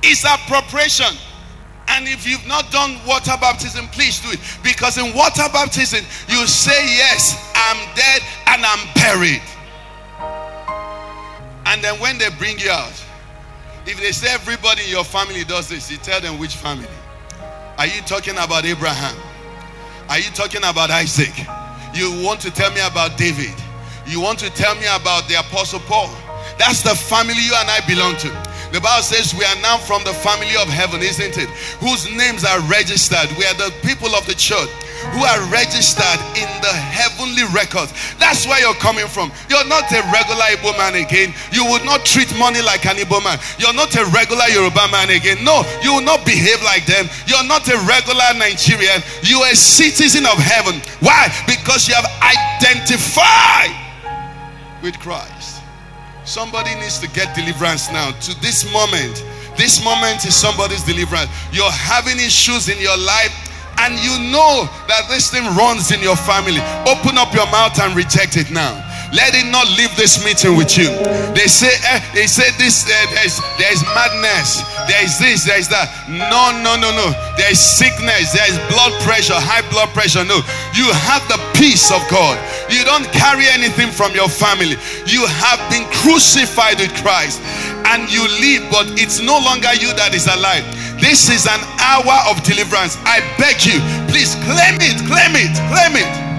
is 0.04 0.26
appropriation. 0.28 1.16
And 1.92 2.08
if 2.08 2.26
you've 2.26 2.46
not 2.48 2.72
done 2.72 2.98
water 3.06 3.36
baptism, 3.40 3.88
please 3.88 4.20
do 4.22 4.32
it. 4.32 4.40
Because 4.64 4.98
in 4.98 5.14
water 5.16 5.44
baptism, 5.52 6.06
you 6.30 6.48
say, 6.48 6.88
Yes, 6.96 7.52
I'm 7.54 7.78
dead 7.96 8.22
and 8.48 8.64
I'm 8.66 8.94
buried. 8.96 9.42
And 11.66 11.84
then 11.84 12.00
when 12.00 12.18
they 12.18 12.30
bring 12.38 12.58
you 12.60 12.72
out, 12.72 12.94
if 13.86 14.00
they 14.00 14.12
say 14.12 14.34
everybody 14.34 14.84
in 14.84 14.90
your 14.90 15.04
family 15.04 15.44
does 15.44 15.68
this, 15.70 15.92
you 15.92 15.98
tell 15.98 16.22
them 16.22 16.40
which 16.40 16.56
family. 16.56 16.88
Are 17.78 17.88
you 17.88 18.02
talking 18.02 18.36
about 18.36 18.66
Abraham? 18.66 19.16
Are 20.10 20.20
you 20.20 20.30
talking 20.32 20.62
about 20.64 20.92
Isaac? 20.92 21.34
You 21.94 22.24
want 22.24 22.40
to 22.42 22.52
tell 22.52 22.72
me 22.72 22.82
about 22.82 23.18
David? 23.18 23.54
You 24.06 24.22
want 24.22 24.40
to 24.40 24.50
tell 24.52 24.76
me 24.76 24.86
about 24.86 25.28
the 25.28 25.40
Apostle 25.40 25.80
Paul? 25.82 26.10
That's 26.58 26.84
the 26.84 26.96
family 26.96 27.36
you 27.40 27.54
and 27.56 27.70
I 27.70 27.80
belong 27.88 28.16
to. 28.18 28.51
The 28.72 28.80
Bible 28.80 29.04
says 29.04 29.36
we 29.36 29.44
are 29.44 29.60
now 29.62 29.78
from 29.78 30.04
the 30.04 30.14
family 30.14 30.56
of 30.56 30.68
heaven, 30.72 31.02
isn't 31.02 31.38
it? 31.38 31.50
Whose 31.84 32.08
names 32.16 32.46
are 32.46 32.60
registered. 32.72 33.28
We 33.38 33.44
are 33.46 33.56
the 33.60 33.74
people 33.84 34.16
of 34.16 34.26
the 34.28 34.36
church 34.36 34.70
who 35.12 35.24
are 35.28 35.42
registered 35.52 36.20
in 36.40 36.48
the 36.64 36.72
heavenly 36.72 37.44
records. 37.52 37.92
That's 38.16 38.46
where 38.48 38.62
you're 38.62 38.78
coming 38.80 39.08
from. 39.08 39.32
You're 39.50 39.68
not 39.68 39.92
a 39.92 40.00
regular 40.14 40.48
Igbo 40.56 40.78
man 40.78 40.96
again. 40.96 41.34
You 41.52 41.66
would 41.68 41.84
not 41.84 42.06
treat 42.06 42.32
money 42.38 42.62
like 42.62 42.86
an 42.86 42.96
Igbo 42.96 43.20
man. 43.24 43.40
You're 43.60 43.74
not 43.76 43.92
a 43.98 44.06
regular 44.14 44.46
Yoruba 44.48 44.88
man 44.88 45.10
again. 45.10 45.44
No, 45.44 45.66
you 45.84 45.92
will 46.00 46.06
not 46.08 46.24
behave 46.26 46.62
like 46.64 46.86
them. 46.86 47.10
You're 47.28 47.44
not 47.44 47.68
a 47.68 47.76
regular 47.84 48.32
Nigerian. 48.38 49.02
You 49.24 49.42
are 49.44 49.52
a 49.52 49.56
citizen 49.56 50.24
of 50.26 50.38
heaven. 50.40 50.80
Why? 51.02 51.28
Because 51.44 51.88
you 51.90 51.96
have 51.96 52.08
identified 52.24 53.76
with 54.84 54.96
Christ. 55.00 55.41
Somebody 56.32 56.74
needs 56.76 56.98
to 57.00 57.10
get 57.10 57.36
deliverance 57.36 57.92
now. 57.92 58.12
To 58.12 58.32
this 58.40 58.64
moment, 58.72 59.20
this 59.58 59.84
moment 59.84 60.24
is 60.24 60.34
somebody's 60.34 60.82
deliverance. 60.82 61.28
You're 61.52 61.76
having 61.76 62.16
issues 62.24 62.70
in 62.70 62.80
your 62.80 62.96
life 62.96 63.36
and 63.80 64.00
you 64.00 64.32
know 64.32 64.64
that 64.88 65.10
this 65.10 65.30
thing 65.30 65.44
runs 65.60 65.92
in 65.92 66.00
your 66.00 66.16
family. 66.16 66.64
Open 66.88 67.20
up 67.20 67.36
your 67.36 67.52
mouth 67.52 67.78
and 67.82 67.94
reject 67.98 68.38
it 68.38 68.50
now. 68.50 68.80
Let 69.12 69.36
it 69.36 69.52
not 69.52 69.68
leave 69.76 69.92
this 70.00 70.24
meeting 70.24 70.56
with 70.56 70.80
you. 70.80 70.88
They 71.36 71.52
say, 71.52 71.72
eh, 71.84 72.00
they 72.16 72.28
say 72.28 72.48
this, 72.56 72.88
uh, 72.88 72.96
there's, 73.12 73.44
there's 73.60 73.84
madness, 73.92 74.64
there 74.88 75.04
is 75.04 75.20
this, 75.20 75.44
there 75.44 75.60
is 75.60 75.68
that. 75.68 75.92
No, 76.08 76.56
no, 76.64 76.80
no, 76.80 76.96
no. 76.96 77.12
There 77.36 77.52
is 77.52 77.60
sickness, 77.60 78.32
there 78.32 78.48
is 78.48 78.56
blood 78.72 78.96
pressure, 79.04 79.36
high 79.36 79.68
blood 79.68 79.92
pressure. 79.92 80.24
No, 80.24 80.40
you 80.72 80.88
have 81.12 81.20
the 81.28 81.36
peace 81.60 81.92
of 81.92 82.00
God. 82.08 82.40
You 82.72 82.88
don't 82.88 83.04
carry 83.12 83.52
anything 83.52 83.92
from 83.92 84.16
your 84.16 84.32
family. 84.32 84.80
You 85.04 85.28
have 85.28 85.60
been 85.68 85.84
crucified 85.92 86.80
with 86.80 86.96
Christ 87.04 87.44
and 87.92 88.08
you 88.08 88.24
live, 88.40 88.64
but 88.72 88.96
it's 88.96 89.20
no 89.20 89.36
longer 89.44 89.76
you 89.76 89.92
that 90.00 90.16
is 90.16 90.32
alive. 90.32 90.64
This 91.04 91.28
is 91.28 91.52
an 91.52 91.60
hour 91.84 92.16
of 92.32 92.40
deliverance. 92.48 92.96
I 93.04 93.20
beg 93.36 93.68
you, 93.68 93.84
please 94.08 94.40
claim 94.48 94.80
it, 94.80 95.04
claim 95.04 95.36
it, 95.36 95.52
claim 95.68 96.00
it. 96.00 96.31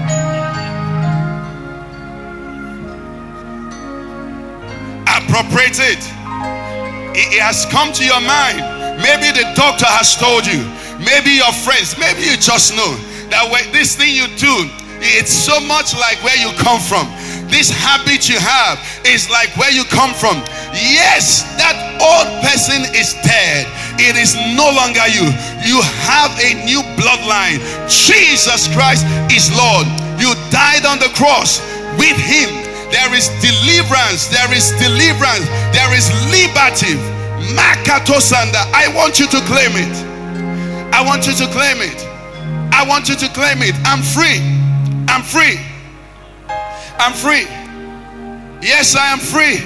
Appropriate 5.33 5.81
it. 5.81 5.97
It 7.17 7.41
has 7.41 7.65
come 7.65 7.89
to 7.97 8.05
your 8.05 8.21
mind. 8.21 8.61
Maybe 9.01 9.33
the 9.33 9.49
doctor 9.57 9.89
has 9.89 10.13
told 10.13 10.45
you. 10.45 10.61
Maybe 11.01 11.41
your 11.41 11.49
friends. 11.65 11.97
Maybe 11.97 12.21
you 12.21 12.37
just 12.37 12.77
know 12.77 12.93
that 13.33 13.49
when 13.49 13.65
this 13.73 13.97
thing 13.97 14.13
you 14.13 14.29
do, 14.37 14.69
it's 15.01 15.33
so 15.33 15.57
much 15.65 15.97
like 15.97 16.21
where 16.21 16.37
you 16.37 16.53
come 16.61 16.77
from. 16.77 17.09
This 17.49 17.73
habit 17.73 18.29
you 18.29 18.37
have 18.37 18.77
is 19.09 19.25
like 19.33 19.49
where 19.57 19.73
you 19.73 19.81
come 19.89 20.13
from. 20.13 20.37
Yes, 20.69 21.41
that 21.57 21.81
old 21.97 22.29
person 22.45 22.85
is 22.93 23.17
dead. 23.25 23.65
It 23.97 24.13
is 24.13 24.37
no 24.53 24.69
longer 24.69 25.09
you. 25.09 25.33
You 25.65 25.81
have 26.13 26.29
a 26.37 26.61
new 26.61 26.85
bloodline. 26.93 27.57
Jesus 27.89 28.69
Christ 28.69 29.01
is 29.33 29.49
Lord. 29.57 29.89
You 30.21 30.37
died 30.53 30.85
on 30.85 31.01
the 31.01 31.09
cross 31.17 31.57
with 31.97 32.21
Him 32.21 32.72
there 32.93 33.09
is 33.17 33.27
deliverance. 33.41 34.29
There 34.29 34.53
is 34.53 34.69
deliverance. 34.77 35.49
There 35.73 35.91
is 35.97 36.13
liberty. 36.29 36.93
Makatosanda. 37.57 38.69
I 38.69 38.93
want 38.93 39.19
you 39.19 39.25
to 39.33 39.41
claim 39.49 39.73
it. 39.73 39.97
I 40.93 41.01
want 41.01 41.25
you 41.25 41.33
to 41.33 41.47
claim 41.49 41.81
it. 41.81 41.97
I 42.71 42.85
want 42.87 43.09
you 43.09 43.15
to 43.15 43.27
claim 43.33 43.65
it. 43.65 43.73
I'm 43.83 44.05
free. 44.05 44.37
I'm 45.09 45.23
free. 45.25 45.57
I'm 47.01 47.13
free. 47.13 47.49
Yes, 48.61 48.95
I 48.95 49.11
am 49.11 49.17
free. 49.19 49.57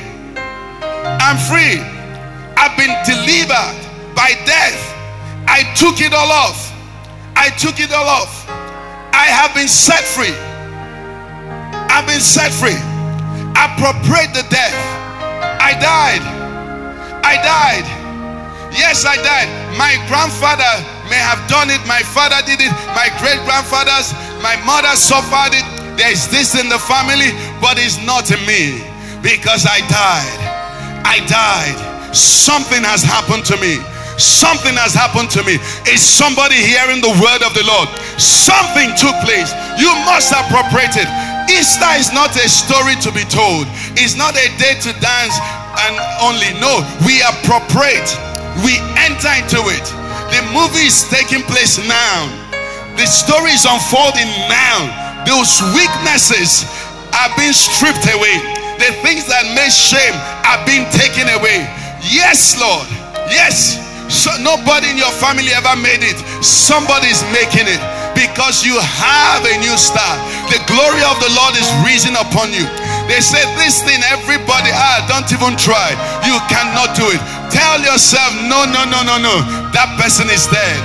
I'm 1.20 1.38
free. 1.52 1.84
I've 2.56 2.78
been 2.80 2.96
delivered 3.04 3.76
by 4.16 4.40
death. 4.48 4.80
I 5.48 5.68
took 5.76 6.00
it 6.00 6.14
all 6.14 6.32
off. 6.32 6.72
I 7.36 7.50
took 7.60 7.80
it 7.82 7.92
all 7.92 8.08
off. 8.08 8.48
I 9.12 9.28
have 9.28 9.54
been 9.54 9.68
set 9.68 10.04
free. 10.04 10.34
I've 11.92 12.08
been 12.08 12.22
set 12.22 12.54
free. 12.54 12.97
Appropriate 13.58 14.38
the 14.38 14.46
death. 14.54 14.78
I 15.58 15.74
died. 15.82 16.22
I 17.26 17.36
died. 17.42 17.88
Yes, 18.70 19.06
I 19.06 19.18
died. 19.18 19.50
My 19.74 19.98
grandfather 20.06 20.70
may 21.10 21.18
have 21.18 21.42
done 21.50 21.74
it. 21.74 21.82
My 21.90 22.06
father 22.14 22.38
did 22.46 22.62
it. 22.62 22.72
My 22.94 23.10
great 23.18 23.42
grandfathers, 23.50 24.14
my 24.46 24.54
mother 24.62 24.94
suffered 24.94 25.58
it. 25.58 25.66
There 25.98 26.12
is 26.12 26.30
this 26.30 26.54
in 26.54 26.70
the 26.70 26.78
family, 26.78 27.34
but 27.60 27.82
it's 27.82 27.98
not 28.06 28.30
in 28.30 28.40
me 28.46 28.86
because 29.26 29.66
I 29.66 29.82
died. 29.90 30.40
I 31.02 31.26
died. 31.26 32.16
Something 32.16 32.84
has 32.86 33.02
happened 33.02 33.46
to 33.50 33.58
me. 33.58 33.82
Something 34.18 34.74
has 34.78 34.94
happened 34.94 35.30
to 35.38 35.42
me. 35.46 35.62
Is 35.90 36.02
somebody 36.02 36.58
hearing 36.58 37.02
the 37.02 37.14
word 37.22 37.42
of 37.46 37.54
the 37.54 37.66
Lord? 37.66 37.90
Something 38.18 38.94
took 38.98 39.14
place. 39.22 39.54
You 39.78 39.94
must 40.06 40.34
appropriate 40.34 40.98
it. 40.98 41.10
Easter 41.48 41.92
is 41.96 42.12
not 42.12 42.36
a 42.36 42.48
story 42.48 42.96
to 43.02 43.12
be 43.12 43.24
told, 43.28 43.68
it's 43.96 44.16
not 44.16 44.36
a 44.36 44.48
day 44.60 44.76
to 44.84 44.92
dance 45.00 45.36
and 45.88 45.96
only. 46.20 46.52
No, 46.60 46.84
we 47.08 47.24
appropriate, 47.24 48.08
we 48.64 48.76
enter 49.00 49.32
into 49.40 49.64
it. 49.72 49.86
The 50.32 50.44
movie 50.52 50.92
is 50.92 51.08
taking 51.08 51.42
place 51.48 51.80
now, 51.88 52.28
the 53.00 53.08
story 53.08 53.56
is 53.56 53.64
unfolding 53.64 54.28
now. 54.52 55.24
Those 55.24 55.60
weaknesses 55.76 56.64
are 57.16 57.32
being 57.36 57.56
stripped 57.56 58.08
away, 58.08 58.36
the 58.80 58.92
things 59.04 59.28
that 59.28 59.44
made 59.56 59.72
shame 59.72 60.16
are 60.48 60.60
being 60.68 60.88
taken 60.92 61.28
away. 61.40 61.68
Yes, 62.04 62.60
Lord. 62.60 62.88
Yes. 63.28 63.84
So 64.08 64.32
nobody 64.40 64.88
in 64.92 64.98
your 64.98 65.12
family 65.20 65.52
ever 65.52 65.76
made 65.76 66.00
it. 66.00 66.16
Somebody's 66.44 67.24
making 67.36 67.68
it 67.68 67.82
because 68.18 68.66
you 68.66 68.74
have 68.82 69.46
a 69.46 69.56
new 69.62 69.78
start. 69.78 70.18
The 70.50 70.58
glory 70.66 71.06
of 71.06 71.22
the 71.22 71.30
Lord 71.38 71.54
is 71.54 71.70
risen 71.86 72.18
upon 72.18 72.50
you. 72.50 72.66
They 73.06 73.22
say 73.22 73.40
this 73.62 73.86
thing, 73.86 74.02
everybody, 74.10 74.74
ah, 74.74 75.06
don't 75.06 75.30
even 75.30 75.54
try. 75.54 75.94
You 76.26 76.42
cannot 76.50 76.98
do 76.98 77.06
it. 77.14 77.22
Tell 77.54 77.78
yourself, 77.80 78.34
no, 78.50 78.66
no, 78.66 78.90
no, 78.90 79.06
no, 79.06 79.22
no. 79.22 79.36
That 79.70 79.94
person 80.02 80.28
is 80.34 80.50
dead. 80.50 80.82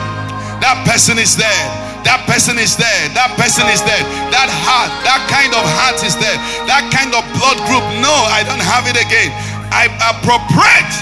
That 0.60 0.84
person 0.84 1.16
is 1.16 1.32
dead. 1.34 1.66
That 2.04 2.28
person 2.28 2.60
is 2.60 2.76
dead. 2.76 3.16
That 3.16 3.32
person 3.40 3.64
is 3.72 3.80
dead. 3.80 4.04
That 4.28 4.52
heart, 4.52 4.92
that 5.08 5.24
kind 5.32 5.56
of 5.56 5.64
heart 5.64 5.98
is 6.04 6.14
dead. 6.20 6.36
That 6.68 6.84
kind 6.92 7.16
of 7.16 7.24
blood 7.32 7.58
group, 7.64 7.82
no, 8.04 8.12
I 8.28 8.44
don't 8.44 8.62
have 8.62 8.84
it 8.86 8.98
again. 9.00 9.32
I 9.72 9.88
appropriate. 10.12 10.94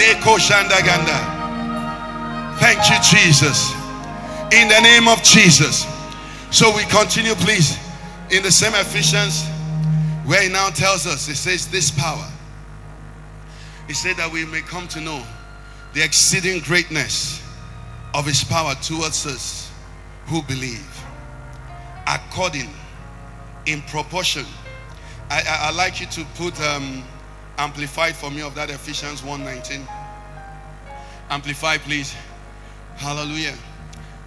Leko 0.00 0.40
Shandaganda. 0.40 1.36
Thank 2.58 2.88
you, 2.88 2.96
Jesus 3.04 3.85
in 4.52 4.68
the 4.68 4.80
name 4.80 5.08
of 5.08 5.22
Jesus. 5.22 5.86
So 6.50 6.74
we 6.74 6.84
continue, 6.84 7.34
please, 7.34 7.78
in 8.30 8.42
the 8.42 8.50
same 8.50 8.74
Ephesians, 8.74 9.46
where 10.24 10.42
he 10.42 10.48
now 10.48 10.70
tells 10.70 11.06
us, 11.06 11.28
it 11.28 11.36
says, 11.36 11.66
This 11.68 11.90
power. 11.90 12.26
He 13.86 13.94
said 13.94 14.16
that 14.16 14.30
we 14.30 14.44
may 14.44 14.60
come 14.60 14.88
to 14.88 15.00
know 15.00 15.22
the 15.94 16.04
exceeding 16.04 16.60
greatness 16.60 17.42
of 18.14 18.26
his 18.26 18.42
power 18.44 18.74
towards 18.76 19.26
us 19.26 19.72
who 20.26 20.42
believe, 20.42 21.04
according, 22.06 22.70
in 23.66 23.82
proportion. 23.82 24.44
I, 25.30 25.40
I, 25.40 25.68
I 25.68 25.70
like 25.72 26.00
you 26.00 26.06
to 26.06 26.24
put 26.36 26.60
um, 26.60 27.02
amplified 27.58 28.14
for 28.14 28.30
me 28.30 28.42
of 28.42 28.54
that 28.54 28.70
Ephesians 28.70 29.22
1:19. 29.22 29.86
Amplify, 31.30 31.78
please. 31.78 32.14
Hallelujah. 32.96 33.54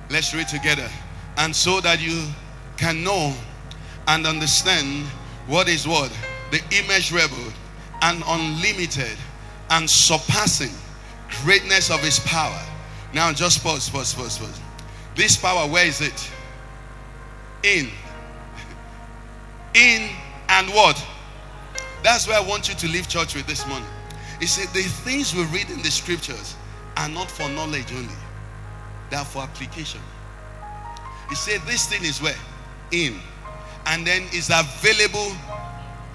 Let's 0.09 0.33
read 0.33 0.47
together. 0.47 0.89
And 1.37 1.55
so 1.55 1.81
that 1.81 2.01
you 2.01 2.27
can 2.77 3.03
know 3.03 3.33
and 4.07 4.25
understand 4.25 5.05
what 5.47 5.69
is 5.69 5.87
what? 5.87 6.11
The 6.51 6.61
immeasurable 6.71 7.53
and 8.01 8.23
unlimited 8.25 9.17
and 9.69 9.87
surpassing 9.89 10.73
greatness 11.43 11.91
of 11.91 11.99
his 12.01 12.19
power. 12.21 12.59
Now 13.13 13.31
just 13.33 13.63
pause, 13.63 13.89
pause, 13.89 14.13
pause, 14.13 14.37
pause. 14.37 14.59
This 15.15 15.37
power, 15.37 15.67
where 15.67 15.85
is 15.85 16.01
it? 16.01 16.31
In. 17.63 17.89
In 19.75 20.09
and 20.49 20.69
what? 20.69 21.03
That's 22.03 22.27
where 22.27 22.37
I 22.37 22.41
want 22.41 22.67
you 22.67 22.75
to 22.75 22.87
leave 22.87 23.07
church 23.07 23.35
with 23.35 23.45
this 23.45 23.67
morning. 23.67 23.89
You 24.41 24.47
see, 24.47 24.65
the 24.73 24.87
things 24.87 25.35
we 25.35 25.43
read 25.45 25.69
in 25.69 25.81
the 25.81 25.91
scriptures 25.91 26.55
are 26.97 27.09
not 27.09 27.29
for 27.29 27.47
knowledge 27.49 27.91
only 27.91 28.13
that 29.09 29.25
for 29.27 29.41
application. 29.41 30.01
He 31.29 31.35
said 31.35 31.61
this 31.61 31.87
thing 31.87 32.03
is 32.03 32.21
where? 32.21 32.35
In. 32.91 33.19
And 33.85 34.05
then 34.05 34.23
is 34.33 34.49
available 34.49 35.31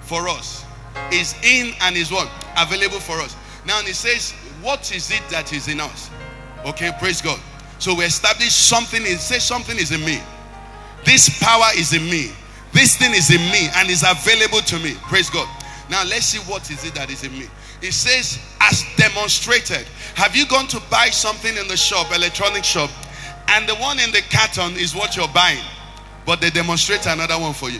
for 0.01 0.27
us. 0.29 0.65
Is 1.11 1.35
in 1.43 1.73
and 1.81 1.95
is 1.95 2.11
what? 2.11 2.29
Available 2.57 2.99
for 2.99 3.19
us. 3.19 3.35
Now 3.65 3.79
he 3.81 3.93
says, 3.93 4.31
what 4.61 4.95
is 4.95 5.11
it 5.11 5.23
that 5.29 5.51
is 5.53 5.67
in 5.67 5.79
us? 5.79 6.09
Okay, 6.65 6.91
praise 6.99 7.21
God. 7.21 7.39
So 7.79 7.93
we 7.93 8.05
establish 8.05 8.53
something, 8.53 9.01
it 9.03 9.19
says 9.19 9.43
something 9.43 9.77
is 9.77 9.91
in 9.91 10.03
me. 10.05 10.21
This 11.03 11.41
power 11.41 11.67
is 11.75 11.93
in 11.93 12.03
me. 12.09 12.31
This 12.73 12.97
thing 12.97 13.13
is 13.13 13.29
in 13.29 13.41
me 13.51 13.69
and 13.75 13.89
is 13.89 14.03
available 14.03 14.59
to 14.59 14.79
me. 14.79 14.95
Praise 15.03 15.29
God. 15.29 15.47
Now 15.89 16.03
let's 16.03 16.25
see 16.25 16.39
what 16.51 16.69
is 16.71 16.83
it 16.83 16.95
that 16.95 17.09
is 17.09 17.23
in 17.23 17.31
me. 17.31 17.47
It 17.81 17.93
says, 17.93 18.39
as 18.59 18.83
demonstrated. 19.15 19.87
Have 20.15 20.35
you 20.35 20.45
gone 20.45 20.67
to 20.67 20.81
buy 20.91 21.07
something 21.07 21.55
in 21.55 21.67
the 21.67 21.77
shop, 21.77 22.13
electronic 22.13 22.63
shop, 22.63 22.89
and 23.49 23.67
the 23.67 23.75
one 23.75 23.99
in 23.99 24.11
the 24.11 24.21
carton 24.29 24.73
is 24.73 24.95
what 24.95 25.15
you're 25.15 25.27
buying, 25.29 25.63
but 26.25 26.41
they 26.41 26.49
demonstrate 26.49 27.05
another 27.05 27.39
one 27.39 27.53
for 27.53 27.69
you? 27.69 27.79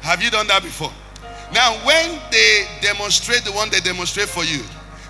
Have 0.00 0.22
you 0.22 0.30
done 0.30 0.46
that 0.48 0.62
before? 0.62 0.92
Now, 1.52 1.74
when 1.86 2.20
they 2.30 2.66
demonstrate 2.80 3.44
the 3.44 3.52
one 3.52 3.70
they 3.70 3.80
demonstrate 3.80 4.28
for 4.28 4.44
you, 4.44 4.62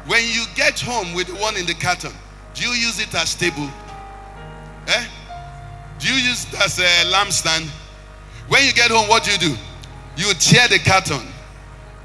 when 0.06 0.22
you 0.24 0.44
get 0.54 0.80
home 0.80 1.12
with 1.14 1.26
the 1.26 1.34
one 1.34 1.56
in 1.56 1.66
the 1.66 1.74
carton, 1.74 2.12
do 2.54 2.64
you 2.64 2.72
use 2.72 3.00
it 3.00 3.14
as 3.14 3.34
table? 3.34 3.68
Eh? 4.86 5.04
Do 5.98 6.09
you 6.09 6.14
use 6.14 6.46
it 6.46 6.61
as 6.61 6.78
a 6.78 7.11
lampstand? 7.12 7.68
When 8.48 8.64
you 8.64 8.72
get 8.72 8.90
home, 8.90 9.09
what 9.09 9.24
do 9.24 9.32
you 9.32 9.38
do? 9.38 9.56
You 10.16 10.32
tear 10.34 10.68
the 10.68 10.78
carton, 10.78 11.26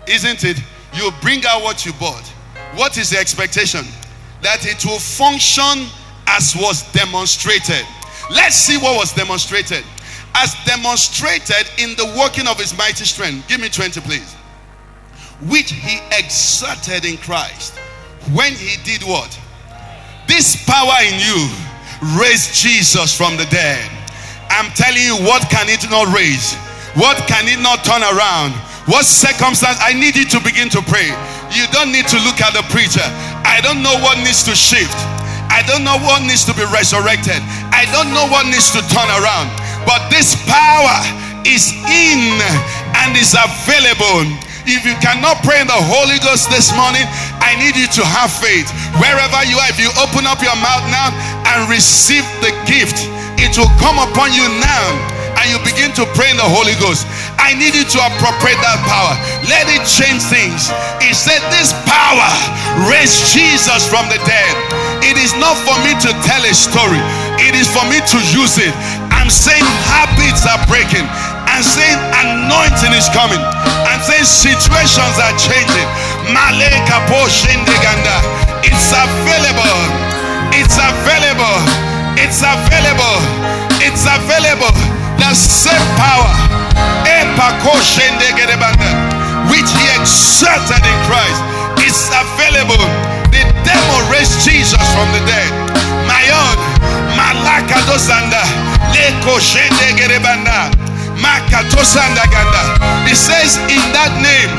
isn't 0.07 0.43
it? 0.43 0.61
you 0.93 1.11
bring 1.21 1.43
out 1.45 1.63
what 1.63 1.85
you 1.85 1.93
bought. 1.93 2.32
What 2.75 2.97
is 2.97 3.11
the 3.11 3.17
expectation? 3.19 3.85
That 4.41 4.65
it 4.65 4.83
will 4.85 4.99
function 4.99 5.87
as 6.27 6.55
was 6.55 6.89
demonstrated. 6.91 7.85
Let's 8.29 8.55
see 8.55 8.77
what 8.77 8.97
was 8.97 9.13
demonstrated. 9.13 9.83
As 10.35 10.55
demonstrated 10.65 11.69
in 11.77 11.95
the 11.95 12.05
working 12.17 12.47
of 12.47 12.57
his 12.57 12.75
mighty 12.77 13.05
strength. 13.05 13.47
Give 13.47 13.61
me 13.61 13.69
20, 13.69 14.01
please. 14.01 14.33
Which 15.49 15.71
he 15.71 15.99
exerted 16.11 17.05
in 17.05 17.17
Christ. 17.17 17.77
When 18.33 18.53
he 18.53 18.81
did 18.83 19.03
what? 19.03 19.37
This 20.27 20.65
power 20.65 20.97
in 21.05 21.19
you 21.19 21.49
raised 22.19 22.55
Jesus 22.55 23.15
from 23.15 23.37
the 23.37 23.45
dead. 23.45 23.89
I'm 24.49 24.71
telling 24.73 25.03
you, 25.03 25.15
what 25.27 25.49
can 25.49 25.69
it 25.69 25.85
not 25.89 26.13
raise? 26.15 26.55
What 26.95 27.17
can 27.27 27.47
it 27.47 27.61
not 27.61 27.83
turn 27.83 28.01
around? 28.01 28.53
What 28.83 29.07
circumstance? 29.07 29.79
I 29.79 29.95
need 29.95 30.19
you 30.19 30.27
to 30.35 30.43
begin 30.43 30.67
to 30.75 30.83
pray. 30.83 31.07
You 31.55 31.63
don't 31.71 31.95
need 31.95 32.03
to 32.11 32.19
look 32.27 32.43
at 32.43 32.51
the 32.51 32.67
preacher. 32.67 33.05
I 33.47 33.63
don't 33.63 33.79
know 33.79 33.95
what 34.03 34.19
needs 34.19 34.43
to 34.43 34.51
shift. 34.51 34.95
I 35.47 35.63
don't 35.63 35.87
know 35.87 35.95
what 36.03 36.19
needs 36.27 36.43
to 36.51 36.53
be 36.57 36.67
resurrected. 36.67 37.39
I 37.71 37.87
don't 37.95 38.11
know 38.11 38.27
what 38.27 38.43
needs 38.43 38.75
to 38.75 38.83
turn 38.91 39.07
around. 39.07 39.47
But 39.87 40.11
this 40.11 40.35
power 40.51 40.99
is 41.47 41.71
in 41.87 42.43
and 42.99 43.15
is 43.15 43.39
available. 43.39 44.27
If 44.67 44.83
you 44.83 44.99
cannot 44.99 45.39
pray 45.47 45.63
in 45.63 45.67
the 45.67 45.79
Holy 45.79 46.19
Ghost 46.19 46.51
this 46.51 46.75
morning, 46.75 47.07
I 47.39 47.55
need 47.63 47.79
you 47.79 47.87
to 47.87 48.03
have 48.03 48.35
faith. 48.35 48.67
Wherever 48.99 49.47
you 49.47 49.63
are, 49.63 49.69
if 49.71 49.79
you 49.79 49.95
open 49.95 50.27
up 50.27 50.43
your 50.43 50.55
mouth 50.59 50.83
now 50.91 51.15
and 51.55 51.71
receive 51.71 52.27
the 52.43 52.51
gift, 52.67 53.07
it 53.39 53.55
will 53.55 53.71
come 53.79 53.95
upon 53.95 54.35
you 54.35 54.43
now 54.59 55.12
and 55.43 55.51
you 55.51 55.59
begin 55.67 55.91
to 55.91 56.07
pray 56.15 56.31
in 56.31 56.39
the 56.39 56.47
Holy 56.47 56.71
Ghost, 56.79 57.03
I 57.35 57.51
need 57.51 57.75
you 57.75 57.83
to 57.83 57.99
appropriate 57.99 58.55
that 58.63 58.79
power. 58.87 59.11
Let 59.51 59.67
it 59.67 59.83
change 59.83 60.23
things. 60.23 60.71
He 61.03 61.11
said, 61.11 61.43
This 61.51 61.75
power 61.83 62.31
raised 62.87 63.35
Jesus 63.35 63.83
from 63.91 64.07
the 64.07 64.15
dead. 64.23 64.53
It 65.03 65.19
is 65.19 65.35
not 65.35 65.59
for 65.67 65.75
me 65.83 65.91
to 65.99 66.09
tell 66.23 66.39
a 66.47 66.55
story, 66.55 67.03
it 67.43 67.59
is 67.59 67.67
for 67.67 67.83
me 67.91 67.99
to 67.99 68.17
use 68.31 68.55
it. 68.55 68.71
I'm 69.11 69.27
saying 69.27 69.67
habits 69.91 70.47
are 70.47 70.63
breaking. 70.71 71.03
I'm 71.51 71.63
saying 71.63 71.99
anointing 72.23 72.95
is 72.95 73.11
coming. 73.11 73.39
I'm 73.83 73.99
saying 73.99 74.23
situations 74.23 75.15
are 75.19 75.35
changing. 75.35 75.89
It's 78.63 78.89
available. 78.95 79.79
It's 80.55 80.79
available. 80.79 81.59
It's 82.15 82.39
available. 82.39 83.19
It's 83.83 84.07
available 84.07 85.02
the 85.29 85.35
same 85.35 85.87
power. 85.95 86.33
which 89.53 89.69
he 89.79 89.85
exerted 89.95 90.83
in 90.83 90.97
Christ, 91.07 91.39
is 91.85 91.95
available. 92.11 92.83
The 93.31 93.43
devil 93.63 93.99
raised 94.11 94.43
Jesus 94.43 94.81
from 94.91 95.07
the 95.15 95.21
dead. 95.29 95.51
My 96.09 96.23
own, 96.31 96.57
Malaka 97.15 97.79
dosanda, 97.87 98.43
Leko 98.91 99.39
Shende 99.39 99.93
Gerebanda, 99.95 100.71
Makatosanda 101.21 102.25
Ganda. 102.33 102.63
It 103.07 103.15
says, 103.15 103.55
In 103.71 103.83
that 103.95 104.11
name, 104.19 104.51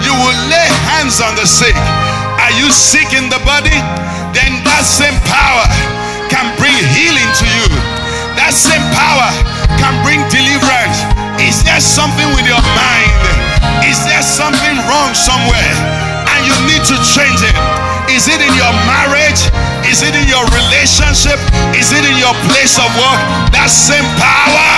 you 0.00 0.12
will 0.14 0.38
lay 0.48 0.68
hands 0.94 1.20
on 1.20 1.34
the 1.36 1.46
sick. 1.46 1.76
Are 2.40 2.54
you 2.56 2.70
sick 2.70 3.12
in 3.12 3.28
the 3.28 3.40
body? 3.44 3.76
Then 4.32 4.62
that 4.64 4.84
same 4.84 5.16
power 5.26 5.66
can 6.30 6.46
bring 6.60 6.76
healing 6.94 7.30
to 7.40 7.46
you. 7.60 7.68
That 8.36 8.52
same 8.52 8.84
power 8.94 9.55
can 9.80 9.94
bring 10.02 10.22
deliverance. 10.30 10.98
Is 11.42 11.62
there 11.66 11.80
something 11.80 12.28
with 12.34 12.46
your 12.46 12.62
mind? 12.74 13.10
Is 13.86 13.98
there 14.06 14.22
something 14.22 14.76
wrong 14.86 15.14
somewhere? 15.14 15.74
And 16.34 16.40
you 16.46 16.54
need 16.66 16.82
to 16.86 16.96
change 17.02 17.40
it. 17.42 17.56
Is 18.10 18.28
it 18.28 18.40
in 18.40 18.54
your 18.54 18.72
marriage? 18.86 19.50
Is 19.86 20.02
it 20.02 20.14
in 20.14 20.26
your 20.26 20.44
relationship? 20.50 21.38
Is 21.74 21.92
it 21.92 22.04
in 22.06 22.16
your 22.18 22.34
place 22.50 22.78
of 22.78 22.90
work? 22.98 23.20
That 23.54 23.70
same 23.70 24.06
power. 24.18 24.72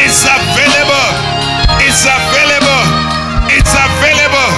It's 0.00 0.24
available. 0.24 1.08
It's 1.80 2.04
available. 2.04 2.82
It's 3.50 3.72
available. 3.72 4.50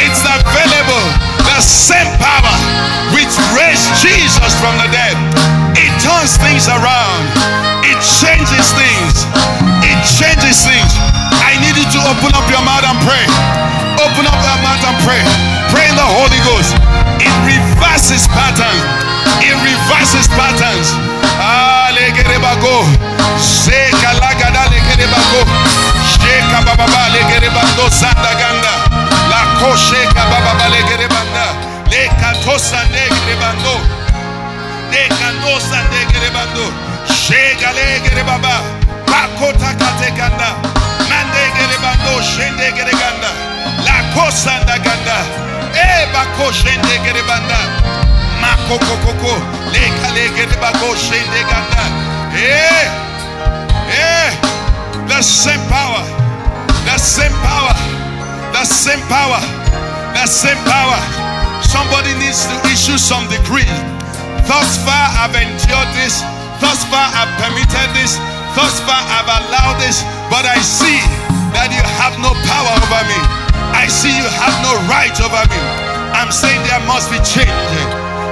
It's 0.00 0.22
available. 0.24 1.04
The 1.44 1.60
same 1.60 2.08
power 2.18 2.69
from 4.60 4.76
the 4.76 4.88
dead. 4.92 5.16
It 5.72 5.88
turns 6.04 6.36
things 6.36 6.68
around. 6.68 7.24
It 7.80 7.96
changes 8.04 8.68
things. 8.76 9.24
It 9.80 9.98
changes 10.04 10.60
things. 10.60 10.92
I 11.40 11.56
need 11.64 11.80
you 11.80 11.88
to 11.96 12.00
open 12.12 12.36
up 12.36 12.44
your 12.52 12.60
mouth 12.60 12.84
and 12.84 13.00
pray. 13.08 13.24
Open 14.04 14.28
up 14.28 14.36
your 14.36 14.58
mouth 14.60 14.84
and 14.84 14.98
pray. 15.00 15.24
Pray 15.72 15.88
in 15.88 15.96
the 15.96 16.04
Holy 16.04 16.40
Ghost. 16.44 16.76
It 17.24 17.32
reverses 17.48 18.28
patterns. 18.36 18.84
It 19.40 19.56
reverses 19.64 20.28
patterns. 20.36 20.92
Legerebago. 21.96 22.84
Sheka 23.40 24.12
bababa 26.64 27.08
legerebando 27.16 27.88
sandaganda. 27.88 28.70
Shende 42.22 42.70
gereganda. 42.72 43.30
La 43.84 44.02
ganda. 44.78 45.16
E 45.72 46.06
ganda. 51.44 51.82
Eh. 52.34 52.86
Eh. 53.90 54.30
The 55.08 55.22
same 55.22 55.60
power. 55.68 56.02
The 56.84 56.98
same 56.98 57.32
power. 57.42 57.74
The 58.52 58.64
same 58.64 59.02
power. 59.08 59.40
The 60.14 60.26
same 60.26 60.58
power. 60.64 60.98
Somebody 61.62 62.14
needs 62.18 62.46
to 62.46 62.68
issue 62.68 62.98
some 62.98 63.26
decree. 63.28 63.99
Thus 64.50 64.82
far, 64.82 65.06
I've 65.14 65.30
endured 65.38 65.90
this. 65.94 66.26
Thus 66.58 66.82
far, 66.90 67.06
I've 67.14 67.30
permitted 67.38 67.86
this. 67.94 68.18
Thus 68.58 68.82
far, 68.82 68.98
I've 68.98 69.30
allowed 69.30 69.78
this. 69.78 70.02
But 70.26 70.42
I 70.42 70.58
see 70.58 70.98
that 71.54 71.70
you 71.70 71.78
have 72.02 72.18
no 72.18 72.34
power 72.50 72.74
over 72.82 73.02
me. 73.06 73.20
I 73.70 73.86
see 73.86 74.10
you 74.10 74.26
have 74.26 74.58
no 74.66 74.74
right 74.90 75.14
over 75.22 75.46
me. 75.54 75.60
I'm 76.18 76.34
saying 76.34 76.58
there 76.66 76.82
must 76.82 77.14
be 77.14 77.22
change. 77.22 77.70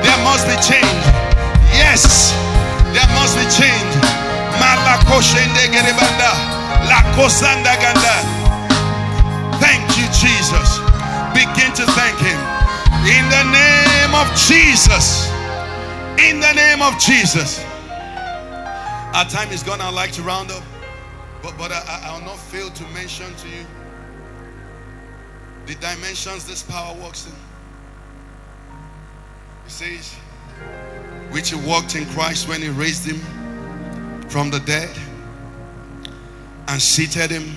There 0.02 0.18
must 0.26 0.42
be 0.50 0.58
change. 0.58 0.90
Yes, 1.70 2.34
there 2.90 3.06
must 3.14 3.38
be 3.38 3.46
change. 3.54 3.86
Thank 9.62 9.86
you, 9.94 10.06
Jesus. 10.10 10.82
Begin 11.30 11.70
to 11.78 11.86
thank 11.94 12.18
Him. 12.18 12.40
In 13.06 13.22
the 13.30 13.44
name 13.54 14.18
of 14.18 14.26
Jesus. 14.34 15.37
In 16.18 16.40
the 16.40 16.52
name 16.52 16.82
of 16.82 16.98
Jesus. 16.98 17.64
Our 19.14 19.24
time 19.26 19.50
is 19.50 19.62
gone. 19.62 19.80
I'd 19.80 19.94
like 19.94 20.10
to 20.12 20.22
round 20.22 20.50
up. 20.50 20.64
But, 21.42 21.56
but 21.56 21.70
I, 21.70 22.02
I 22.06 22.18
will 22.18 22.26
not 22.26 22.38
fail 22.38 22.70
to 22.70 22.82
mention 22.88 23.32
to 23.36 23.48
you 23.48 23.64
the 25.66 25.76
dimensions 25.76 26.44
this 26.44 26.64
power 26.64 26.92
works 26.96 27.26
in. 27.26 27.32
It 29.64 29.70
says, 29.70 30.14
which 31.30 31.50
he 31.50 31.56
walked 31.56 31.94
in 31.94 32.04
Christ 32.06 32.48
when 32.48 32.62
he 32.62 32.68
raised 32.68 33.08
him 33.08 33.20
from 34.28 34.50
the 34.50 34.58
dead 34.60 34.90
and 36.66 36.82
seated 36.82 37.30
him 37.30 37.56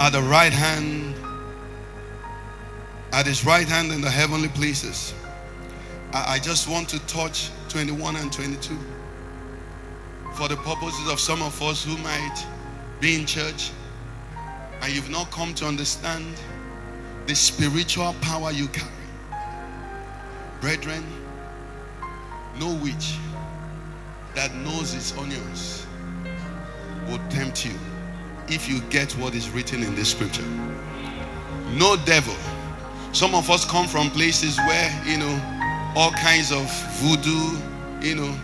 at 0.00 0.12
the 0.12 0.22
right 0.22 0.52
hand, 0.52 1.14
at 3.12 3.26
his 3.26 3.44
right 3.44 3.68
hand 3.68 3.92
in 3.92 4.00
the 4.00 4.10
heavenly 4.10 4.48
places. 4.48 5.12
I, 6.14 6.34
I 6.34 6.38
just 6.38 6.68
want 6.68 6.88
to 6.88 6.98
touch 7.06 7.50
21 7.76 8.16
and 8.16 8.32
22 8.32 8.74
for 10.32 10.48
the 10.48 10.56
purposes 10.56 11.12
of 11.12 11.20
some 11.20 11.42
of 11.42 11.60
us 11.60 11.84
who 11.84 11.94
might 11.98 12.46
be 13.00 13.16
in 13.16 13.26
church 13.26 13.70
and 14.80 14.94
you've 14.94 15.10
not 15.10 15.30
come 15.30 15.52
to 15.52 15.66
understand 15.66 16.24
the 17.26 17.34
spiritual 17.34 18.16
power 18.22 18.50
you 18.50 18.66
carry. 18.68 18.90
Brethren, 20.62 21.04
no 22.58 22.72
witch 22.76 23.18
that 24.34 24.54
knows 24.54 24.94
its 24.94 25.14
onions 25.18 25.86
will 27.06 27.20
tempt 27.28 27.66
you 27.66 27.78
if 28.48 28.70
you 28.70 28.80
get 28.88 29.12
what 29.18 29.34
is 29.34 29.50
written 29.50 29.82
in 29.82 29.94
this 29.94 30.12
scripture. 30.12 30.46
No 31.74 31.98
devil. 32.06 32.36
Some 33.12 33.34
of 33.34 33.50
us 33.50 33.66
come 33.66 33.86
from 33.86 34.08
places 34.12 34.56
where, 34.60 35.02
you 35.06 35.18
know, 35.18 35.55
all 35.96 36.12
kinds 36.12 36.52
of 36.52 36.70
voodoo, 37.00 37.58
you 38.06 38.14
know, 38.14 38.38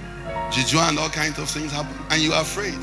juju 0.50 0.78
and 0.78 0.98
all 0.98 1.10
kinds 1.10 1.38
of 1.38 1.48
things 1.48 1.70
happen, 1.70 1.94
and 2.10 2.22
you 2.22 2.32
are 2.32 2.40
afraid. 2.40 2.78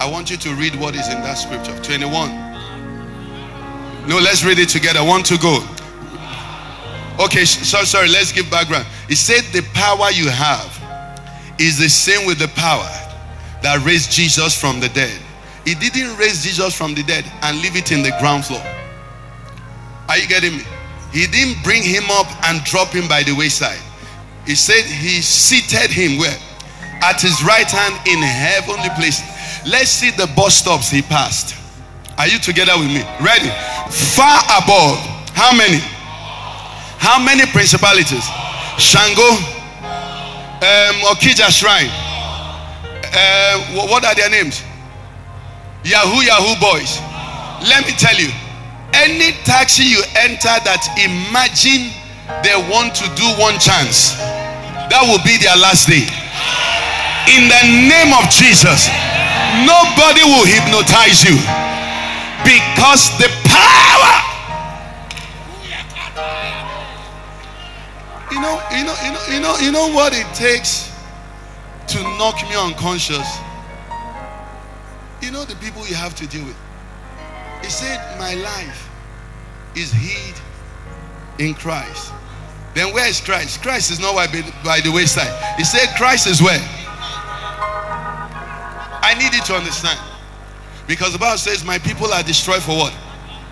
I 0.00 0.10
want 0.10 0.30
you 0.30 0.36
to 0.38 0.54
read 0.54 0.74
what 0.76 0.96
is 0.96 1.08
in 1.08 1.20
that 1.22 1.34
scripture 1.34 1.76
21. 1.82 2.30
No, 4.08 4.18
let's 4.18 4.44
read 4.44 4.58
it 4.58 4.68
together. 4.68 5.04
One 5.04 5.22
to 5.24 5.38
go. 5.38 5.64
Okay, 7.24 7.44
sorry, 7.44 7.86
sorry, 7.86 8.08
let's 8.08 8.32
give 8.32 8.50
background. 8.50 8.86
It 9.08 9.16
said 9.16 9.42
the 9.52 9.62
power 9.74 10.10
you 10.10 10.28
have 10.28 10.74
is 11.58 11.78
the 11.78 11.88
same 11.88 12.26
with 12.26 12.38
the 12.38 12.48
power 12.48 12.88
that 13.62 13.82
raised 13.84 14.12
Jesus 14.12 14.58
from 14.58 14.80
the 14.80 14.88
dead. 14.90 15.20
He 15.64 15.74
didn't 15.74 16.16
raise 16.16 16.44
Jesus 16.44 16.74
from 16.74 16.94
the 16.94 17.02
dead 17.02 17.24
and 17.42 17.60
leave 17.60 17.76
it 17.76 17.92
in 17.92 18.02
the 18.02 18.10
ground 18.18 18.44
floor. 18.44 18.62
Are 20.08 20.16
you 20.16 20.26
getting 20.26 20.56
me? 20.56 20.64
He 21.12 21.26
didn't 21.26 21.62
bring 21.64 21.82
him 21.82 22.04
up 22.10 22.26
and 22.46 22.62
drop 22.64 22.88
him 22.88 23.08
by 23.08 23.22
the 23.22 23.32
wayside. 23.32 23.80
He 24.46 24.54
said 24.54 24.84
he 24.84 25.20
seated 25.20 25.90
him 25.90 26.18
where? 26.18 26.36
At 27.02 27.20
his 27.20 27.42
right 27.44 27.68
hand 27.68 27.94
in 28.06 28.18
heavenly 28.22 28.90
place. 28.96 29.20
Let's 29.66 29.90
see 29.90 30.10
the 30.10 30.26
bus 30.34 30.56
stops 30.56 30.90
he 30.90 31.02
passed. 31.02 31.54
Are 32.18 32.26
you 32.26 32.38
together 32.38 32.72
with 32.78 32.88
me? 32.88 33.02
Ready? 33.20 33.48
Far 34.16 34.42
above. 34.58 34.98
How 35.34 35.54
many? 35.56 35.78
How 36.98 37.22
many 37.22 37.46
principalities? 37.46 38.26
Shango, 38.78 39.28
um, 40.60 40.96
Okija 41.14 41.50
Shrine. 41.50 41.90
Uh, 43.10 43.86
what 43.88 44.04
are 44.04 44.14
their 44.14 44.30
names? 44.30 44.62
Yahoo 45.84 46.22
Yahoo 46.22 46.58
boys. 46.60 46.98
Let 47.68 47.86
me 47.86 47.92
tell 47.92 48.16
you, 48.16 48.30
any 49.04 49.30
taxi 49.46 49.84
you 49.84 50.02
enter 50.18 50.54
that 50.66 50.82
imagine 50.98 51.94
they 52.42 52.56
want 52.66 52.94
to 52.98 53.06
do 53.14 53.24
one 53.38 53.54
chance, 53.62 54.18
that 54.90 55.02
will 55.06 55.22
be 55.22 55.38
their 55.38 55.54
last 55.56 55.86
day. 55.86 56.04
In 57.30 57.46
the 57.46 57.62
name 57.86 58.10
of 58.16 58.26
Jesus, 58.32 58.90
nobody 59.62 60.24
will 60.26 60.44
hypnotize 60.48 61.22
you 61.22 61.36
because 62.42 63.14
the 63.22 63.30
power. 63.46 64.14
You 68.32 68.40
know, 68.42 68.60
you 68.74 68.84
know, 68.84 68.96
you 69.04 69.12
know, 69.12 69.24
you 69.30 69.40
know, 69.40 69.54
you 69.58 69.72
know 69.72 69.88
what 69.94 70.12
it 70.12 70.26
takes 70.34 70.92
to 71.88 72.02
knock 72.18 72.36
me 72.48 72.56
unconscious. 72.56 73.26
You 75.22 75.30
know 75.30 75.44
the 75.44 75.56
people 75.56 75.86
you 75.86 75.94
have 75.94 76.14
to 76.16 76.26
deal 76.26 76.44
with. 76.44 76.56
He 77.62 77.70
said, 77.70 77.98
My 78.18 78.34
life 78.34 78.87
is 79.74 79.92
hid 79.92 80.34
in 81.38 81.54
Christ. 81.54 82.12
Then 82.74 82.92
where 82.92 83.08
is 83.08 83.20
Christ? 83.20 83.62
Christ 83.62 83.90
is 83.90 84.00
not 84.00 84.14
by 84.14 84.80
the 84.80 84.92
wayside. 84.92 85.32
He 85.56 85.64
said, 85.64 85.88
Christ 85.96 86.26
is 86.26 86.42
where? 86.42 86.60
I 89.02 89.14
need 89.18 89.34
you 89.34 89.42
to 89.42 89.54
understand. 89.54 89.98
Because 90.86 91.12
the 91.12 91.18
Bible 91.18 91.38
says, 91.38 91.64
My 91.64 91.78
people 91.78 92.12
are 92.12 92.22
destroyed 92.22 92.62
for 92.62 92.76
what? 92.76 92.94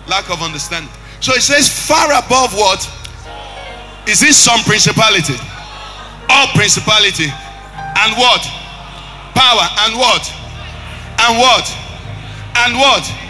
Lack 0.07 0.29
of 0.29 0.41
understanding. 0.41 0.91
So 1.19 1.33
it 1.33 1.41
says, 1.41 1.67
Far 1.67 2.07
above 2.13 2.53
what? 2.53 2.81
Is 4.07 4.19
this 4.19 4.37
some 4.37 4.61
principality? 4.61 5.35
All 6.29 6.47
principality. 6.55 7.27
And 7.27 8.13
what? 8.15 8.41
Power. 9.33 9.67
And 9.85 9.97
what? 9.97 10.23
And 11.19 11.37
what? 11.37 11.65
And 12.55 12.77
what? 12.77 13.26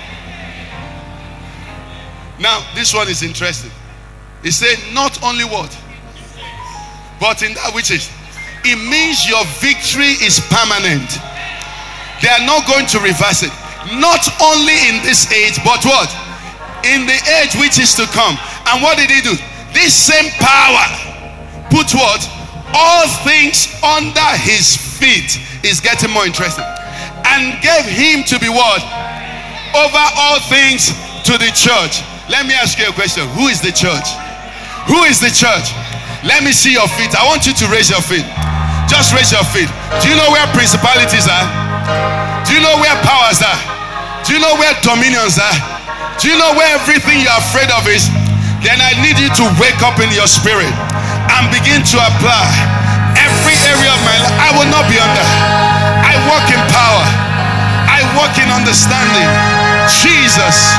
Now, 2.39 2.65
this 2.75 2.93
one 2.93 3.07
is 3.09 3.23
interesting. 3.23 3.71
He 4.43 4.51
said, 4.51 4.77
Not 4.93 5.23
only 5.23 5.43
what? 5.43 5.71
But 7.19 7.41
in 7.41 7.53
that 7.55 7.73
which 7.73 7.89
is. 7.89 8.09
It 8.63 8.77
means 8.77 9.25
your 9.25 9.41
victory 9.57 10.19
is 10.21 10.41
permanent. 10.51 11.07
They 12.21 12.29
are 12.29 12.45
not 12.45 12.67
going 12.67 12.85
to 12.93 12.99
reverse 12.99 13.41
it. 13.41 13.53
Not 13.97 14.27
only 14.41 14.75
in 14.89 15.01
this 15.01 15.31
age, 15.31 15.57
but 15.63 15.81
what? 15.85 16.09
In 16.85 17.05
the 17.05 17.17
age 17.41 17.55
which 17.57 17.79
is 17.79 17.95
to 17.95 18.05
come. 18.13 18.37
And 18.69 18.83
what 18.83 18.97
did 18.97 19.09
he 19.09 19.21
do? 19.21 19.33
This 19.73 19.93
same 19.95 20.29
power 20.37 20.85
put 21.69 21.93
what? 21.93 22.21
All 22.73 23.07
things 23.23 23.71
under 23.81 24.29
his 24.43 24.75
feet 24.75 25.39
is 25.63 25.79
getting 25.79 26.11
more 26.11 26.25
interesting. 26.25 26.65
And 27.25 27.61
gave 27.61 27.85
him 27.85 28.23
to 28.25 28.39
be 28.39 28.49
what? 28.49 28.81
Over 29.73 30.03
all 30.17 30.39
things 30.49 30.91
to 31.25 31.37
the 31.37 31.51
church. 31.55 32.03
Let 32.27 32.43
me 32.43 32.53
ask 32.59 32.75
you 32.75 32.87
a 32.87 32.91
question. 32.91 33.23
Who 33.39 33.47
is 33.47 33.63
the 33.63 33.71
church? 33.71 34.07
Who 34.91 35.07
is 35.07 35.23
the 35.23 35.31
church? 35.31 35.71
Let 36.27 36.43
me 36.43 36.51
see 36.51 36.75
your 36.75 36.87
feet. 36.99 37.15
I 37.15 37.23
want 37.23 37.47
you 37.47 37.55
to 37.55 37.65
raise 37.71 37.87
your 37.87 38.03
feet. 38.03 38.27
Just 38.91 39.15
raise 39.15 39.31
your 39.31 39.47
feet. 39.47 39.71
Do 40.03 40.11
you 40.11 40.15
know 40.19 40.31
where 40.31 40.43
principalities 40.51 41.27
are? 41.27 41.47
Do 42.43 42.51
you 42.51 42.63
know 42.63 42.79
where 42.83 42.95
powers 43.03 43.39
are? 43.39 43.59
Do 44.27 44.35
you 44.35 44.43
know 44.43 44.59
where 44.59 44.75
dominions 44.83 45.39
are? 45.39 45.57
Do 46.19 46.27
you 46.27 46.35
know 46.35 46.51
where 46.55 46.67
everything 46.75 47.23
you're 47.23 47.39
afraid 47.39 47.71
of 47.71 47.87
is? 47.87 48.11
Then 48.59 48.79
I 48.83 48.91
need 48.99 49.15
you 49.15 49.31
to 49.39 49.45
wake 49.55 49.79
up 49.79 49.99
in 50.03 50.11
your 50.11 50.27
spirit 50.27 50.71
and 51.31 51.47
begin 51.47 51.79
to 51.79 51.97
apply 52.11 52.43
every 53.15 53.55
area 53.71 53.91
of 53.91 54.01
my 54.03 54.17
life. 54.19 54.35
I 54.35 54.49
will 54.51 54.67
not 54.67 54.83
be 54.91 54.99
under. 54.99 55.27
I 56.03 56.15
walk 56.27 56.47
in 56.51 56.59
power. 56.75 57.05
I 57.87 58.03
walk 58.19 58.35
in 58.35 58.51
understanding. 58.51 59.29
Jesus 59.87 60.75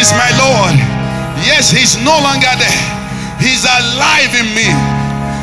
is 0.00 0.16
my 0.16 0.32
Lord. 0.40 0.74
Yes, 1.44 1.68
He's 1.68 2.00
no 2.00 2.16
longer 2.24 2.48
there. 2.56 2.82
He's 3.36 3.68
alive 3.68 4.32
in 4.32 4.48
me. 4.56 4.68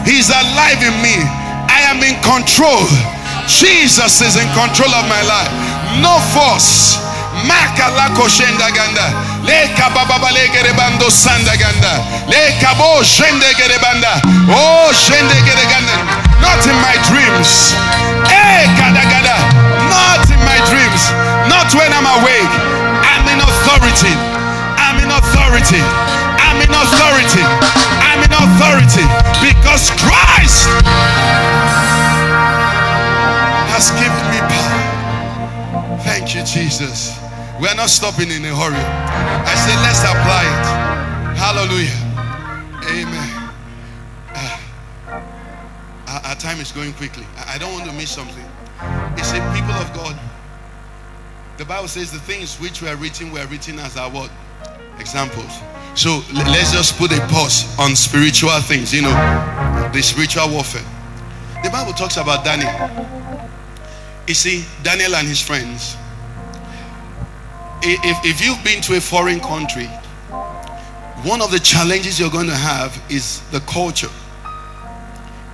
He's 0.02 0.34
alive 0.34 0.82
in 0.82 0.98
me. 1.06 1.14
I 1.70 1.86
am 1.94 2.02
in 2.02 2.18
control. 2.26 2.90
Jesus 3.46 4.22
is 4.26 4.34
in 4.34 4.50
control 4.58 4.90
of 4.98 5.06
my 5.06 5.22
life. 5.30 5.54
No 6.02 6.18
force. 6.34 6.98
Oh. 14.50 14.90
Not 16.42 16.66
in 16.66 16.78
my 16.82 16.98
dreams. 17.06 17.78
Not 19.94 20.26
in 20.34 20.42
my 20.42 20.58
dreams. 20.66 21.02
Not 21.46 21.70
when 21.78 21.94
I'm 21.94 22.10
awake. 22.22 22.54
I'm 23.06 23.26
in 23.30 23.38
authority. 23.38 24.37
Authority. 25.18 25.82
I'm 26.38 26.62
in 26.62 26.70
authority. 26.70 27.44
I'm 28.06 28.22
in 28.22 28.34
authority 28.34 29.06
because 29.42 29.90
Christ 29.98 30.70
has 33.74 33.92
given 33.98 34.26
me 34.30 34.40
power. 34.46 36.00
Thank 36.04 36.36
you, 36.36 36.44
Jesus. 36.46 37.18
We 37.60 37.68
are 37.68 37.76
not 37.76 37.90
stopping 37.90 38.30
in 38.30 38.46
a 38.46 38.56
hurry. 38.56 38.78
I 38.78 39.56
say, 39.56 39.76
let's 39.82 40.02
apply 40.06 40.44
it. 40.46 40.98
Hallelujah. 41.38 41.98
Amen. 42.90 43.52
Uh, 44.34 46.22
our, 46.26 46.36
time 46.36 46.60
is 46.60 46.72
going 46.72 46.94
quickly. 46.94 47.26
I, 47.48 47.58
don't 47.58 47.74
want 47.74 47.86
to 47.86 47.94
miss 47.94 48.12
something. 48.12 48.46
It's 49.18 49.32
a 49.32 49.42
people 49.54 49.74
of 49.74 49.92
God. 49.94 50.20
The 51.58 51.66
Bible 51.66 51.88
says 51.88 52.12
the 52.12 52.20
things 52.20 52.60
which 52.60 52.82
we 52.82 52.90
are 52.90 52.96
written, 52.96 53.32
we 53.32 53.40
are 53.40 53.48
written 53.48 53.80
as 53.80 53.98
our 53.98 54.10
what? 54.10 54.32
Examples. 55.00 55.60
So 55.96 56.22
let's 56.32 56.72
just 56.74 56.98
put 56.98 57.12
a 57.12 57.20
pause 57.28 57.66
on 57.80 57.96
spiritual 57.96 58.60
things, 58.62 58.94
you 58.94 59.02
know, 59.02 59.90
the 59.94 60.02
spiritual 60.02 60.50
warfare. 60.50 60.86
The 61.64 61.70
Bible 61.72 61.94
talks 61.94 62.18
about 62.18 62.46
Daniel. 62.46 62.72
You 64.28 64.36
see, 64.36 64.66
Daniel 64.84 65.16
and 65.16 65.28
his 65.28 65.42
friends. 65.42 65.98
If, 67.82 68.24
if 68.24 68.46
you've 68.46 68.64
been 68.64 68.82
to 68.84 68.98
a 68.98 69.02
foreign 69.02 69.40
country, 69.40 69.88
one 71.24 71.42
of 71.42 71.50
the 71.50 71.60
challenges 71.60 72.20
you're 72.20 72.30
going 72.30 72.48
to 72.48 72.56
have 72.56 73.02
is 73.10 73.42
the 73.50 73.60
culture, 73.62 74.12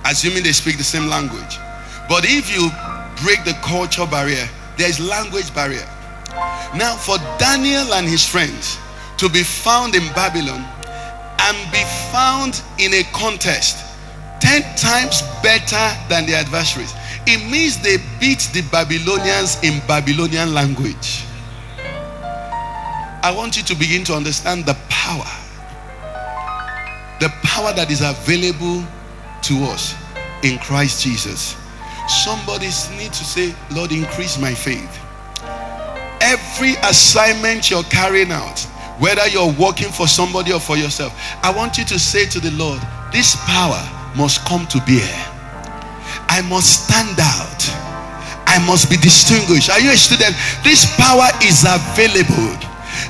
assuming 0.04 0.42
they 0.42 0.52
speak 0.52 0.76
the 0.76 0.84
same 0.84 1.06
language. 1.06 1.58
But 2.06 2.24
if 2.26 2.54
you 2.54 2.68
break 3.24 3.44
the 3.44 3.58
culture 3.62 4.06
barrier, 4.06 4.46
there's 4.76 5.00
language 5.00 5.54
barrier. 5.54 5.88
Now, 6.76 6.96
for 6.96 7.16
Daniel 7.38 7.94
and 7.94 8.06
his 8.06 8.28
friends 8.28 8.78
to 9.18 9.28
be 9.28 9.42
found 9.42 9.94
in 9.94 10.06
Babylon 10.12 10.64
and 11.40 11.72
be 11.72 11.82
found 12.10 12.62
in 12.78 12.94
a 12.94 13.02
contest 13.12 13.84
10 14.40 14.62
times 14.76 15.22
better 15.42 15.88
than 16.08 16.26
the 16.26 16.34
adversaries. 16.34 16.94
It 17.26 17.50
means 17.50 17.80
they 17.80 17.96
beat 18.20 18.50
the 18.52 18.62
Babylonians 18.70 19.62
in 19.62 19.80
Babylonian 19.86 20.52
language. 20.52 21.24
I 23.22 23.32
want 23.34 23.56
you 23.56 23.62
to 23.62 23.74
begin 23.74 24.04
to 24.04 24.14
understand 24.14 24.66
the 24.66 24.76
power. 24.90 25.24
The 27.20 27.30
power 27.42 27.72
that 27.72 27.90
is 27.90 28.02
available 28.02 28.84
to 29.42 29.64
us 29.64 29.94
in 30.42 30.58
Christ 30.58 31.02
Jesus. 31.02 31.56
Somebody 32.06 32.66
needs 32.98 33.18
to 33.18 33.24
say, 33.24 33.54
Lord, 33.70 33.92
increase 33.92 34.38
my 34.38 34.52
faith. 34.52 35.00
Every 36.20 36.74
assignment 36.82 37.70
you're 37.70 37.82
carrying 37.84 38.30
out, 38.30 38.66
whether 38.98 39.26
you're 39.28 39.52
working 39.58 39.88
for 39.88 40.06
somebody 40.06 40.52
or 40.52 40.60
for 40.60 40.76
yourself, 40.76 41.12
I 41.42 41.52
want 41.54 41.78
you 41.78 41.84
to 41.86 41.98
say 41.98 42.26
to 42.26 42.40
the 42.40 42.50
Lord, 42.52 42.80
This 43.12 43.36
power 43.46 43.82
must 44.16 44.44
come 44.46 44.66
to 44.68 44.78
bear. 44.86 45.10
I 46.28 46.42
must 46.48 46.86
stand 46.86 47.18
out. 47.18 47.62
I 48.46 48.64
must 48.66 48.90
be 48.90 48.96
distinguished. 48.96 49.70
Are 49.70 49.80
you 49.80 49.90
a 49.90 49.96
student? 49.96 50.36
This 50.62 50.86
power 50.96 51.26
is 51.42 51.66
available. 51.66 52.54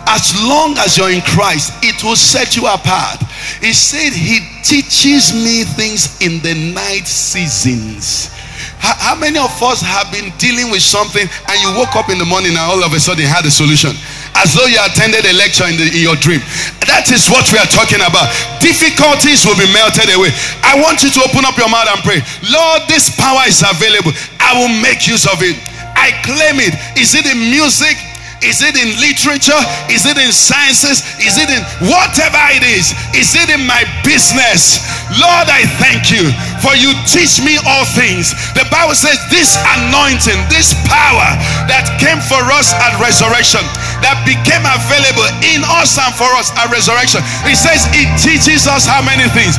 As 0.09 0.33
long 0.49 0.77
as 0.79 0.97
you're 0.97 1.11
in 1.13 1.21
Christ, 1.21 1.73
it 1.83 2.03
will 2.03 2.17
set 2.17 2.57
you 2.57 2.67
apart. 2.67 3.21
He 3.61 3.73
said, 3.73 4.13
He 4.13 4.41
teaches 4.63 5.35
me 5.35 5.65
things 5.65 6.21
in 6.21 6.41
the 6.41 6.73
night 6.73 7.07
seasons. 7.07 8.31
How, 8.79 9.17
many 9.17 9.39
of 9.39 9.53
us 9.63 9.81
have 9.81 10.13
been 10.13 10.33
dealing 10.37 10.71
with 10.71 10.83
something 10.83 11.25
and 11.25 11.57
you 11.61 11.73
woke 11.77 11.97
up 11.97 12.11
in 12.11 12.19
the 12.19 12.25
morning 12.25 12.53
and 12.53 12.61
all 12.61 12.85
of 12.85 12.93
a 12.93 13.01
sudden 13.01 13.25
had 13.25 13.45
a 13.47 13.51
solution? 13.51 13.97
As 14.35 14.53
though 14.53 14.67
you 14.67 14.79
attended 14.83 15.25
a 15.25 15.35
lecture 15.35 15.65
in, 15.71 15.79
the, 15.79 15.87
in 15.95 16.03
your 16.03 16.19
dream. 16.19 16.43
That 16.91 17.09
is 17.11 17.31
what 17.31 17.47
we 17.55 17.59
are 17.59 17.71
talking 17.71 18.03
about. 18.03 18.29
Difficulties 18.59 19.47
will 19.47 19.59
be 19.59 19.69
melted 19.71 20.11
away. 20.11 20.35
I 20.67 20.79
want 20.83 21.03
you 21.07 21.11
to 21.15 21.21
open 21.23 21.47
up 21.47 21.55
your 21.57 21.71
mouth 21.71 21.87
and 21.87 22.03
pray. 22.03 22.21
Lord, 22.51 22.83
this 22.91 23.15
power 23.15 23.47
is 23.47 23.63
available. 23.63 24.11
I 24.43 24.59
will 24.59 24.73
make 24.83 25.07
use 25.07 25.25
of 25.27 25.39
it. 25.41 25.57
I 25.95 26.13
claim 26.27 26.59
it. 26.61 26.75
Is 26.99 27.15
it 27.15 27.25
in 27.25 27.39
music? 27.51 27.97
Is 28.45 28.61
it 28.61 28.77
in 28.77 28.93
literature? 29.01 29.57
Is 29.89 30.05
it 30.05 30.21
in 30.21 30.29
sciences? 30.29 31.01
Is 31.17 31.41
it 31.41 31.49
in 31.49 31.65
whatever 31.89 32.45
it 32.53 32.61
is? 32.61 32.93
Is 33.17 33.33
it 33.33 33.49
in 33.49 33.65
my 33.65 33.89
business? 34.05 34.85
Lord, 35.17 35.49
I 35.49 35.65
thank 35.81 36.13
you 36.13 36.29
for 36.61 36.77
you 36.77 36.93
teach 37.09 37.41
me 37.41 37.57
all 37.65 37.89
things. 37.97 38.37
The 38.53 38.69
Bible 38.69 38.93
says 38.93 39.17
this 39.33 39.57
anointing, 39.81 40.37
this 40.53 40.77
power 40.85 41.29
that 41.73 41.89
came 41.97 42.21
for 42.21 42.41
us 42.53 42.77
at 42.77 43.01
resurrection, 43.01 43.65
that 44.05 44.21
became 44.29 44.61
available 44.69 45.25
in 45.41 45.65
us 45.81 45.97
and 45.97 46.13
for 46.13 46.29
us 46.37 46.53
at 46.61 46.69
resurrection. 46.69 47.25
It 47.49 47.57
says 47.57 47.89
it 47.97 48.09
teaches 48.21 48.69
us 48.69 48.85
how 48.85 49.01
many 49.01 49.25
things? 49.33 49.57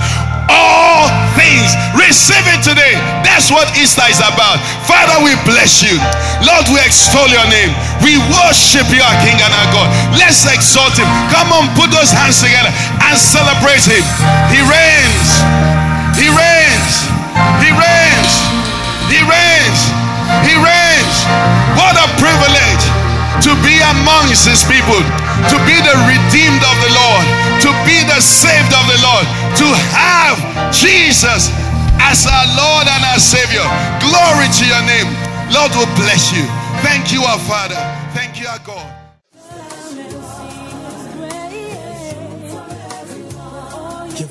all 0.49 1.09
things. 1.33 1.73
Receive 1.97 2.45
it 2.53 2.61
today. 2.61 2.93
That's 3.25 3.49
what 3.49 3.65
Easter 3.77 4.05
is 4.09 4.21
about. 4.21 4.61
Father, 4.85 5.17
we 5.25 5.33
bless 5.41 5.81
you. 5.81 5.97
Lord, 6.45 6.65
we 6.69 6.77
extol 6.85 7.25
your 7.29 7.45
name. 7.49 7.73
We 8.05 8.21
worship 8.29 8.85
you, 8.93 9.01
our 9.01 9.17
King 9.25 9.37
and 9.41 9.53
our 9.53 9.69
God. 9.73 9.89
Let's 10.21 10.45
exalt 10.45 10.93
him. 10.97 11.09
Come 11.33 11.49
on, 11.49 11.65
put 11.73 11.89
those 11.89 12.13
hands 12.13 12.41
together 12.41 12.69
and 12.69 13.15
celebrate 13.17 13.85
him. 13.85 14.05
He 14.53 14.61
reigns. 14.61 15.29
He 16.13 16.29
reigns. 16.29 16.93
He 17.61 17.69
reigns. 17.73 18.31
He 19.09 19.19
reigns. 19.25 19.79
He 20.45 20.53
reigns. 20.57 21.15
What 21.77 21.97
a 21.97 22.07
privilege 22.21 22.94
to 23.43 23.51
be 23.65 23.75
amongst 23.97 24.47
his 24.47 24.63
people, 24.63 25.01
to 25.51 25.57
be 25.67 25.75
the 25.83 25.95
redeemed 26.07 26.63
of 26.63 26.77
the 26.79 26.91
Lord, 26.95 27.25
to 27.65 27.69
be 27.83 27.97
the 28.07 28.19
saved 28.21 28.71
of 28.71 28.85
the 28.87 28.99
Lord, 29.03 29.25
to 29.59 29.67
have 29.91 30.37
Jesus 30.71 31.51
as 31.99 32.27
our 32.27 32.47
Lord 32.55 32.85
and 32.87 33.03
our 33.11 33.19
Savior. 33.19 33.65
Glory 33.99 34.47
to 34.47 34.63
your 34.65 34.83
name. 34.85 35.09
Lord 35.51 35.71
will 35.75 35.91
bless 35.95 36.31
you. 36.35 36.45
Thank 36.81 37.11
you, 37.11 37.23
our 37.23 37.39
Father. 37.39 37.79
Thank 38.13 38.39
you, 38.39 38.47
our 38.47 38.59
God. 38.59 38.91